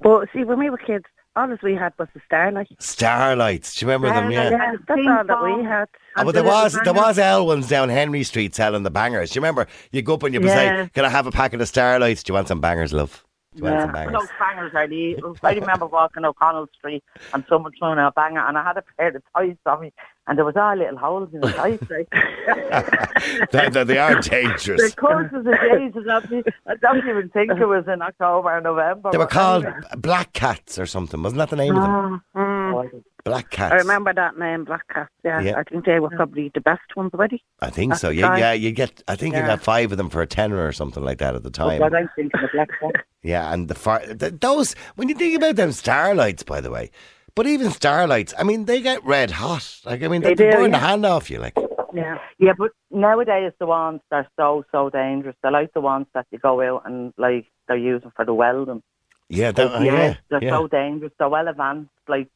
But 0.00 0.28
see, 0.32 0.44
when 0.44 0.58
we 0.58 0.70
were 0.70 0.76
kids, 0.78 1.04
all 1.36 1.48
we 1.62 1.74
had 1.74 1.92
was 1.98 2.08
the 2.14 2.20
starlight. 2.26 2.68
Starlights. 2.80 3.74
Do 3.76 3.86
you 3.86 3.92
remember 3.92 4.08
them? 4.20 4.30
Yeah. 4.30 4.50
Yeah, 4.50 4.72
that's 4.86 5.00
Ping 5.00 5.08
all 5.08 5.24
that 5.24 5.42
we 5.42 5.64
had. 5.64 5.88
Oh, 6.16 6.24
but 6.24 6.34
there 6.34 6.44
was 6.44 6.78
there 6.84 6.92
was 6.94 7.18
Elwyn's 7.18 7.68
down 7.68 7.88
Henry 7.88 8.22
Street 8.22 8.54
selling 8.54 8.84
the 8.84 8.90
bangers. 8.90 9.30
Do 9.30 9.38
you 9.38 9.40
remember? 9.40 9.66
You 9.90 10.02
go 10.02 10.14
up 10.14 10.22
and 10.22 10.32
you 10.34 10.40
Yeah. 10.40 10.84
say, 10.84 10.90
"Can 10.94 11.04
I 11.04 11.08
have 11.08 11.26
a 11.26 11.32
packet 11.32 11.60
of 11.60 11.66
Starlights? 11.68 12.22
Do 12.22 12.30
you 12.30 12.34
want 12.34 12.46
some 12.46 12.60
bangers, 12.60 12.92
love? 12.92 13.23
Do 13.56 13.58
you 13.58 13.70
want 13.70 13.80
some 13.82 13.92
bangers?" 13.92 14.12
Those 14.20 14.28
bangers 14.38 14.72
are 14.74 14.86
the. 14.88 15.36
I 15.42 15.52
remember 15.54 15.86
walking 15.86 16.24
O'Connell 16.24 16.68
Street 16.78 17.02
and 17.32 17.44
someone 17.48 17.72
throwing 17.78 17.98
a 17.98 18.12
banger, 18.12 18.40
and 18.46 18.58
I 18.58 18.62
had 18.64 18.76
a 18.76 18.82
pair 18.98 19.08
of 19.16 19.22
tights 19.36 19.58
on 19.66 19.80
me, 19.80 19.92
and 20.26 20.36
there 20.38 20.44
was 20.44 20.56
all 20.56 20.76
little 20.76 20.98
holes 20.98 21.28
in 21.32 21.40
the 21.40 21.52
tights. 21.52 21.84
Like. 22.46 23.50
they, 23.52 23.68
they- 23.70 23.84
they 23.84 23.98
are 23.98 24.16
the 24.22 24.28
dangerous. 24.28 24.94
courses 24.94 25.32
and 25.32 25.44
days, 25.44 25.92
and 25.94 26.06
that- 26.06 26.52
I 26.66 26.74
don't 26.76 26.98
even 27.08 27.28
think 27.30 27.52
it 27.52 27.66
was 27.66 27.84
in 27.88 28.02
October 28.02 28.56
or 28.56 28.60
November. 28.60 29.10
They 29.12 29.18
were 29.18 29.26
called 29.26 29.64
anyway. 29.64 29.80
Black 29.96 30.32
Cats 30.32 30.78
or 30.78 30.86
something. 30.86 31.22
Wasn't 31.22 31.38
that 31.38 31.50
the 31.50 31.56
name 31.56 31.76
of 31.76 31.82
them? 31.82 32.22
Mm, 32.36 33.02
Black 33.24 33.50
Cats. 33.50 33.72
I 33.72 33.76
remember 33.76 34.12
that 34.12 34.38
name, 34.38 34.64
Black 34.64 34.86
Cat. 34.88 35.08
Yeah, 35.24 35.40
Yeah. 35.40 35.54
I 35.56 35.62
think 35.64 35.84
they 35.86 35.98
were 35.98 36.10
probably 36.10 36.50
the 36.54 36.60
best 36.60 36.94
ones 36.94 37.12
already. 37.14 37.42
I 37.60 37.70
think 37.70 37.94
so. 37.96 38.10
Yeah, 38.10 38.28
time. 38.28 38.38
yeah. 38.38 38.52
You 38.52 38.70
get. 38.70 39.02
I 39.08 39.16
think 39.16 39.34
you 39.34 39.40
got 39.42 39.62
five 39.62 39.90
of 39.92 39.98
them 39.98 40.10
for 40.10 40.20
a 40.22 40.26
tenner 40.26 40.66
or 40.66 40.72
something 40.72 41.02
like 41.02 41.18
that 41.18 41.34
at 41.34 41.42
the 41.42 41.48
Oh, 41.48 41.52
time. 41.68 41.78
God, 41.78 41.94
I'm 41.94 42.10
thinking 42.14 42.40
of 42.42 42.50
Black 42.52 42.68
Cat. 42.80 43.04
Yeah, 43.22 43.50
and 43.54 43.68
the 43.68 43.74
fire. 43.74 44.14
Th- 44.14 44.34
those 44.38 44.74
when 44.96 45.08
you 45.08 45.14
think 45.14 45.34
about 45.34 45.56
them 45.56 45.72
starlights, 45.72 46.42
by 46.42 46.60
the 46.60 46.70
way. 46.70 46.90
But 47.34 47.46
even 47.46 47.70
starlights, 47.70 48.34
I 48.38 48.42
mean, 48.42 48.66
they 48.66 48.82
get 48.82 49.02
red 49.02 49.30
hot. 49.30 49.80
Like 49.86 50.02
I 50.02 50.08
mean, 50.08 50.20
they, 50.20 50.34
They 50.34 50.50
do, 50.50 50.56
burn 50.58 50.72
the 50.72 50.78
hand 50.78 51.06
off 51.06 51.30
you. 51.30 51.38
Like 51.38 51.54
Yeah. 51.94 52.18
Yeah, 52.38 52.52
but 52.58 52.72
nowadays 52.90 53.52
the 53.58 53.64
ones 53.66 54.02
they're 54.10 54.28
so 54.38 54.66
so 54.70 54.90
dangerous. 54.90 55.34
They're 55.42 55.50
like 55.50 55.72
the 55.72 55.80
ones 55.80 56.06
that 56.12 56.26
you 56.30 56.38
go 56.38 56.60
out 56.60 56.82
and 56.84 57.14
like 57.16 57.46
they're 57.66 57.78
using 57.78 58.12
for 58.14 58.26
the 58.26 58.34
welding. 58.34 58.82
yeah, 59.30 59.50
that, 59.52 59.82
yeah, 59.82 60.16
they're 60.28 60.44
yeah. 60.44 60.50
so 60.58 60.68
dangerous. 60.68 61.12
They're 61.18 61.30
well 61.30 61.48
advanced. 61.48 61.90
Like, 62.06 62.28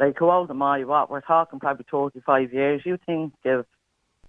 like 0.00 0.16
how 0.18 0.30
old 0.30 0.50
am 0.50 0.62
I? 0.62 0.84
What 0.84 1.10
we're 1.10 1.20
talking 1.20 1.60
probably 1.60 1.84
thirty 1.90 2.20
five 2.20 2.52
years. 2.52 2.82
You 2.84 2.98
think 3.06 3.34
of 3.44 3.66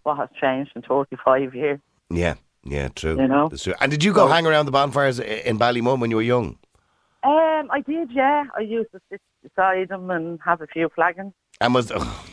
what 0.04 0.18
has 0.18 0.30
changed 0.40 0.72
in 0.76 0.82
thirty 0.84 1.16
five 1.24 1.56
years? 1.56 1.80
Yeah, 2.10 2.36
yeah, 2.64 2.90
true. 2.90 3.20
You 3.20 3.28
know? 3.28 3.50
True. 3.50 3.74
And 3.80 3.90
did 3.90 4.04
you 4.04 4.14
go 4.14 4.28
hang 4.28 4.46
around 4.46 4.66
the 4.66 4.72
bonfires 4.72 5.20
in 5.20 5.58
Ballymun 5.58 6.00
when 6.00 6.12
you 6.12 6.18
were 6.18 6.22
young? 6.22 6.58
Um, 7.24 7.70
I 7.72 7.82
did. 7.86 8.12
Yeah, 8.12 8.44
I 8.58 8.62
used 8.62 8.92
to 8.92 9.00
sit 9.10 9.22
beside 9.42 9.90
them 9.90 10.12
and 10.12 10.40
have 10.44 10.62
a 10.62 10.68
few 10.68 10.90
flagons. 10.94 11.34
And 11.62 11.74
was 11.74 11.92
oh, 11.96 12.26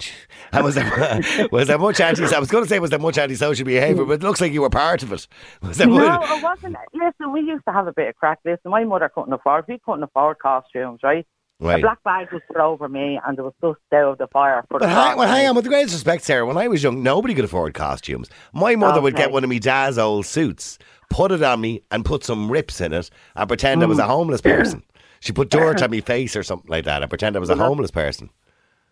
and 0.53 0.65
was 0.65 0.75
there 0.75 1.49
was 1.53 1.69
there 1.69 1.79
much 1.79 2.01
anti? 2.01 2.25
I 2.25 2.39
was 2.39 2.51
going 2.51 2.65
to 2.65 2.69
say 2.69 2.79
was 2.79 2.91
there 2.91 2.99
much 2.99 3.19
antisocial 3.19 3.67
behaviour, 3.67 4.05
but 4.05 4.15
it 4.15 4.23
looks 4.23 4.41
like 4.41 4.53
you 4.53 4.63
were 4.63 4.71
part 4.71 5.03
of 5.03 5.13
it. 5.13 5.29
Was 5.63 5.77
there? 5.77 5.87
No, 5.87 6.23
it 6.23 6.43
wasn't. 6.43 6.77
Listen, 6.95 7.33
we 7.33 7.41
used 7.41 7.65
to 7.67 7.73
have 7.73 7.87
a 7.87 7.93
bit 7.93 8.09
of 8.09 8.17
crack. 8.17 8.39
Listen, 8.45 8.71
my 8.71 8.85
mother 8.85 9.11
couldn't 9.15 9.33
afford. 9.33 9.67
We 9.69 9.79
couldn't 9.79 10.03
afford 10.03 10.39
costumes, 10.39 11.01
right? 11.03 11.27
A 11.61 11.81
black 11.81 12.03
bag 12.05 12.33
was 12.33 12.41
put 12.47 12.59
over 12.59 12.89
me, 12.89 13.19
and 13.27 13.37
there 13.37 13.45
was 13.45 13.53
dust 13.61 13.81
out 13.93 14.13
of 14.13 14.19
the 14.19 14.29
fire. 14.29 14.63
For 14.69 14.79
But 14.79 14.87
the 14.87 14.89
hang, 14.89 15.17
well, 15.17 15.27
hang 15.27 15.49
on, 15.49 15.57
with 15.57 15.65
the 15.65 15.71
greatest 15.71 15.93
respect, 15.93 16.23
Sarah, 16.23 16.47
when 16.47 16.57
I 16.57 16.69
was 16.69 16.85
young, 16.85 17.03
nobody 17.03 17.35
could 17.35 17.45
afford 17.45 17.75
costumes. 17.75 18.31
My 18.53 18.77
mother 18.77 19.01
would 19.01 19.17
get 19.17 19.33
one 19.33 19.43
of 19.43 19.51
me 19.51 19.59
dad's 19.59 19.99
old 19.99 20.25
suits, 20.25 20.79
put 21.11 21.33
it 21.33 21.43
on 21.43 21.61
me, 21.61 21.83
and 21.91 22.05
put 22.05 22.23
some 22.23 22.49
rips 22.49 22.81
in 22.81 22.93
it, 22.93 23.11
and 23.35 23.49
pretend 23.49 23.83
I 23.83 23.87
was 23.87 23.99
a 23.99 24.03
mm. 24.03 24.07
homeless 24.07 24.41
person. 24.41 24.85
She 25.19 25.33
put 25.33 25.51
dirt 25.51 25.83
on 25.83 25.91
my 25.91 26.01
face 26.01 26.37
or 26.37 26.45
something 26.45 26.71
like 26.71 26.85
that, 26.85 27.03
and 27.03 27.11
pretend 27.11 27.35
I 27.35 27.41
was 27.41 27.51
a 27.51 27.55
uh-huh. 27.55 27.65
homeless 27.65 27.91
person. 27.91 28.31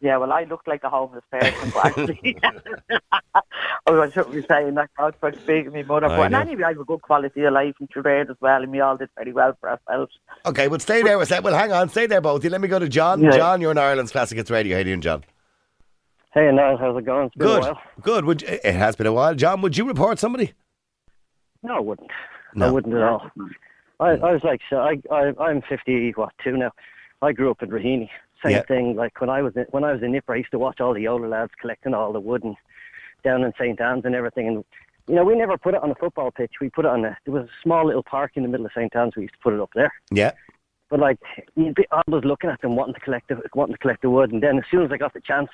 Yeah, 0.01 0.19
well, 0.19 0.31
I 0.33 0.45
looked 0.45 0.69
like 0.69 0.85
a 0.85 0.91
homeless 0.91 1.25
person, 1.31 1.71
but 1.75 1.87
actually, 1.87 2.37
oh, 3.87 4.03
I 4.03 4.11
shouldn't 4.11 4.35
be 4.35 4.43
saying 4.47 4.75
that. 4.75 4.91
God, 4.99 5.15
for 5.19 5.33
speaking 5.33 5.73
my 5.73 5.83
mother. 5.85 6.07
Uh, 6.07 6.13
I 6.13 6.17
But 6.17 6.33
know. 6.33 6.41
anyway, 6.41 6.65
I 6.65 6.69
have 6.69 6.81
a 6.81 6.85
good 6.85 7.01
quality 7.01 7.43
of 7.45 7.53
life 7.55 7.75
in 7.81 7.89
there 8.03 8.21
as 8.21 8.37
well, 8.41 8.63
and 8.63 8.71
we 8.71 8.81
all 8.81 8.97
did 8.99 9.09
very 9.17 9.33
well 9.33 9.57
for 9.59 9.71
ourselves. 9.71 10.13
Okay, 10.45 10.69
well, 10.69 10.79
stay 10.81 11.03
there. 11.03 11.19
a 11.21 11.25
sec. 11.25 11.43
Well, 11.43 11.55
hang 11.55 11.73
on, 11.73 11.89
stay 11.89 12.07
there, 12.07 12.21
both 12.21 12.39
of 12.41 12.45
you. 12.45 12.51
Let 12.51 12.61
me 12.61 12.69
go 12.69 12.79
to 12.79 12.89
John. 12.89 13.23
Yeah. 13.23 13.31
John, 13.37 13.61
you're 13.63 13.71
in 13.71 13.79
Ireland's 13.79 14.13
Classic 14.13 14.37
Hits 14.37 14.51
Radio. 14.51 14.75
How 14.77 14.79
you 14.81 14.85
doing, 14.85 15.01
John? 15.01 15.25
Hey, 16.35 16.53
Niall, 16.53 16.77
how's 16.77 16.99
it 16.99 17.07
going? 17.07 17.29
It's 17.29 17.37
been 17.37 17.47
Good, 17.47 17.65
a 17.65 17.67
while. 17.73 17.81
good. 18.03 18.25
Would 18.27 18.43
you, 18.43 18.49
it 18.63 18.75
has 18.75 18.97
been 18.97 19.07
a 19.07 19.13
while. 19.15 19.35
John, 19.35 19.63
would 19.63 19.79
you 19.79 19.87
report 19.89 20.19
somebody? 20.19 20.53
No, 21.63 21.77
I 21.77 21.81
wouldn't. 21.81 22.11
No. 22.55 22.67
I 22.67 22.71
wouldn't 22.71 22.95
at 22.95 23.03
all. 23.03 23.31
I, 23.99 24.09
I 24.11 24.33
was 24.33 24.43
like, 24.45 24.61
so 24.69 24.77
I, 24.77 25.01
I, 25.11 25.33
I'm 25.43 25.63
50, 25.63 26.11
what, 26.17 26.33
two 26.45 26.59
now. 26.59 26.73
I 27.23 27.33
grew 27.33 27.51
up 27.51 27.63
in 27.63 27.71
Raheny. 27.71 28.11
Same 28.47 28.57
Yeah. 28.57 28.63
thing. 28.63 28.97
Like 28.97 29.21
when 29.21 29.31
I 29.31 29.43
was 29.43 29.57
in, 29.57 29.67
when 29.71 29.85
I 29.85 29.93
was 29.93 30.03
in 30.03 30.13
Nipper, 30.13 30.35
I 30.35 30.37
used 30.37 30.51
to 30.53 30.59
watch 30.59 30.81
all 30.81 30.95
the 30.95 31.09
older 31.09 31.29
lads 31.29 31.53
collecting 31.61 31.95
all 31.95 32.13
the 32.13 32.21
wood 32.21 32.45
and 32.45 32.57
down 33.25 33.43
in 33.45 33.53
St 33.59 33.81
Anne's 33.81 34.05
and 34.05 34.15
everything. 34.15 34.49
And 34.49 34.65
you 35.09 35.15
know, 35.15 35.25
we 35.25 35.37
never 35.37 35.57
put 35.57 35.75
it 35.75 35.83
on 35.83 35.91
a 35.91 35.95
football 35.95 36.31
pitch. 36.31 36.53
We 36.61 36.71
put 36.71 36.85
it 36.85 36.89
on 36.91 37.05
a. 37.05 37.17
There 37.25 37.35
was 37.35 37.45
a 37.45 37.63
small 37.63 37.87
little 37.87 38.03
park 38.03 38.33
in 38.35 38.43
the 38.43 38.49
middle 38.49 38.67
of 38.67 38.73
St 38.75 38.95
Anne's. 38.95 39.17
We 39.17 39.23
used 39.23 39.35
to 39.35 39.41
put 39.41 39.55
it 39.55 39.61
up 39.61 39.71
there. 39.75 39.93
Yeah. 40.11 40.33
But 40.89 41.01
like, 41.01 41.19
you'd 41.57 41.75
be 41.75 41.87
always 41.91 42.25
looking 42.25 42.51
at 42.51 42.61
them 42.61 42.77
wanting 42.77 42.95
to 42.95 43.01
collect 43.01 43.29
the 43.29 43.41
wanting 43.55 43.75
to 43.75 43.79
collect 43.79 44.03
the 44.03 44.11
wood, 44.11 44.33
and 44.33 44.43
then 44.43 44.59
as 44.59 44.65
soon 44.71 44.85
as 44.85 44.93
I 44.93 44.97
got 44.97 45.15
the 45.15 45.21
chance, 45.21 45.49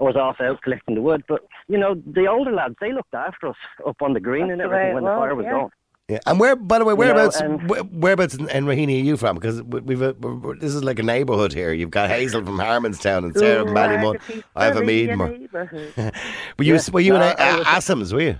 I 0.00 0.04
was 0.04 0.16
off 0.16 0.40
out 0.40 0.62
collecting 0.62 0.94
the 0.94 1.02
wood. 1.02 1.24
But 1.28 1.46
you 1.68 1.78
know, 1.78 1.94
the 2.06 2.26
older 2.26 2.52
lads 2.52 2.76
they 2.80 2.92
looked 2.92 3.14
after 3.14 3.48
us 3.48 3.56
up 3.86 4.00
on 4.00 4.14
the 4.14 4.20
green 4.20 4.50
and 4.50 4.60
That's 4.60 4.68
the 4.70 4.74
way 4.74 4.76
everything 4.76 4.90
it 4.90 4.94
when 4.94 5.04
the 5.04 5.18
fire 5.20 5.34
was 5.34 5.44
yeah. 5.44 5.50
going. 5.50 5.70
Yeah. 6.08 6.18
And 6.24 6.38
where, 6.38 6.54
by 6.54 6.78
the 6.78 6.84
way, 6.84 6.92
know, 6.92 6.96
whereabouts, 6.98 7.40
um, 7.40 7.66
where- 7.66 7.82
whereabouts 7.82 8.34
in, 8.34 8.48
in 8.50 8.64
Raheny 8.66 9.00
are 9.00 9.04
you 9.04 9.16
from? 9.16 9.34
Because 9.34 9.60
we- 9.62 9.80
we've 9.80 10.02
a, 10.02 10.12
we're- 10.12 10.56
this 10.58 10.72
is 10.72 10.84
like 10.84 11.00
a 11.00 11.02
neighbourhood 11.02 11.52
here. 11.52 11.72
You've 11.72 11.90
got 11.90 12.08
Hazel 12.10 12.44
from 12.44 12.58
Harmonstown 12.58 13.24
and 13.24 13.36
Sarah 13.36 13.64
from 13.64 13.74
Ballymun. 13.74 14.44
I 14.54 14.66
have 14.66 14.76
a 14.76 14.84
Meadmore. 14.84 15.36
Were 16.58 16.64
you, 16.64 16.78
were 16.92 17.00
you 17.00 17.12
No, 17.14 17.16
in 17.16 17.22
I 17.22 17.32
uh, 17.32 17.58
was- 17.58 17.66
Assams, 17.66 18.12
were 18.12 18.20
you? 18.20 18.38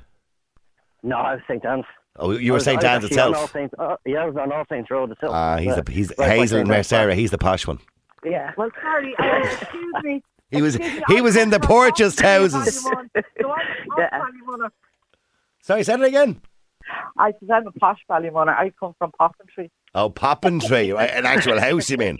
No, 1.02 1.16
I 1.16 1.34
was 1.34 1.42
St 1.48 1.64
Anne's. 1.64 1.84
Oh, 2.18 2.30
you 2.30 2.52
were 2.52 2.60
St. 2.60 2.78
I 2.84 2.96
was 2.96 3.02
Anne's 3.02 3.04
itself. 3.10 3.36
All 3.36 3.48
Saints, 3.48 3.74
uh, 3.78 3.96
yeah, 4.06 4.22
I 4.22 4.26
was 4.26 4.36
on 4.36 4.50
All 4.52 4.64
Saints 4.70 4.90
Road 4.90 5.10
itself. 5.10 5.34
Ah, 5.34 5.56
he's 5.58 5.72
Uh, 5.72 5.80
the 5.82 5.92
he's 5.92 6.12
right 6.18 6.30
Hazel 6.38 6.60
and 6.60 6.70
Anne's 6.70 6.86
Sarah. 6.86 7.14
He's 7.16 7.30
the 7.32 7.38
posh 7.38 7.66
one. 7.66 7.78
Yeah. 8.24 8.52
Well, 8.56 8.70
sorry, 8.80 9.14
uh, 9.18 9.38
excuse 9.42 9.94
me. 10.04 10.22
He 10.50 10.62
was 10.62 10.76
Excuse 10.76 10.98
me, 10.98 11.04
he 11.08 11.18
I 11.18 11.20
was 11.22 11.36
in 11.36 11.50
the 11.50 11.58
from 11.58 11.66
purchased 11.68 12.20
houses. 12.20 12.82
So 12.84 12.90
I'm, 12.96 13.10
I'm 13.12 13.98
Yeah. 13.98 14.68
Sorry, 15.62 15.82
say 15.82 15.94
it 15.94 16.00
again. 16.02 16.40
I 17.18 17.32
said 17.40 17.50
I'm 17.50 17.66
a 17.66 17.72
posh 17.72 18.00
Ballymuna. 18.10 18.48
I 18.48 18.72
come 18.78 18.94
from 18.98 19.12
Poppintree. 19.20 19.70
Oh, 19.94 20.10
Poppintree—an 20.10 20.98
actual 21.26 21.60
house, 21.60 21.88
you 21.88 21.96
mean? 21.96 22.18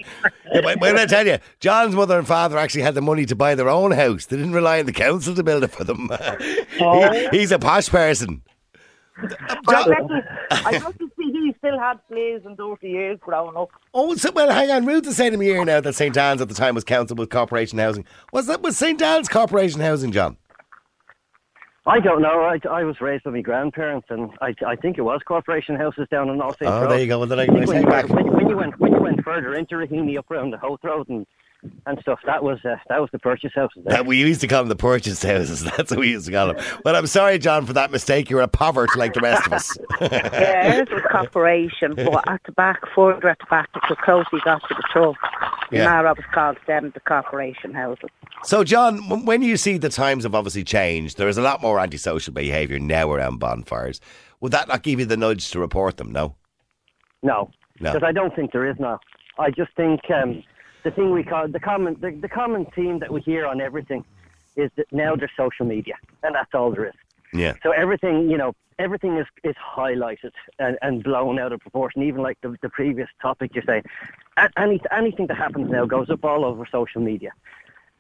Yeah, 0.53 0.63
but, 0.63 0.81
but 0.81 0.97
I 0.97 1.07
tell 1.07 1.27
you, 1.27 1.39
John's 1.61 1.95
mother 1.95 2.19
and 2.19 2.27
father 2.27 2.57
actually 2.57 2.83
had 2.83 2.95
the 2.95 3.03
money 3.03 3.27
to 3.27 3.37
buy 3.37 3.55
their 3.55 3.69
own 3.69 3.93
house. 3.93 4.27
They 4.27 4.37
didn't 4.37 4.53
rely 4.53 4.81
on 4.81 4.87
the 4.87 4.93
council 4.93 5.35
to 5.35 5.43
build 5.43 5.65
it 5.65 5.71
for 5.73 5.85
them. 5.85 6.11
He- 6.41 6.65
oh. 6.81 7.29
he's 7.31 7.53
a 7.53 7.59
posh 7.59 7.89
person. 7.89 8.43
I 9.19 9.27
John, 9.71 9.93
I 10.51 10.73
bet 10.79 10.95
see 10.99 11.33
he 11.33 11.55
still 11.59 11.79
had 11.79 11.99
slaves 12.09 12.45
and 12.45 12.57
dirty 12.57 12.91
years 12.91 13.19
growing 13.21 13.57
up. 13.57 13.71
oh, 13.95 14.15
so, 14.17 14.31
well, 14.33 14.51
hang 14.51 14.71
on. 14.71 14.85
Ruth 14.85 15.07
is 15.07 15.17
saying 15.17 15.33
to 15.33 15.39
me 15.39 15.47
here 15.47 15.65
now 15.65 15.81
that 15.81 15.95
St. 15.95 16.17
Anne's 16.17 16.41
at 16.41 16.49
the 16.49 16.55
time 16.55 16.75
was 16.75 16.85
council 16.85 17.17
with 17.17 17.31
corporation 17.31 17.79
housing. 17.79 18.05
Was 18.33 18.47
that 18.47 18.63
was 18.63 18.77
St. 18.77 19.01
Anne's 19.01 19.29
corporation 19.29 19.81
housing, 19.81 20.13
John? 20.13 20.37
I 21.89 22.01
don't 22.01 22.21
know. 22.21 22.41
I, 22.43 22.59
I 22.69 22.83
was 22.83 23.01
raised 23.01 23.25
by 23.25 23.31
my 23.31 23.41
grandparents, 23.41 24.09
and 24.11 24.31
I, 24.41 24.55
I 24.67 24.75
think 24.75 24.99
it 24.99 25.03
was 25.03 25.21
corporation 25.25 25.77
houses 25.77 26.09
down 26.11 26.29
on 26.31 26.41
All 26.41 26.51
Saints 26.51 26.65
Oh, 26.67 26.83
Road. 26.83 26.91
there 26.91 26.99
you 27.01 27.07
go. 27.07 27.19
Well, 27.21 27.29
then 27.29 27.39
I, 27.39 27.45
I 27.45 27.47
when, 27.47 27.81
you, 27.83 27.87
back. 27.87 28.09
when, 28.09 28.33
when 28.33 28.49
you 28.49 28.57
went 28.57 28.79
when 28.81 28.93
you 28.93 28.99
went 29.01 29.23
further 29.23 29.55
into 29.55 29.77
Raheny 29.77 30.19
up 30.19 30.29
around 30.31 30.51
the 30.51 30.59
Howth 30.59 30.81
Road 30.83 31.09
and 31.09 31.25
and 31.87 31.99
stuff. 32.01 32.21
That 32.27 32.43
was 32.43 32.59
uh, 32.65 32.77
that 32.89 33.01
was 33.01 33.11
the 33.13 33.19
purchase 33.19 33.53
houses. 33.55 33.83
There. 33.85 33.97
That 33.97 34.07
we 34.07 34.19
used 34.19 34.41
to 34.43 34.47
call 34.49 34.61
them 34.61 34.69
the 34.69 34.77
purchase 34.77 35.23
houses. 35.23 35.65
That's 35.77 35.91
what 35.91 36.01
we 36.01 36.11
used 36.11 36.27
to 36.27 36.33
call 36.33 36.49
them. 36.53 36.65
Well, 36.85 36.97
I'm 36.97 37.07
sorry, 37.07 37.39
John, 37.39 37.67
for 37.67 37.73
that 37.75 37.91
mistake. 37.91 38.31
You're 38.31 38.41
a 38.43 38.49
pervert 38.49 38.97
like 38.97 39.15
the 39.15 39.21
rest 39.21 39.47
of 39.47 39.53
us. 39.53 39.77
yeah, 40.01 40.79
ours 40.79 40.89
was 40.91 41.03
corporation, 41.11 41.95
but 41.95 42.29
at 42.29 42.41
the 42.45 42.53
back, 42.53 42.81
further 42.95 43.29
at 43.29 43.39
the 43.39 43.47
back, 43.51 43.69
it's 43.75 43.89
so 43.89 43.95
close 43.97 44.25
we 44.33 44.41
got 44.45 44.61
to 44.69 44.75
the 44.75 44.83
truck. 44.93 45.17
Yeah. 45.71 45.85
Now 45.85 46.07
I 46.07 46.13
was 46.13 46.25
called 46.33 46.59
then 46.67 46.91
the 46.95 47.01
corporation 47.01 47.75
houses. 47.75 48.09
So, 48.45 48.63
John, 48.65 49.25
when 49.25 49.43
you 49.43 49.57
see 49.57 49.79
the 49.79 49.89
times 49.89 50.25
have 50.25 50.35
obviously 50.35 50.63
changed, 50.65 51.17
there 51.17 51.29
is 51.29 51.39
a 51.39 51.43
lot 51.43 51.63
more 51.63 51.81
antisocial 51.81 52.33
behaviour 52.33 52.79
now 52.79 53.11
around 53.11 53.39
bonfires. 53.39 54.01
Would 54.41 54.53
that 54.53 54.69
not 54.69 54.83
give 54.83 55.01
you 55.01 55.07
the 55.07 55.17
nudge 55.17 55.51
to 55.51 55.59
report 55.59 55.97
them? 55.97 56.13
No. 56.13 56.37
No, 57.23 57.51
No. 57.81 57.93
because 57.93 58.07
I 58.07 58.13
don't 58.13 58.35
think 58.37 58.53
there 58.53 58.69
is 58.71 58.77
now. 58.79 59.01
I 59.39 59.51
just 59.51 59.75
think 59.77 60.01
um, 60.11 60.43
the 60.87 60.93
thing 60.93 61.11
we 61.11 61.25
call 61.25 61.49
the 61.49 61.59
common 61.59 61.97
the, 62.01 62.13
the 62.13 62.29
common 62.29 62.65
theme 62.77 63.01
that 63.01 63.13
we 63.13 63.21
hear 63.21 63.45
on 63.45 63.61
everything 63.61 64.05
is 64.55 64.71
that 64.77 64.87
now 64.93 65.17
there's 65.17 65.33
social 65.37 65.67
media, 65.67 65.95
and 66.23 66.33
that's 66.35 66.55
all 66.55 66.71
there 66.71 66.87
is. 66.87 66.95
Yeah. 67.35 67.55
So 67.65 67.73
everything, 67.73 68.31
you 68.31 68.39
know, 68.39 68.53
everything 68.79 69.19
is, 69.19 69.27
is 69.43 69.57
highlighted 69.57 70.31
and, 70.61 70.79
and 70.81 71.03
blown 71.03 71.39
out 71.41 71.53
of 71.53 71.61
proportion. 71.61 72.05
Even 72.05 72.23
like 72.23 72.39
the, 72.41 72.57
the 72.63 72.71
previous 72.71 73.09
topic 73.21 73.51
you're 73.55 73.65
saying, 73.67 73.83
any, 74.57 74.81
anything 74.97 75.27
that 75.27 75.37
happens 75.37 75.71
now 75.71 75.85
goes 75.85 76.09
up 76.09 76.25
all 76.25 76.45
over 76.45 76.65
social 76.71 77.03
media. 77.03 77.33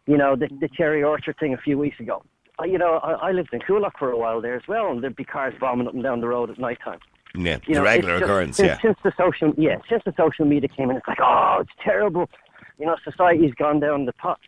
You 0.06 0.16
know, 0.16 0.36
the, 0.36 0.48
the 0.60 0.68
cherry 0.68 1.02
orchard 1.02 1.36
thing 1.38 1.52
a 1.52 1.58
few 1.58 1.76
weeks 1.76 1.98
ago. 1.98 2.22
You 2.64 2.78
know, 2.78 2.94
I, 3.02 3.28
I 3.28 3.32
lived 3.32 3.52
in 3.52 3.60
Coolock 3.60 3.98
for 3.98 4.12
a 4.12 4.16
while 4.16 4.40
there 4.40 4.54
as 4.54 4.66
well, 4.68 4.92
and 4.92 5.02
there'd 5.02 5.16
be 5.16 5.24
cars 5.24 5.54
bombing 5.60 5.88
up 5.88 5.94
and 5.94 6.02
down 6.02 6.20
the 6.20 6.28
road 6.28 6.48
at 6.50 6.58
night 6.58 6.78
time. 6.82 7.00
Yeah. 7.34 7.58
You 7.66 7.74
the 7.74 7.80
know, 7.80 7.84
regular 7.84 8.14
just- 8.14 8.24
occurrence, 8.24 8.56
since, 8.56 8.68
yeah. 8.68 8.78
Since 8.80 8.98
the 9.02 9.12
social, 9.18 9.52
yeah, 9.58 9.76
since 9.90 10.02
the 10.06 10.14
social 10.16 10.46
media 10.46 10.68
came 10.68 10.88
in, 10.90 10.96
it's 10.96 11.08
like, 11.08 11.18
oh, 11.20 11.58
it's 11.60 11.72
terrible. 11.82 12.30
You 12.78 12.86
know, 12.86 12.96
society's 13.04 13.54
gone 13.54 13.80
down 13.80 14.04
the 14.06 14.12
pot. 14.12 14.38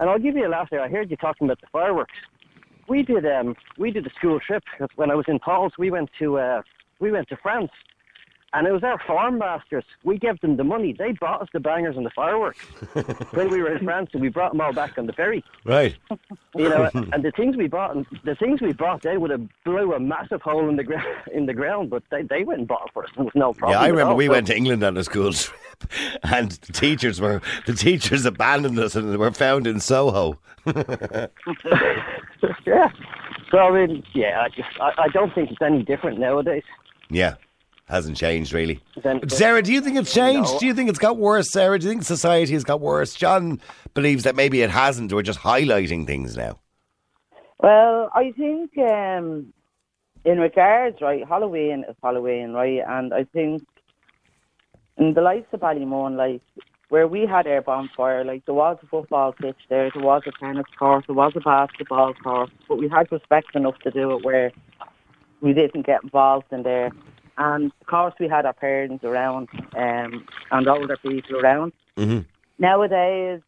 And 0.00 0.08
I'll 0.08 0.18
give 0.18 0.36
you 0.36 0.46
a 0.46 0.48
laugh 0.50 0.68
there. 0.70 0.80
I 0.82 0.88
heard 0.88 1.10
you 1.10 1.16
talking 1.16 1.46
about 1.46 1.60
the 1.60 1.66
fireworks. 1.72 2.14
We 2.88 3.02
did, 3.02 3.26
um, 3.26 3.54
we 3.76 3.90
did 3.90 4.06
a 4.06 4.10
school 4.10 4.38
trip 4.40 4.62
when 4.96 5.10
I 5.10 5.14
was 5.14 5.26
in 5.28 5.38
Paul's. 5.38 5.72
We 5.78 5.90
went 5.90 6.10
to, 6.20 6.38
uh, 6.38 6.62
we 7.00 7.10
went 7.10 7.28
to 7.28 7.36
France, 7.36 7.70
and 8.54 8.66
it 8.66 8.72
was 8.72 8.82
our 8.82 8.98
farm 9.06 9.38
masters. 9.38 9.84
We 10.04 10.18
gave 10.18 10.40
them 10.40 10.56
the 10.56 10.64
money. 10.64 10.94
They 10.96 11.12
bought 11.12 11.42
us 11.42 11.48
the 11.52 11.60
bangers 11.60 11.96
and 11.98 12.06
the 12.06 12.10
fireworks 12.10 12.60
when 13.32 13.50
we 13.50 13.60
were 13.60 13.72
in 13.76 13.84
France, 13.84 14.10
and 14.14 14.22
we 14.22 14.28
brought 14.30 14.52
them 14.52 14.60
all 14.62 14.72
back 14.72 14.96
on 14.96 15.06
the 15.06 15.12
ferry. 15.12 15.44
Right. 15.64 15.96
You 16.54 16.68
know, 16.70 16.88
and 16.94 17.22
the 17.22 17.32
things 17.36 17.56
we 17.56 17.66
bought, 17.66 17.94
the 18.24 18.34
things 18.36 18.62
we 18.62 18.72
bought, 18.72 19.02
they 19.02 19.18
would 19.18 19.30
have 19.30 19.46
blew 19.64 19.92
a 19.92 20.00
massive 20.00 20.40
hole 20.40 20.68
in 20.70 20.76
the 20.76 20.84
ground, 20.84 21.06
in 21.34 21.44
the 21.44 21.54
ground, 21.54 21.90
but 21.90 22.02
they, 22.10 22.22
they 22.22 22.42
went 22.44 22.60
and 22.60 22.68
bought 22.68 22.86
it 22.86 22.92
for 22.94 23.04
us. 23.04 23.10
Was 23.16 23.28
no 23.34 23.52
problem. 23.52 23.78
Yeah, 23.78 23.84
I 23.84 23.88
remember 23.88 24.12
all. 24.12 24.16
we 24.16 24.26
So- 24.26 24.32
went 24.32 24.46
to 24.46 24.56
England 24.56 24.82
on 24.82 24.96
a 24.96 25.04
school 25.04 25.32
trip, 25.32 25.54
and 26.22 26.52
the 26.52 26.72
teachers 26.72 27.20
were 27.20 27.40
the 27.66 27.74
teachers 27.74 28.24
abandoned 28.24 28.78
us 28.78 28.94
and 28.94 29.16
were 29.18 29.30
found 29.32 29.66
in 29.66 29.80
Soho. 29.80 30.38
yeah. 30.66 31.28
So 33.50 33.58
I 33.58 33.86
mean, 33.86 34.02
yeah, 34.14 34.42
I 34.42 34.48
just 34.48 34.68
I, 34.80 34.92
I 34.98 35.08
don't 35.08 35.34
think 35.34 35.50
it's 35.50 35.62
any 35.62 35.82
different 35.82 36.18
nowadays. 36.18 36.64
Yeah, 37.10 37.34
hasn't 37.86 38.16
changed 38.16 38.52
really. 38.52 38.80
Sarah, 39.28 39.62
do 39.62 39.72
you 39.72 39.80
think 39.80 39.96
it's 39.96 40.12
changed? 40.12 40.52
No. 40.52 40.58
Do 40.58 40.66
you 40.66 40.74
think 40.74 40.90
it's 40.90 40.98
got 40.98 41.16
worse, 41.16 41.50
Sarah? 41.50 41.78
Do 41.78 41.86
you 41.86 41.92
think 41.92 42.02
society 42.02 42.52
has 42.52 42.64
got 42.64 42.80
worse? 42.80 43.14
John 43.14 43.60
believes 43.94 44.24
that 44.24 44.36
maybe 44.36 44.62
it 44.62 44.70
hasn't. 44.70 45.12
We're 45.12 45.22
just 45.22 45.40
highlighting 45.40 46.06
things 46.06 46.36
now. 46.36 46.58
Well, 47.60 48.10
I 48.14 48.32
think 48.36 48.76
um, 48.78 49.52
in 50.24 50.38
regards, 50.38 51.00
right, 51.00 51.26
Halloween 51.26 51.84
is 51.88 51.96
Halloween, 52.02 52.52
right, 52.52 52.82
and 52.86 53.12
I 53.12 53.24
think 53.24 53.62
in 54.98 55.14
the 55.14 55.20
likes 55.20 55.46
of 55.52 55.60
Ballymun, 55.60 56.16
like 56.16 56.42
where 56.88 57.06
we 57.06 57.26
had 57.26 57.46
our 57.46 57.62
bonfire, 57.62 58.24
like 58.24 58.44
there 58.46 58.54
was 58.54 58.78
a 58.82 58.86
football 58.86 59.32
pitch 59.32 59.58
there, 59.68 59.90
there 59.94 60.02
was 60.02 60.22
a 60.26 60.32
tennis 60.32 60.66
court, 60.78 61.04
there 61.06 61.14
was 61.14 61.32
a 61.36 61.40
basketball 61.40 62.14
court, 62.14 62.50
but 62.68 62.78
we 62.78 62.88
had 62.88 63.10
respect 63.12 63.54
enough 63.54 63.78
to 63.80 63.90
do 63.90 64.16
it 64.16 64.24
where 64.24 64.52
we 65.40 65.52
didn't 65.52 65.86
get 65.86 66.02
involved 66.02 66.46
in 66.50 66.62
there. 66.62 66.90
And 67.36 67.70
of 67.80 67.86
course, 67.86 68.14
we 68.18 68.26
had 68.28 68.46
our 68.46 68.52
parents 68.52 69.04
around 69.04 69.48
um, 69.76 70.26
and 70.50 70.68
older 70.68 70.96
people 70.96 71.36
around. 71.36 71.72
Mm-hmm. 71.96 72.20
Nowadays, 72.58 73.40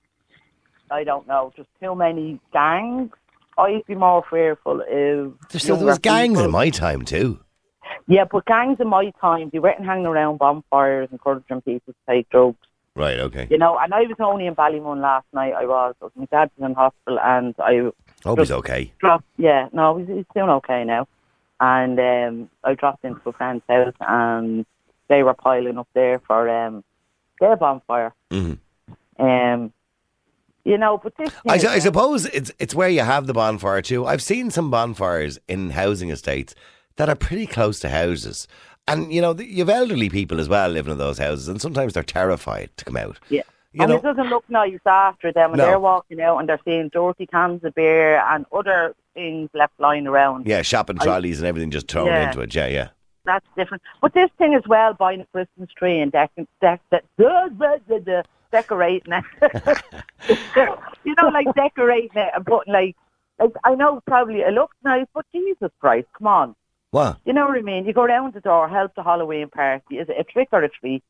I 0.91 1.03
don't 1.03 1.27
know, 1.27 1.53
just 1.57 1.69
too 1.83 1.95
many 1.97 2.39
gangs. 2.53 3.11
I'd 3.59 3.85
be 3.87 3.95
more 3.95 4.25
fearful 4.31 4.81
if. 4.87 5.33
There's 5.51 5.63
still 5.63 5.77
younger 5.77 5.93
those 5.93 5.99
gangs 5.99 6.31
people- 6.35 6.45
in 6.45 6.51
my 6.53 6.71
time 6.71 7.05
too. 7.05 7.41
Yeah, 8.07 8.25
but 8.31 8.45
gangs 8.47 8.79
in 8.81 8.89
my 8.89 9.11
time, 9.21 9.51
they 9.53 9.59
weren't 9.59 9.85
hanging 9.85 10.07
around 10.07 10.39
bonfires, 10.39 11.09
encouraging 11.13 11.61
people 11.63 11.93
to 11.93 11.99
take 12.09 12.29
drugs. 12.31 12.57
Right. 12.97 13.21
Okay. 13.21 13.47
You 13.51 13.59
know, 13.59 13.79
and 13.79 13.95
I 13.95 14.01
was 14.01 14.17
only 14.19 14.47
in 14.47 14.55
Ballymun 14.55 15.01
last 15.01 15.27
night. 15.33 15.53
I 15.57 15.65
was. 15.65 15.95
Was 16.01 16.11
my 16.17 16.27
dad's 16.27 16.51
in 16.61 16.75
hospital, 16.75 17.21
and 17.21 17.55
I 17.59 17.91
Hope 18.25 18.41
he's 18.41 18.51
okay. 18.51 18.93
dropped. 18.99 19.25
Yeah, 19.39 19.69
no, 19.73 19.97
he's, 19.97 20.09
he's 20.09 20.25
doing 20.35 20.51
okay 20.51 20.85
now. 20.85 21.07
And 21.61 21.99
um, 22.01 22.51
I 22.65 22.75
dropped 22.75 23.05
into 23.05 23.21
a 23.29 23.33
friend's 23.33 23.63
house, 23.69 23.95
and 24.01 24.67
they 25.09 25.23
were 25.23 25.35
piling 25.35 25.79
up 25.79 25.89
there 25.95 26.19
for 26.27 26.49
um, 26.49 26.83
their 27.39 27.57
bonfire. 27.57 28.13
hmm 28.31 28.55
Um, 29.19 29.73
you 30.65 30.77
know, 30.77 30.99
but 31.03 31.17
this. 31.17 31.33
I, 31.49 31.55
I 31.55 31.79
suppose 31.79 32.27
it's 32.27 32.53
it's 32.59 32.75
where 32.75 32.89
you 32.89 33.01
have 33.01 33.27
the 33.27 33.33
bonfire 33.33 33.83
too. 33.83 34.05
I've 34.05 34.23
seen 34.23 34.51
some 34.51 34.71
bonfires 34.71 35.39
in 35.49 35.71
housing 35.71 36.11
estates 36.11 36.55
that 36.97 37.09
are 37.09 37.15
pretty 37.17 37.47
close 37.47 37.81
to 37.81 37.89
houses, 37.89 38.47
and 38.89 39.13
you 39.13 39.21
know 39.21 39.35
you've 39.39 39.69
elderly 39.71 40.09
people 40.09 40.41
as 40.41 40.49
well 40.49 40.69
living 40.69 40.93
in 40.93 40.99
those 40.99 41.19
houses, 41.19 41.49
and 41.49 41.61
sometimes 41.61 41.93
they're 41.95 42.03
terrified 42.03 42.71
to 42.77 42.85
come 42.85 42.97
out. 42.97 43.19
Yeah. 43.29 43.43
You 43.73 43.83
and 43.83 43.91
know, 43.91 43.97
it 43.99 44.03
doesn't 44.03 44.29
look 44.31 44.45
nice 44.51 44.81
after 44.85 45.33
them, 45.33 45.51
and 45.53 45.59
No. 45.59 45.67
they're 45.67 45.79
walking 45.79 46.21
out 46.21 46.39
and 46.39 46.49
they're 46.49 46.59
seeing 46.65 46.89
dirty 46.89 47.27
cans 47.27 47.63
of 47.63 47.73
beer 47.77 48.19
and 48.29 48.45
other 48.53 48.97
things 49.15 49.49
left 49.55 49.75
lying 49.79 50.09
around. 50.09 50.47
yeah, 50.49 50.63
shopping 50.63 50.97
I- 51.01 51.05
trolleys 51.05 51.39
and 51.39 51.47
everything 51.47 51.71
just 51.71 51.87
thrown 51.89 52.07
Yeah. 52.09 52.27
into 52.27 52.41
it. 52.41 52.53
Yeah, 52.53 52.67
yeah. 52.67 52.89
That's 53.25 53.47
different. 53.57 53.83
But 54.03 54.13
this 54.13 54.29
thing 54.39 54.55
as 54.55 54.67
well, 54.67 54.95
buying 54.95 55.21
a 55.21 55.27
Christmas 55.27 55.71
tree 55.73 56.01
and 56.01 56.11
deck, 56.11 56.33
deck, 56.61 56.81
deck, 56.91 57.05
decorating 58.51 59.13
it. 59.13 59.25
you 61.05 61.15
know, 61.21 61.29
like 61.29 61.47
decorating 61.55 62.11
it 62.23 62.31
and 62.35 62.45
putting 62.45 62.73
like, 62.73 62.97
like, 63.39 63.53
I 63.65 63.75
know 63.75 64.01
probably 64.07 64.41
it 64.41 64.53
looks 64.53 64.77
nice, 64.85 65.07
but 65.15 65.25
Jesus 65.33 65.71
Christ, 65.81 66.09
come 66.19 66.27
on. 66.27 66.57
What? 66.91 67.19
You 67.25 67.33
know 67.33 67.47
what 67.47 67.57
I 67.57 67.63
mean? 67.63 67.85
You 67.85 67.93
go 67.93 68.05
round 68.05 68.35
the 68.35 68.41
door, 68.41 68.69
help 68.69 68.95
the 68.95 69.03
Halloween 69.03 69.49
party. 69.49 69.97
Is 69.99 70.09
it 70.09 70.17
a 70.19 70.25
trick 70.25 70.49
or 70.53 70.63
a 70.63 70.69
treat? 70.69 71.03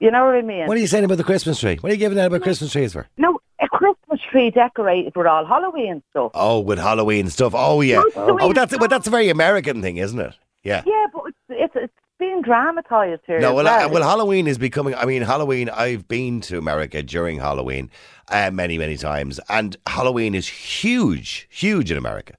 You 0.00 0.10
know 0.10 0.24
what 0.24 0.34
I 0.34 0.42
mean? 0.42 0.66
What 0.66 0.76
are 0.76 0.80
you 0.80 0.86
saying 0.86 1.04
about 1.04 1.18
the 1.18 1.24
Christmas 1.24 1.60
tree? 1.60 1.76
What 1.76 1.90
are 1.90 1.94
you 1.94 1.98
giving 1.98 2.18
out 2.18 2.26
about 2.26 2.42
Christmas 2.42 2.72
trees 2.72 2.92
for? 2.94 3.06
No, 3.18 3.38
a 3.60 3.68
Christmas 3.68 4.20
tree 4.30 4.50
decorated 4.50 5.14
with 5.14 5.26
all 5.26 5.44
Halloween 5.44 6.02
stuff. 6.10 6.32
Oh, 6.34 6.60
with 6.60 6.78
Halloween 6.78 7.28
stuff. 7.28 7.52
Oh, 7.54 7.80
yeah. 7.82 7.98
What's 7.98 8.14
the 8.14 8.38
Oh, 8.40 8.52
that's 8.52 8.76
but 8.78 8.88
that's 8.90 9.06
a 9.06 9.10
very 9.10 9.28
American 9.28 9.82
thing, 9.82 9.98
isn't 9.98 10.18
it? 10.18 10.34
Yeah. 10.64 10.82
Yeah, 10.86 11.06
but 11.12 11.22
it's 11.26 11.36
it's, 11.50 11.74
it's 11.76 11.92
being 12.18 12.40
dramatised 12.42 13.22
here. 13.26 13.40
No, 13.40 13.54
well, 13.54 13.66
well. 13.66 13.86
uh, 13.86 13.92
well, 13.92 14.02
Halloween 14.02 14.46
is 14.46 14.56
becoming. 14.58 14.94
I 14.94 15.04
mean, 15.04 15.22
Halloween. 15.22 15.68
I've 15.68 16.08
been 16.08 16.40
to 16.42 16.58
America 16.58 17.02
during 17.02 17.38
Halloween 17.38 17.90
uh, 18.28 18.50
many, 18.50 18.78
many 18.78 18.96
times, 18.96 19.38
and 19.50 19.76
Halloween 19.86 20.34
is 20.34 20.48
huge, 20.48 21.46
huge 21.50 21.90
in 21.92 21.98
America. 21.98 22.34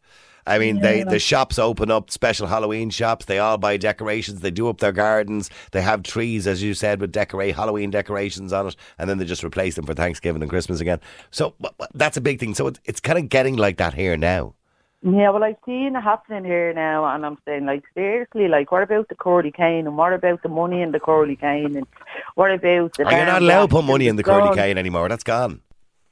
I 0.45 0.58
mean, 0.60 0.80
they 0.82 1.04
the 1.04 1.19
shops 1.19 1.60
open 1.60 1.91
up 1.91 2.10
special 2.10 2.47
Halloween 2.47 2.89
shops. 2.89 3.25
They 3.25 3.39
all 3.39 3.58
buy 3.58 3.77
decorations. 3.77 4.41
They 4.41 4.51
do 4.51 4.69
up 4.69 4.80
their 4.80 4.91
gardens. 4.91 5.49
They 5.71 5.82
have 5.82 6.04
trees, 6.04 6.47
as 6.47 6.63
you 6.63 6.73
said, 6.73 6.99
with 6.99 7.12
decorate 7.12 7.56
Halloween 7.56 7.91
decorations 7.91 8.51
on 8.51 8.67
it, 8.67 8.75
and 8.97 9.10
then 9.10 9.17
they 9.17 9.25
just 9.25 9.43
replace 9.43 9.75
them 9.75 9.86
for 9.86 9.93
Thanksgiving 9.93 10.41
and 10.41 10.49
Christmas 10.49 10.80
again. 10.80 10.99
So 11.30 11.54
w- 11.62 11.75
w- 11.77 11.91
that's 11.93 12.17
a 12.17 12.21
big 12.21 12.39
thing. 12.39 12.56
So 12.56 12.67
it's, 12.67 12.80
it's 12.86 12.99
kind 12.99 13.19
of 13.19 13.30
getting 13.30 13.56
like 13.56 13.77
that 13.77 13.93
here 13.93 14.17
now. 14.17 14.56
Yeah, 15.04 15.32
well, 15.32 15.43
I've 15.43 15.56
seen 15.65 15.95
it 15.95 16.01
happening 16.01 16.45
here 16.45 16.73
now, 16.73 17.06
and 17.06 17.25
I'm 17.25 17.39
saying, 17.43 17.65
like, 17.65 17.84
seriously, 17.95 18.47
like, 18.47 18.71
what 18.71 18.84
about 18.84 19.10
the 19.10 19.15
curly 19.15 19.51
cane, 19.51 19.88
and 19.88 19.97
what 19.97 20.13
about 20.13 20.43
the 20.43 20.49
money 20.49 20.84
in 20.84 20.91
the 20.91 20.99
curly 20.99 21.36
cane, 21.36 21.75
and 21.75 21.88
what 22.36 22.51
about 22.51 22.93
the... 22.93 23.06
Oh, 23.06 23.10
you're 23.10 23.25
not 23.25 23.41
allowed 23.41 23.62
to 23.65 23.67
put 23.69 23.84
money 23.84 24.06
in 24.06 24.12
and 24.12 24.19
the 24.19 24.23
curly 24.23 24.56
cane 24.56 24.77
anymore. 24.77 25.10
That's 25.10 25.23
gone. 25.23 25.62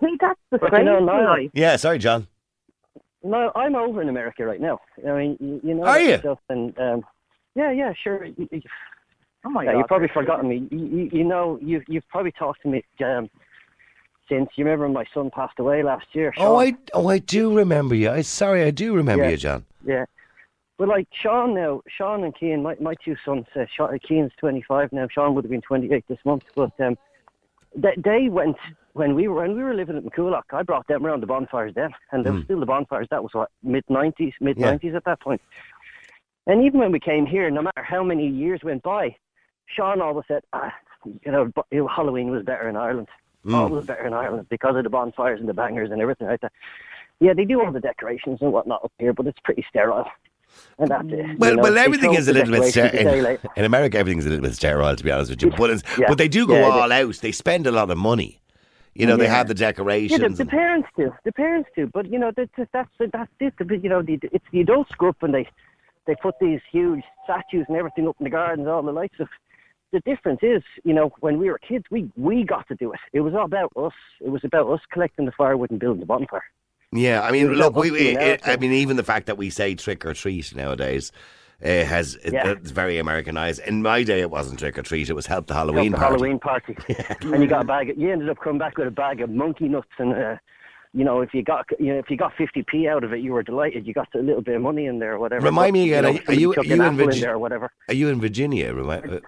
See, 0.01 0.17
that's 0.19 0.39
the 0.49 0.57
But 0.57 0.73
you 0.73 0.85
know, 0.85 1.05
crazy, 1.05 1.23
like. 1.27 1.51
Yeah, 1.53 1.75
sorry, 1.75 1.99
John. 1.99 2.25
No, 3.23 3.51
I'm 3.55 3.75
over 3.75 4.01
in 4.01 4.09
America 4.09 4.45
right 4.45 4.61
now. 4.61 4.79
I 5.07 5.11
mean, 5.11 5.37
you, 5.39 5.59
you 5.63 5.75
know 5.75 5.83
Are 5.85 5.99
you? 5.99 6.19
stuff, 6.19 6.39
and 6.49 6.77
um, 6.79 7.05
yeah, 7.55 7.71
yeah, 7.71 7.93
sure. 8.01 8.25
You, 8.25 8.47
you, 8.51 8.61
Oh, 9.45 9.49
my 9.49 9.63
yeah, 9.63 9.71
God. 9.71 9.77
you've 9.79 9.87
probably 9.87 10.07
forgotten 10.13 10.49
me. 10.49 10.67
You, 10.69 10.85
you, 10.85 11.09
you 11.13 11.23
know, 11.23 11.57
you've 11.61 11.83
you've 11.87 12.07
probably 12.09 12.33
talked 12.33 12.61
to 12.63 12.67
me 12.67 12.83
um, 13.05 13.29
since 14.27 14.49
you 14.55 14.65
remember 14.65 14.89
my 14.89 15.05
son 15.13 15.31
passed 15.33 15.59
away 15.59 15.81
last 15.81 16.07
year. 16.13 16.33
Oh, 16.37 16.59
I 16.59 16.75
oh 16.93 17.07
I 17.07 17.19
do 17.19 17.55
remember 17.55 17.95
you. 17.95 18.09
I 18.09 18.21
sorry, 18.21 18.63
I 18.63 18.71
do 18.71 18.93
remember 18.93 19.25
Yeah. 19.25 19.31
you, 19.31 19.37
John. 19.37 19.65
Yeah. 19.85 20.05
Well, 20.77 20.89
like 20.89 21.07
Sean 21.11 21.53
now, 21.55 21.81
Sean 21.87 22.23
and 22.23 22.35
Keane, 22.35 22.63
my, 22.63 22.75
my 22.79 22.95
two 23.03 23.15
sons, 23.25 23.45
uh, 23.55 23.65
Sean, 23.75 23.97
Keane's 23.99 24.31
25 24.39 24.93
now, 24.93 25.07
Sean 25.09 25.35
would 25.35 25.43
have 25.43 25.51
been 25.51 25.61
28 25.61 26.05
this 26.07 26.19
month, 26.23 26.43
but 26.55 26.71
um, 26.79 26.97
they, 27.75 27.95
they 28.03 28.29
went, 28.29 28.57
when 28.93 29.15
we 29.15 29.27
were 29.27 29.41
when 29.41 29.55
we 29.55 29.63
were 29.63 29.73
living 29.73 29.97
at 29.97 30.03
McCoolock, 30.03 30.43
I 30.51 30.63
brought 30.63 30.87
them 30.87 31.05
around 31.05 31.21
the 31.21 31.27
bonfires 31.27 31.73
then, 31.75 31.91
and 32.11 32.25
there 32.25 32.33
was 32.33 32.43
still 32.45 32.59
the 32.59 32.65
bonfires, 32.65 33.07
that 33.11 33.21
was 33.23 33.31
what, 33.33 33.49
mid-90s, 33.63 34.33
mid-90s 34.41 34.95
at 34.95 35.05
that 35.05 35.21
point. 35.21 35.41
And 36.47 36.63
even 36.65 36.79
when 36.79 36.91
we 36.91 36.99
came 36.99 37.25
here, 37.25 37.49
no 37.51 37.61
matter 37.61 37.83
how 37.83 38.03
many 38.03 38.27
years 38.27 38.61
went 38.63 38.81
by, 38.83 39.15
Sean 39.67 40.01
always 40.01 40.25
said, 40.27 40.41
ah, 40.53 40.73
you 41.05 41.31
know, 41.31 41.45
bu- 41.45 41.61
you 41.71 41.79
know, 41.79 41.87
Halloween 41.87 42.31
was 42.31 42.43
better 42.43 42.67
in 42.67 42.75
Ireland. 42.75 43.07
Always 43.53 43.85
better 43.85 44.05
in 44.05 44.13
Ireland 44.13 44.47
because 44.49 44.75
of 44.75 44.83
the 44.83 44.89
bonfires 44.89 45.39
and 45.39 45.47
the 45.47 45.53
bangers 45.53 45.91
and 45.91 46.01
everything 46.01 46.27
like 46.27 46.41
that. 46.41 46.51
Yeah, 47.19 47.33
they 47.33 47.45
do 47.45 47.61
all 47.63 47.71
the 47.71 47.79
decorations 47.79 48.39
and 48.41 48.51
whatnot 48.51 48.83
up 48.83 48.91
here, 48.97 49.13
but 49.13 49.27
it's 49.27 49.39
pretty 49.43 49.63
sterile. 49.69 50.05
And 50.77 50.89
that's 50.89 51.03
it. 51.07 51.09
Mm. 51.11 51.39
Well, 51.39 51.49
You 51.51 51.55
know, 51.57 51.63
well, 51.63 51.77
everything 51.77 52.13
is 52.13 52.27
a 52.27 52.33
little 52.33 52.51
bit 52.53 52.73
decorations 52.73 52.91
sterile. 52.91 53.13
In, 53.17 53.23
later. 53.23 53.49
in 53.55 53.65
America, 53.65 53.97
everything's 53.97 54.25
a 54.25 54.29
little 54.29 54.43
bit 54.43 54.55
sterile, 54.55 54.95
to 54.95 55.03
be 55.03 55.11
honest 55.11 55.29
with 55.31 55.41
you. 55.41 55.51
But, 55.51 55.83
Yeah. 55.97 56.05
but 56.07 56.17
they 56.17 56.27
do 56.27 56.47
go 56.47 56.53
Yeah, 56.53 56.59
they- 56.61 56.65
all 56.65 56.91
out. 56.91 57.15
They 57.15 57.31
spend 57.31 57.67
a 57.67 57.71
lot 57.71 57.89
of 57.91 57.97
money. 57.97 58.39
You 58.95 59.05
know, 59.05 59.15
they 59.17 59.27
have 59.27 59.47
the 59.47 59.53
Yeah, 59.55 59.67
decorations. 59.71 60.37
the, 60.37 60.43
the 60.43 60.49
parents 60.49 60.89
do. 60.97 61.13
The 61.23 61.31
parents 61.31 61.69
do. 61.75 61.87
But 61.87 62.11
you 62.11 62.19
know, 62.19 62.31
that's 62.35 62.51
that's 62.73 62.89
that's 63.13 63.31
it. 63.39 63.53
The, 63.57 63.77
you 63.77 63.87
know, 63.89 64.01
the, 64.01 64.19
it's 64.31 64.43
the 64.51 64.61
adults 64.61 64.91
grow 64.91 65.09
up 65.09 65.23
and 65.23 65.33
they 65.33 65.47
they 66.07 66.15
put 66.15 66.35
these 66.41 66.59
huge 66.71 67.03
statues 67.23 67.65
and 67.69 67.77
everything 67.77 68.07
up 68.07 68.15
in 68.19 68.23
the 68.25 68.29
gardens, 68.29 68.67
all 68.67 68.81
the 68.81 68.91
lights. 68.91 69.19
Of 69.19 69.27
the 69.93 69.99
difference 70.01 70.39
is, 70.41 70.63
you 70.83 70.93
know, 70.93 71.11
when 71.21 71.37
we 71.37 71.49
were 71.49 71.59
kids, 71.59 71.85
we 71.91 72.11
we 72.17 72.43
got 72.43 72.67
to 72.67 72.75
do 72.75 72.91
it. 72.91 72.99
It 73.13 73.21
was 73.21 73.33
all 73.35 73.45
about 73.45 73.71
us. 73.77 73.93
It 74.19 74.29
was 74.29 74.43
about 74.43 74.67
us 74.69 74.81
collecting 74.91 75.25
the 75.25 75.31
firewood 75.31 75.71
and 75.71 75.79
building 75.79 75.99
the 76.01 76.05
bonfire. 76.05 76.43
Yeah, 76.91 77.21
I 77.21 77.31
mean, 77.31 77.53
look, 77.53 77.75
we, 77.75 77.87
you 77.87 77.93
we, 77.93 78.17
it, 78.17 78.41
I 78.45 78.57
mean, 78.57 78.71
even 78.71 78.97
the 78.97 79.03
fact 79.03 79.27
that 79.27 79.37
we 79.37 79.51
say 79.51 79.75
trick 79.75 80.05
or 80.05 80.13
treat 80.15 80.55
nowadays 80.55 81.11
uh, 81.63 81.67
has 81.67 82.17
yeah. 82.25 82.51
it's 82.51 82.71
very 82.71 82.97
Americanized. 82.97 83.61
In 83.61 83.83
my 83.83 84.03
day, 84.03 84.21
it 84.21 84.31
wasn't 84.31 84.59
trick 84.59 84.77
or 84.77 84.81
treat; 84.81 85.09
it 85.09 85.13
was 85.13 85.27
help 85.27 85.47
the 85.47 85.53
Halloween 85.53 85.91
the 85.91 85.97
party. 85.97 86.13
Halloween 86.13 86.39
party, 86.39 86.75
and 87.21 87.43
you 87.43 87.47
got 87.47 87.61
a 87.61 87.65
bag. 87.65 87.91
Of, 87.91 87.97
you 87.97 88.11
ended 88.11 88.29
up 88.29 88.39
coming 88.39 88.57
back 88.59 88.77
with 88.77 88.87
a 88.87 88.91
bag 88.91 89.21
of 89.21 89.29
monkey 89.29 89.67
nuts, 89.67 89.87
and 89.99 90.13
uh, 90.13 90.35
you 90.93 91.03
know 91.03 91.21
if 91.21 91.33
you 91.33 91.43
got 91.43 91.65
you 91.77 91.93
know 91.93 91.99
if 91.99 92.09
you 92.09 92.17
got 92.17 92.33
fifty 92.35 92.63
p 92.67 92.87
out 92.87 93.03
of 93.03 93.13
it, 93.13 93.19
you 93.19 93.33
were 93.33 93.43
delighted. 93.43 93.85
You 93.85 93.93
got 93.93 94.07
a 94.15 94.19
little 94.19 94.41
bit 94.41 94.55
of 94.55 94.61
money 94.61 94.85
in 94.85 94.97
there, 94.97 95.13
or 95.13 95.19
whatever. 95.19 95.45
Remind 95.45 95.73
me 95.73 95.91
But, 95.91 95.99
again, 95.99 96.15
know, 96.15 96.21
are- 96.27 96.33
you, 96.33 96.53
are 96.55 96.63
you 96.63 96.73
in 96.73 96.81
apple 96.81 97.09
in 97.09 97.19
there, 97.19 97.33
or 97.33 97.39
whatever? 97.39 97.71
Are 97.87 97.93
you 97.93 98.07
in 98.07 98.19
Virginia? 98.19 98.73
Remi- 98.73 99.17
uh, 99.17 99.19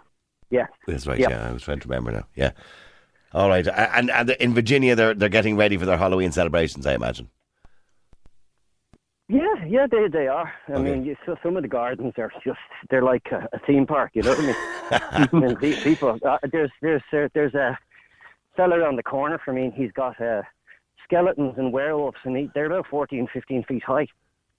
Yeah, 0.50 0.67
That's 0.88 1.06
right. 1.06 1.19
Yeah. 1.19 1.30
Yeah. 1.30 1.50
I 1.50 1.52
was 1.52 1.62
trying 1.62 1.80
to 1.82 1.88
remember 1.88 2.12
now. 2.12 2.28
Yeah. 2.36 2.52
All 3.34 3.50
right, 3.50 3.67
and 3.67 4.10
and 4.10 4.30
in 4.32 4.54
Virginia, 4.54 4.95
they're 4.95 5.13
they're 5.13 5.30
getting 5.30 5.58
ready 5.58 5.78
for 5.78 5.86
their 5.86 5.97
Halloween 5.97 6.32
celebrations. 6.32 6.88
I 6.88 6.93
imagine. 6.93 7.30
Yeah, 9.32 9.63
yeah, 9.65 9.88
they 9.89 10.10
they 10.10 10.28
are. 10.28 10.52
I 10.67 10.74
Okay. 10.74 10.84
mean, 10.84 11.06
you, 11.06 11.15
so 11.26 11.38
some 11.41 11.56
of 11.56 11.62
the 11.63 11.70
gardens 11.70 12.13
are 12.17 12.32
just 12.44 12.60
they're 12.89 13.02
like 13.13 13.28
a, 13.32 13.48
a 13.54 13.60
theme 13.65 13.88
park. 13.88 14.12
You 14.13 14.24
know 14.24 14.32
what 14.36 14.39
I 14.39 15.30
mean? 15.32 15.44
and 15.46 15.58
pe- 15.60 15.82
people, 15.84 16.20
uh, 16.26 16.38
there's 16.52 16.72
there's 16.82 17.02
uh, 17.13 17.30
there's 17.34 17.54
a 17.54 17.78
fella 18.58 18.76
around 18.78 18.98
the 18.98 19.04
corner 19.04 19.39
from 19.44 19.56
me. 19.56 19.65
and 19.65 19.74
He's 19.74 19.91
got 19.94 20.20
uh, 20.20 20.41
skeletons 21.06 21.54
and 21.58 21.72
werewolves, 21.72 22.17
and 22.26 22.36
he, 22.36 22.50
they're 22.54 22.65
about 22.65 22.88
14, 22.88 23.28
15 23.34 23.63
feet 23.63 23.84
high. 23.84 24.08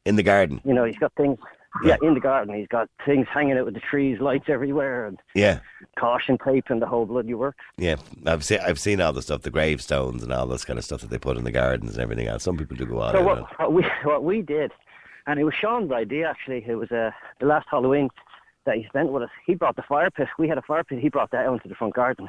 In 0.07 0.17
the 0.17 0.23
garden. 0.23 0.63
You 0.65 0.73
know, 0.73 0.85
he's 0.85 0.97
got 0.97 1.13
things. 1.19 1.39
Yeah, 1.85 1.97
in 2.03 2.13
the 2.15 2.21
garden, 2.21 2.55
he's 2.55 2.69
got 2.69 2.89
things 3.07 3.27
hanging 3.33 3.57
out 3.57 3.65
with 3.65 3.75
the 3.75 3.81
trees, 3.81 4.21
lights 4.21 4.45
everywhere, 4.49 5.07
and 5.07 5.19
Yeah. 5.35 5.61
caution 5.99 6.37
tape 6.45 6.67
and 6.69 6.83
the 6.83 6.87
whole 6.87 7.07
bloody 7.07 7.33
work. 7.35 7.57
Yeah, 7.79 7.97
I've 8.27 8.45
seen 8.45 8.59
I've 8.61 8.79
seen 8.79 9.01
all 9.01 9.13
the 9.15 9.23
stuff, 9.23 9.43
the 9.43 9.51
gravestones 9.51 10.23
and 10.23 10.33
all 10.33 10.47
this 10.47 10.65
kind 10.67 10.79
of 10.79 10.85
stuff 10.85 11.01
that 11.01 11.09
they 11.11 11.19
put 11.19 11.37
in 11.39 11.45
the 11.45 11.51
gardens 11.51 11.95
and 11.95 12.03
everything 12.03 12.27
else. 12.29 12.43
Some 12.43 12.59
people 12.59 12.77
do 12.77 12.85
go 12.87 13.01
on. 13.01 13.15
So 13.15 13.21
out 13.21 13.25
what, 13.25 13.59
what 13.59 13.73
we 13.73 13.87
what 14.05 14.23
we 14.25 14.43
did, 14.43 14.71
and 15.27 15.41
it 15.41 15.45
was 15.45 15.55
Sean's 15.55 15.91
idea 15.93 16.29
actually. 16.29 16.65
It 16.67 16.75
was 16.75 16.91
uh, 16.93 17.11
the 17.41 17.47
last 17.47 17.67
Halloween 17.71 18.11
that 18.67 18.77
he 18.77 18.85
spent 18.89 19.11
with 19.11 19.23
us. 19.25 19.31
He 19.47 19.55
brought 19.55 19.77
the 19.77 19.83
fire 19.83 20.11
pit. 20.11 20.29
We 20.39 20.49
had 20.49 20.59
a 20.59 20.63
fire 20.63 20.85
pit. 20.85 20.99
He 21.01 21.09
brought 21.09 21.31
that 21.31 21.47
out 21.47 21.55
into 21.55 21.69
the 21.69 21.75
front 21.75 21.95
garden. 21.95 22.29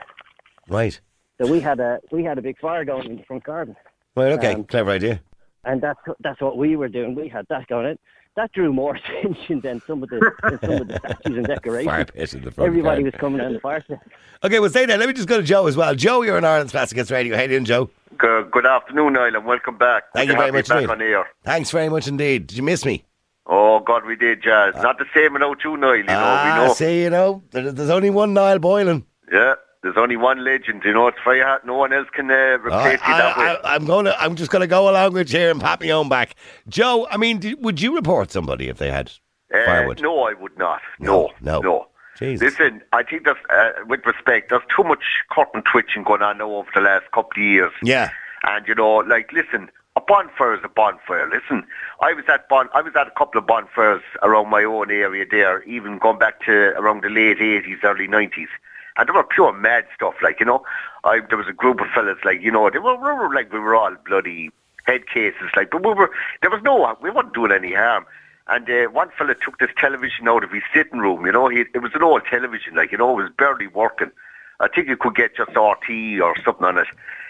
Right. 0.70 1.00
So 1.42 1.52
we 1.52 1.60
had 1.60 1.80
a 1.82 2.00
we 2.12 2.24
had 2.24 2.38
a 2.38 2.42
big 2.42 2.58
fire 2.60 2.86
going 2.86 3.08
in 3.10 3.18
the 3.18 3.24
front 3.24 3.44
garden, 3.44 3.76
Right. 4.16 4.32
Okay. 4.34 4.54
Um, 4.54 4.64
Clever 4.64 4.92
idea. 4.92 5.20
and 5.66 5.82
that's 5.82 6.00
that's 6.22 6.40
what 6.40 6.58
we 6.58 6.76
were 6.78 6.88
doing. 6.88 7.14
We 7.14 7.28
had 7.28 7.46
that 7.50 7.68
going 7.68 7.88
in. 7.88 8.00
That 8.36 8.52
drew 8.52 8.74
more 8.74 8.96
attention 9.20 9.60
than 9.62 9.82
some 9.86 10.02
of 10.04 10.10
the 10.10 10.32
than 10.42 10.60
some 10.60 10.72
of 10.82 10.88
the 10.88 10.98
statues 11.00 11.38
and 11.38 11.48
decorations. 11.56 11.86
Fire 11.92 12.06
pit 12.06 12.34
in 12.34 12.44
the 12.44 12.52
front. 12.52 12.68
Everybody 12.68 13.04
garden. 13.04 13.06
was 13.06 13.14
coming 13.20 13.38
down 13.40 13.54
the 13.54 13.60
fire 13.60 13.84
pit. 13.88 14.00
Okay, 14.46 14.60
well, 14.60 14.70
say 14.70 14.86
that. 14.86 15.00
Let 15.00 15.08
me 15.08 15.14
just 15.14 15.30
go 15.30 15.38
to 15.38 15.44
Joe 15.44 15.68
as 15.68 15.78
well. 15.78 15.96
Joe, 15.96 16.22
you're 16.22 16.36
on 16.36 16.44
Ireland's 16.44 16.74
Classic 16.74 16.98
Hits 16.98 17.10
Radio. 17.10 17.34
How 17.34 17.44
you 17.44 17.48
doing, 17.48 17.64
Joe? 17.64 17.90
Good, 18.18 18.52
good 18.52 18.66
afternoon, 18.66 19.14
Niall, 19.14 19.36
and 19.38 19.46
welcome 19.46 19.78
back. 19.78 20.04
Thank 20.14 20.28
Good 20.28 20.34
you 20.34 20.40
very 20.42 20.52
much 20.52 20.68
back 20.68 20.82
indeed. 20.82 20.90
on 20.90 21.02
air. 21.02 21.26
Thanks 21.46 21.72
very 21.72 21.88
much 21.88 22.10
indeed. 22.10 22.48
Did 22.48 22.58
you 22.58 22.64
miss 22.64 22.84
me? 22.84 23.06
Oh 23.46 23.80
God, 23.80 24.04
we 24.06 24.18
did, 24.18 24.44
Jazz. 24.44 24.74
Not 24.84 24.98
the 24.98 25.06
same 25.16 25.38
in 25.38 25.42
O2, 25.44 25.80
Niall. 25.80 25.96
You 25.96 26.04
know, 26.04 26.14
ah, 26.18 26.60
we 26.62 26.68
know. 26.68 26.74
see, 26.74 27.04
you 27.04 27.10
know, 27.10 27.42
there's 27.52 27.90
only 27.90 28.10
one 28.10 28.34
Niall 28.34 28.60
Boylan. 28.60 29.06
Yeah, 29.32 29.54
there's 29.84 29.98
only 29.98 30.16
one 30.16 30.44
legend. 30.44 30.82
You 30.86 30.94
know, 30.94 31.08
it's 31.08 31.18
very 31.24 31.42
hard. 31.42 31.66
No 31.66 31.76
one 31.76 31.94
else 31.94 32.08
can 32.12 32.32
uh, 32.32 32.58
replace 32.64 33.00
you 33.06 33.14
that 33.14 33.38
way. 33.38 33.58
I, 33.64 33.76
am 33.76 33.86
going 33.86 34.06
to. 34.06 34.20
I'm 34.20 34.36
just 34.36 34.50
going 34.50 34.62
to 34.62 34.68
go 34.68 34.90
along 34.90 35.14
with 35.14 35.30
here 35.30 35.52
and 35.52 35.62
pat 35.62 35.82
my 35.82 35.90
own 35.92 36.10
back. 36.10 36.36
Joe, 36.68 37.06
I 37.12 37.18
mean, 37.18 37.40
did, 37.40 37.64
would 37.64 37.82
you 37.82 37.96
report 37.96 38.32
somebody 38.32 38.70
if 38.70 38.78
they 38.78 38.90
had 38.90 39.12
Uh, 39.54 39.66
firewood? 39.66 40.02
no, 40.02 40.24
I 40.24 40.34
would 40.34 40.58
not. 40.58 40.82
No, 41.00 41.32
no. 41.42 41.60
no. 41.60 41.88
Jesus. 42.18 42.60
Listen, 42.60 42.82
I 42.94 43.04
think 43.04 43.26
that 43.26 43.38
uh, 43.50 43.84
with 43.88 44.06
respect, 44.06 44.50
there's 44.50 44.62
too 44.76 44.84
much 44.84 45.04
curtain 45.32 45.64
twitching 45.70 46.04
going 46.04 46.22
on 46.22 46.38
now 46.38 46.52
over 46.52 46.70
the 46.74 46.82
last 46.82 47.06
couple 47.12 47.42
of 47.42 47.44
years. 47.44 47.72
Yeah. 47.82 48.12
And 48.44 48.68
you 48.68 48.76
know, 48.76 48.98
like, 48.98 49.32
listen, 49.34 49.70
a 49.96 50.02
bonfire 50.02 50.56
is 50.56 50.62
a 50.64 50.70
bonfire. 50.70 51.30
Listen, 51.30 51.66
I 52.02 52.14
was 52.14 52.26
at 52.28 52.48
bon- 52.50 52.70
I 52.74 52.82
was 52.82 52.94
at 52.96 53.08
a 53.08 53.12
couple 53.12 53.40
of 53.40 53.48
bonfires 53.48 54.04
around 54.22 54.50
my 54.50 54.64
own 54.64 54.92
area 54.92 55.26
there, 55.30 55.64
even 55.64 55.98
going 55.98 56.20
back 56.20 56.40
to 56.46 56.52
around 56.78 57.04
the 57.04 57.10
late 57.10 57.42
eighties, 57.42 57.80
early 57.84 58.08
nineties. 58.08 58.50
And 58.98 59.08
they 59.10 59.12
were 59.12 59.24
pure 59.24 59.52
mad 59.54 59.86
stuff, 59.96 60.16
like, 60.22 60.40
you 60.40 60.46
know. 60.46 60.64
I 61.04 61.20
there 61.28 61.38
was 61.38 61.48
a 61.48 61.54
group 61.54 61.82
of 61.82 61.88
fellas 61.94 62.18
like, 62.24 62.42
you 62.42 62.52
know, 62.52 62.70
they 62.70 62.80
were, 62.80 62.96
we 62.96 63.02
were 63.04 63.34
like 63.34 63.52
we 63.52 63.60
were 63.60 63.76
all 63.76 63.96
bloody 64.06 64.52
head 64.86 65.08
cases, 65.08 65.50
like 65.56 65.72
but 65.72 65.84
we 65.86 65.94
were 65.94 66.10
there 66.42 66.52
was 66.52 66.62
no 66.64 66.96
we 67.02 67.10
weren't 67.10 67.34
doing 67.34 67.52
any 67.52 67.74
harm. 67.74 68.06
And 68.48 68.70
uh, 68.70 68.90
one 68.92 69.10
fella 69.18 69.36
took 69.36 69.58
this 69.60 69.70
television 69.78 70.28
out 70.28 70.44
of 70.44 70.52
his 70.52 70.64
sitting 70.74 71.00
room, 71.00 71.26
you 71.26 71.32
know, 71.32 71.48
he, 71.48 71.62
it 71.74 71.82
was 71.82 71.92
an 71.96 72.04
old 72.04 72.24
television, 72.30 72.76
like, 72.76 72.92
you 72.92 72.98
know, 72.98 73.18
it 73.18 73.24
was 73.24 73.32
barely 73.38 73.68
working. 73.68 74.12
I 74.60 74.68
think 74.68 74.90
you 74.90 74.98
could 74.98 75.16
get 75.16 75.36
just 75.36 75.52
RTÉ 75.52 76.22
or 76.22 76.36
something 76.44 76.66
on 76.66 76.78
it. 76.78 76.88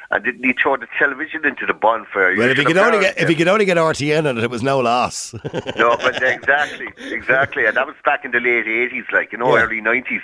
And 0.09 0.25
he 0.25 0.53
threw 0.53 0.75
the 0.77 0.87
television 0.97 1.45
into 1.45 1.65
the 1.67 1.73
bonfire. 1.73 2.35
Well, 2.35 2.49
if 2.49 2.57
he 2.57 2.65
could 2.65 2.77
only 2.77 2.99
get 2.99 3.17
if 3.17 3.29
he 3.29 3.35
could 3.35 3.47
only 3.47 3.65
get 3.65 3.77
RTN 3.77 4.27
on 4.29 4.37
it, 4.37 4.43
it 4.43 4.49
was 4.51 4.61
no 4.61 4.79
loss. 4.79 5.33
no, 5.75 5.97
but 5.97 6.21
exactly, 6.21 6.89
exactly, 7.11 7.65
and 7.65 7.75
that 7.77 7.87
was 7.87 7.95
back 8.03 8.23
in 8.25 8.31
the 8.31 8.39
late 8.39 8.67
eighties, 8.67 9.05
like 9.11 9.31
you 9.31 9.37
know, 9.39 9.55
Yeah. 9.55 9.63
early 9.63 9.81
nineties. 9.81 10.21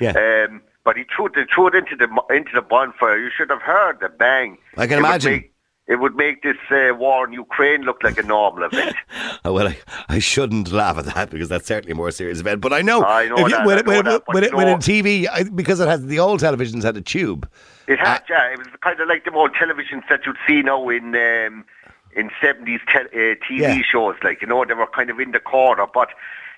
Yeah. 0.00 0.46
Um, 0.48 0.62
but 0.88 0.96
he 1.00 1.04
threw 1.14 1.26
it, 1.26 1.34
threw 1.54 1.66
it 1.70 1.74
into 1.80 1.94
the 2.02 2.08
into 2.38 2.52
the 2.58 2.62
bonfire. 2.74 3.18
You 3.24 3.30
should 3.36 3.50
have 3.54 3.64
heard 3.74 3.96
the 4.04 4.08
bang. 4.24 4.50
I 4.82 4.86
can 4.86 4.98
It 4.98 5.02
would 5.02 5.08
imagine. 5.10 5.32
make- 5.38 5.52
it 5.94 5.98
would 6.02 6.16
make 6.24 6.42
this 6.48 6.60
uh, 6.70 6.94
war 7.02 7.26
in 7.26 7.32
Ukraine 7.46 7.80
look 7.88 8.00
like 8.06 8.18
a 8.18 8.22
normal 8.36 8.64
event. 8.68 8.94
Oh, 9.46 9.52
well, 9.56 9.68
I, 9.72 9.76
I 10.16 10.18
shouldn't 10.18 10.68
laugh 10.80 10.96
at 11.02 11.06
that 11.14 11.30
because 11.30 11.48
that's 11.52 11.66
certainly 11.72 11.92
a 11.92 11.94
more 12.02 12.10
serious 12.10 12.40
event. 12.40 12.60
But 12.66 12.72
I 12.74 12.82
know, 12.82 12.98
I 13.04 13.26
know 13.30 13.36
if 13.36 13.48
you, 13.50 13.56
that, 13.56 13.66
when, 13.66 13.76
I 13.76 13.80
it- 13.80 13.86
know 13.86 13.92
when, 13.96 14.04
that, 14.04 14.22
when, 14.34 14.44
it- 14.44 14.54
when 14.58 14.68
in 14.68 14.78
TV, 14.80 15.26
I, 15.36 15.44
because 15.62 15.78
it 15.80 15.88
has 15.88 16.00
the 16.14 16.18
old 16.26 16.40
televisions 16.40 16.82
had 16.82 16.96
a 16.98 17.00
tube. 17.14 17.42
It 17.86 17.98
Uh, 18.00 18.04
had, 18.04 18.22
yeah. 18.32 18.52
It 18.52 18.58
was 18.58 18.68
kind 18.86 19.00
of 19.00 19.08
like 19.12 19.24
the 19.24 19.32
old 19.32 19.52
televisions 19.62 20.04
that 20.10 20.20
you'd 20.26 20.36
see 20.46 20.60
now 20.70 20.80
in 20.98 21.06
um, 21.28 21.54
in 22.20 22.26
seventies 22.42 22.80
te- 22.92 23.10
uh, 23.20 23.34
TV 23.46 23.60
Yeah. 23.62 23.80
shows. 23.92 24.16
Like 24.22 24.38
you 24.42 24.48
know, 24.52 24.60
they 24.68 24.74
were 24.74 24.86
kind 24.98 25.08
of 25.08 25.18
in 25.24 25.30
the 25.32 25.40
corner, 25.54 25.86
but 26.00 26.08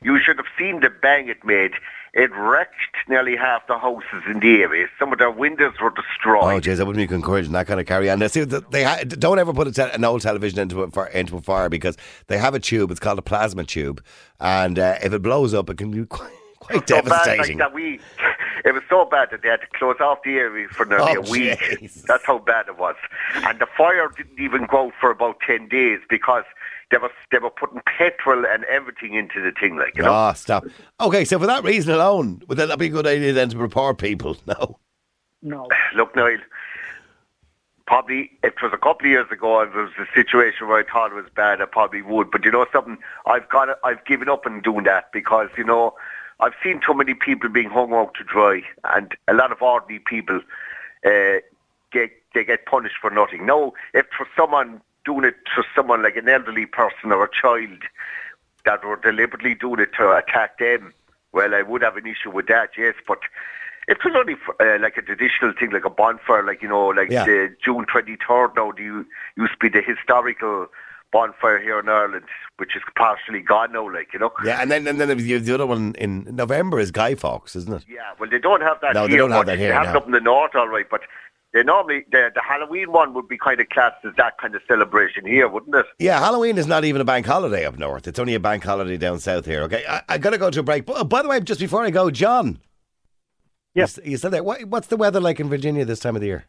you 0.03 0.19
should 0.19 0.39
have 0.43 0.51
seen 0.59 0.81
the 0.81 0.91
bang 0.91 1.29
it 1.29 1.45
made. 1.45 1.75
It 2.13 2.31
wrecked 2.35 2.75
nearly 3.09 3.37
half 3.37 3.67
the 3.69 3.79
houses 3.79 4.23
in 4.29 4.41
the 4.41 4.63
area. 4.63 4.89
Some 4.99 5.13
of 5.13 5.19
their 5.19 5.31
windows 5.31 5.75
were 5.81 5.91
destroyed. 5.91 6.43
Oh, 6.43 6.61
jeez, 6.61 6.81
I 6.81 6.83
wouldn't 6.85 7.09
be 7.09 7.15
encouraging 7.15 7.53
that 7.53 7.67
kind 7.69 7.79
of 7.79 7.87
carry 7.87 8.11
on. 8.11 8.19
They, 8.19 8.27
see, 8.29 8.43
they 8.45 8.83
ha- 8.83 9.05
don't 9.05 9.39
ever 9.39 9.53
put 9.53 9.69
a 9.69 9.73
te- 9.73 9.83
an 9.95 10.05
old 10.05 10.21
television 10.23 10.59
into 10.59 10.83
a, 10.83 10.91
fire, 10.91 11.07
into 11.07 11.37
a 11.37 11.41
fire 11.41 11.69
because 11.69 11.97
they 12.27 12.37
have 12.39 12.55
a 12.55 12.59
tube. 12.61 12.91
It's 12.91 12.99
called 13.01 13.19
a 13.19 13.23
plasma 13.23 13.63
tube, 13.65 14.03
and 14.41 14.79
uh, 14.79 14.97
if 15.03 15.13
it 15.13 15.23
blows 15.23 15.55
up, 15.55 15.71
it 15.71 15.79
can 15.79 15.93
be 15.93 16.05
quite, 16.07 16.31
quite 16.59 16.89
so 16.89 16.97
bad 16.97 17.07
like 17.11 17.25
devastating. 17.25 17.59
that 17.59 17.73
we 17.73 18.01
it 18.65 18.75
was 18.75 18.83
so 18.91 19.05
bad 19.07 19.29
that 19.31 19.41
they 19.43 19.49
had 19.49 19.61
to 19.61 19.67
close 19.79 19.97
off 20.01 20.19
the 20.25 20.35
area 20.35 20.69
for 20.69 20.85
nearly 20.85 21.15
Oh, 21.17 21.23
a 21.27 21.31
week 21.31 21.59
Jesus. 21.79 22.03
that's 22.03 22.27
how 22.27 22.39
bad 22.39 22.67
it 22.69 22.77
was 22.77 22.95
and 23.35 23.59
the 23.59 23.67
fire 23.79 24.13
didn't 24.15 24.39
even 24.39 24.67
go 24.67 24.93
for 25.01 25.11
about 25.11 25.39
10 25.47 25.69
days 25.69 25.99
because 26.11 26.45
they 26.91 26.99
were 26.99 27.11
they 27.31 27.39
were 27.39 27.51
putting 27.51 27.81
petrol 27.87 28.45
and 28.47 28.65
everything 28.65 29.15
into 29.15 29.41
the 29.41 29.53
thing 29.59 29.77
like 29.77 29.97
you 29.97 30.03
know 30.03 30.13
Ah, 30.13 30.33
stop. 30.33 30.65
Okay, 31.01 31.25
so 31.25 31.39
for 31.39 31.47
that 31.47 31.65
reason 31.65 31.95
alone, 31.95 32.43
would 32.49 32.59
that 32.59 32.69
not 32.69 32.79
be 32.79 32.87
a 32.87 32.91
good 32.91 33.07
idea 33.07 33.33
then 33.33 33.49
to 33.51 33.59
report 33.59 33.99
people? 33.99 34.37
No. 34.47 34.79
No. 35.43 35.69
look 35.95 36.15
Niall 36.17 36.39
probably 37.87 38.31
it 38.45 38.55
was 38.63 38.71
a 38.73 38.79
couple 38.79 39.07
of 39.07 39.11
years 39.11 39.27
ago 39.33 39.63
if 39.63 39.75
it 39.75 39.77
was 39.77 39.91
a 39.99 40.07
situation 40.15 40.69
where 40.69 40.79
I 40.79 40.85
thought 40.91 41.11
it 41.11 41.17
was 41.17 41.27
bad 41.35 41.61
I 41.61 41.65
probably 41.65 42.03
would 42.03 42.31
but 42.31 42.45
you 42.45 42.53
know 42.53 42.65
something 42.73 42.99
I've 43.27 43.49
got 43.49 43.69
I've 43.83 44.05
given 44.05 44.29
up 44.29 44.47
on 44.47 44.61
doing 44.61 44.85
that 44.85 45.11
because 45.13 45.49
you 45.59 45.65
know 45.65 45.95
I've 46.39 46.53
seen 46.63 46.81
too 46.87 46.95
many 46.95 47.15
people 47.15 47.49
being 47.49 47.69
hung 47.69 47.93
out 47.93 48.15
to 48.15 48.25
dry 48.25 48.63
and 48.95 49.13
a 49.27 49.35
lot 49.35 49.51
of 49.51 49.61
ordinary 49.61 49.99
people 49.99 50.41
uh, 51.05 51.39
get 51.91 52.11
they 52.33 52.45
get 52.45 52.65
punished 52.67 52.95
for 53.01 53.11
nothing 53.11 53.45
no 53.45 53.75
if 53.93 54.07
for 54.17 54.27
someone 54.37 54.81
doing 55.05 55.25
it 55.25 55.37
to 55.57 55.63
someone 55.75 56.03
like 56.03 56.17
an 56.17 56.29
elderly 56.29 56.67
person 56.67 57.13
or 57.13 57.25
a 57.25 57.29
child 57.31 57.79
that 58.65 58.85
were 58.85 58.97
deliberately 58.97 59.55
doing 59.55 59.81
it 59.81 59.91
to 59.99 60.11
attack 60.13 60.59
them, 60.59 60.93
well, 61.33 61.55
I 61.55 61.63
would 61.63 61.83
have 61.83 61.97
an 61.97 62.07
issue 62.07 62.31
with 62.31 62.47
that, 62.49 62.71
yes. 62.77 62.95
But 63.07 63.21
if 63.89 63.99
it 63.99 64.05
was 64.05 64.15
only 64.17 64.35
uh, 64.61 64.79
like 64.83 64.97
a 64.97 65.03
traditional 65.03 65.53
thing, 65.59 65.71
like 65.71 65.85
a 65.85 65.91
bonfire, 65.91 66.45
like, 66.45 66.63
you 66.63 66.69
know, 66.69 66.89
like 66.89 67.11
Yeah. 67.11 67.25
the 67.25 67.55
June 67.65 67.87
23rd 67.87 68.57
now, 68.57 68.73
do 68.73 68.83
you, 68.83 69.07
used 69.37 69.53
to 69.53 69.59
be 69.61 69.69
the 69.69 69.81
historical 69.83 70.67
bonfire 71.13 71.59
here 71.59 71.81
in 71.81 71.89
Ireland, 71.89 72.25
which 72.59 72.77
is 72.77 72.83
partially 72.97 73.41
gone 73.41 73.73
now, 73.73 73.91
like, 73.93 74.13
you 74.13 74.19
know. 74.19 74.33
Yeah, 74.45 74.61
and 74.61 74.71
then 74.71 74.87
and 74.87 75.01
then 75.01 75.09
the 75.09 75.39
the 75.39 75.55
other 75.55 75.67
one 75.67 75.95
in 75.99 76.25
November 76.31 76.79
is 76.79 76.91
Guy 76.93 77.15
Fawkes, 77.17 77.57
isn't 77.57 77.73
it? 77.73 77.85
Yeah, 77.89 78.13
well, 78.19 78.31
they 78.31 78.39
don't 78.39 78.61
have 78.61 78.81
that 78.83 78.95
No, 78.95 79.09
they 79.09 79.17
don't 79.17 79.33
have 79.33 79.47
that 79.47 79.59
here, 79.59 79.69
They 79.71 79.75
have 79.75 79.87
no. 79.87 79.91
it 79.91 79.97
up 79.97 80.07
in 80.07 80.13
the 80.13 80.21
north, 80.21 80.55
all 80.55 80.69
right, 80.69 80.87
but 80.89 81.01
they 81.53 81.63
normally 81.65 82.05
the, 82.13 82.31
the 82.35 82.41
Halloween 82.47 82.93
one 82.93 83.13
would 83.15 83.27
be 83.29 83.37
kind 83.37 83.61
of 83.61 83.69
classed 83.71 84.05
as 84.05 84.13
that 84.17 84.39
kind 84.39 84.55
of 84.55 84.63
celebration 84.69 85.27
here, 85.27 85.49
wouldn't 85.49 85.75
it? 85.75 85.87
Yeah, 85.99 86.19
Halloween 86.21 86.59
is 86.59 86.67
not 86.67 86.85
even 86.85 87.01
a 87.01 87.05
bank 87.05 87.27
holiday 87.27 87.65
up 87.67 87.79
north. 87.79 88.07
It's 88.07 88.19
only 88.19 88.35
a 88.35 88.41
bank 88.41 88.63
holiday 88.65 88.97
down 88.97 89.19
south 89.19 89.47
here. 89.47 89.63
Okay, 89.63 89.85
I, 89.89 90.03
I 90.09 90.19
got 90.19 90.31
to 90.31 90.39
go 90.39 90.51
to 90.51 90.61
a 90.61 90.63
break. 90.63 90.87
But, 90.87 91.05
by 91.09 91.23
the 91.23 91.29
way, 91.29 91.41
just 91.41 91.61
before 91.61 91.83
I 91.85 91.91
go, 91.91 92.11
John. 92.11 92.61
Yes. 93.75 93.99
You, 94.05 94.13
you 94.13 94.17
said 94.17 94.31
that. 94.33 94.45
What, 94.45 94.65
what's 94.67 94.87
the 94.89 94.97
weather 94.97 95.21
like 95.21 95.41
in 95.41 95.49
Virginia 95.49 95.85
this 95.85 96.01
time 96.01 96.15
of 96.17 96.21
the 96.21 96.29
year? 96.29 96.45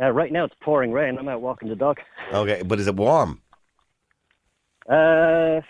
Uh, 0.00 0.10
right 0.10 0.30
now 0.32 0.44
it's 0.44 0.54
pouring 0.60 0.92
rain. 0.92 1.16
I'm 1.18 1.28
out 1.28 1.40
walking 1.40 1.68
the 1.68 1.76
dog. 1.76 1.98
Okay, 2.32 2.62
but 2.62 2.78
is 2.80 2.86
it 2.86 2.96
warm? 2.96 3.40
Uh, 4.88 5.60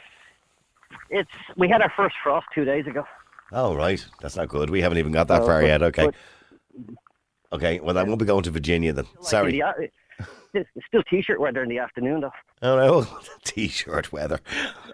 it's 1.11 1.31
we 1.57 1.69
had 1.69 1.81
our 1.81 1.93
first 1.97 2.17
frost 2.23 2.47
two 2.55 2.65
days 2.65 2.87
ago. 2.87 3.05
Oh, 3.53 3.75
right. 3.77 4.05
That's 4.21 4.37
not 4.37 4.49
good. 4.49 4.69
We 4.71 4.81
haven't 4.81 4.99
even 4.99 5.13
got 5.13 5.29
that 5.29 5.43
Oh, 5.43 5.47
far 5.47 5.61
but- 5.61 5.67
yet. 5.67 5.83
Okay. 5.83 6.07
but- 6.07 6.15
Okay, 7.53 7.81
well, 7.81 7.97
I 7.97 8.03
won't 8.03 8.19
be 8.19 8.25
going 8.25 8.43
to 8.45 8.51
Virginia 8.51 8.93
then. 8.93 9.07
Sorry. 9.21 9.53
In 9.53 9.59
the 9.59 9.63
uh, 9.63 9.73
It's 10.55 10.69
it's 10.75 10.87
still 10.87 11.03
t-shirt 11.05 11.41
weather 11.41 11.63
in 11.63 11.69
the 11.69 11.79
afternoon 11.79 12.21
though. 12.23 12.33
Oh, 12.63 12.77
no. 12.77 13.07
T 13.45 13.69
shirt 13.69 14.13
weather. 14.13 14.41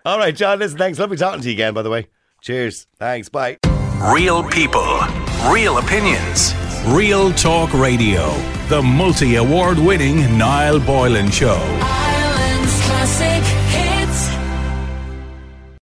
All 0.04 0.18
right, 0.18 0.34
John, 0.34 0.58
listen, 0.58 0.78
thanks. 0.78 0.98
Lovely 0.98 1.16
talking 1.16 1.40
to 1.40 1.48
you 1.48 1.54
again, 1.54 1.74
by 1.74 1.82
the 1.82 1.90
way. 1.90 2.08
Cheers. 2.40 2.86
Thanks. 2.98 3.28
Bye. 3.28 3.58
Real 4.12 4.42
people, 4.42 4.98
real 5.48 5.78
opinions. 5.78 6.54
Real 6.88 7.32
Talk 7.32 7.72
Radio. 7.72 8.30
The 8.68 8.82
multi 8.82 9.36
award 9.36 9.78
winning 9.78 10.36
Niall 10.36 10.80
Boylan 10.80 11.30
Show. 11.30 11.58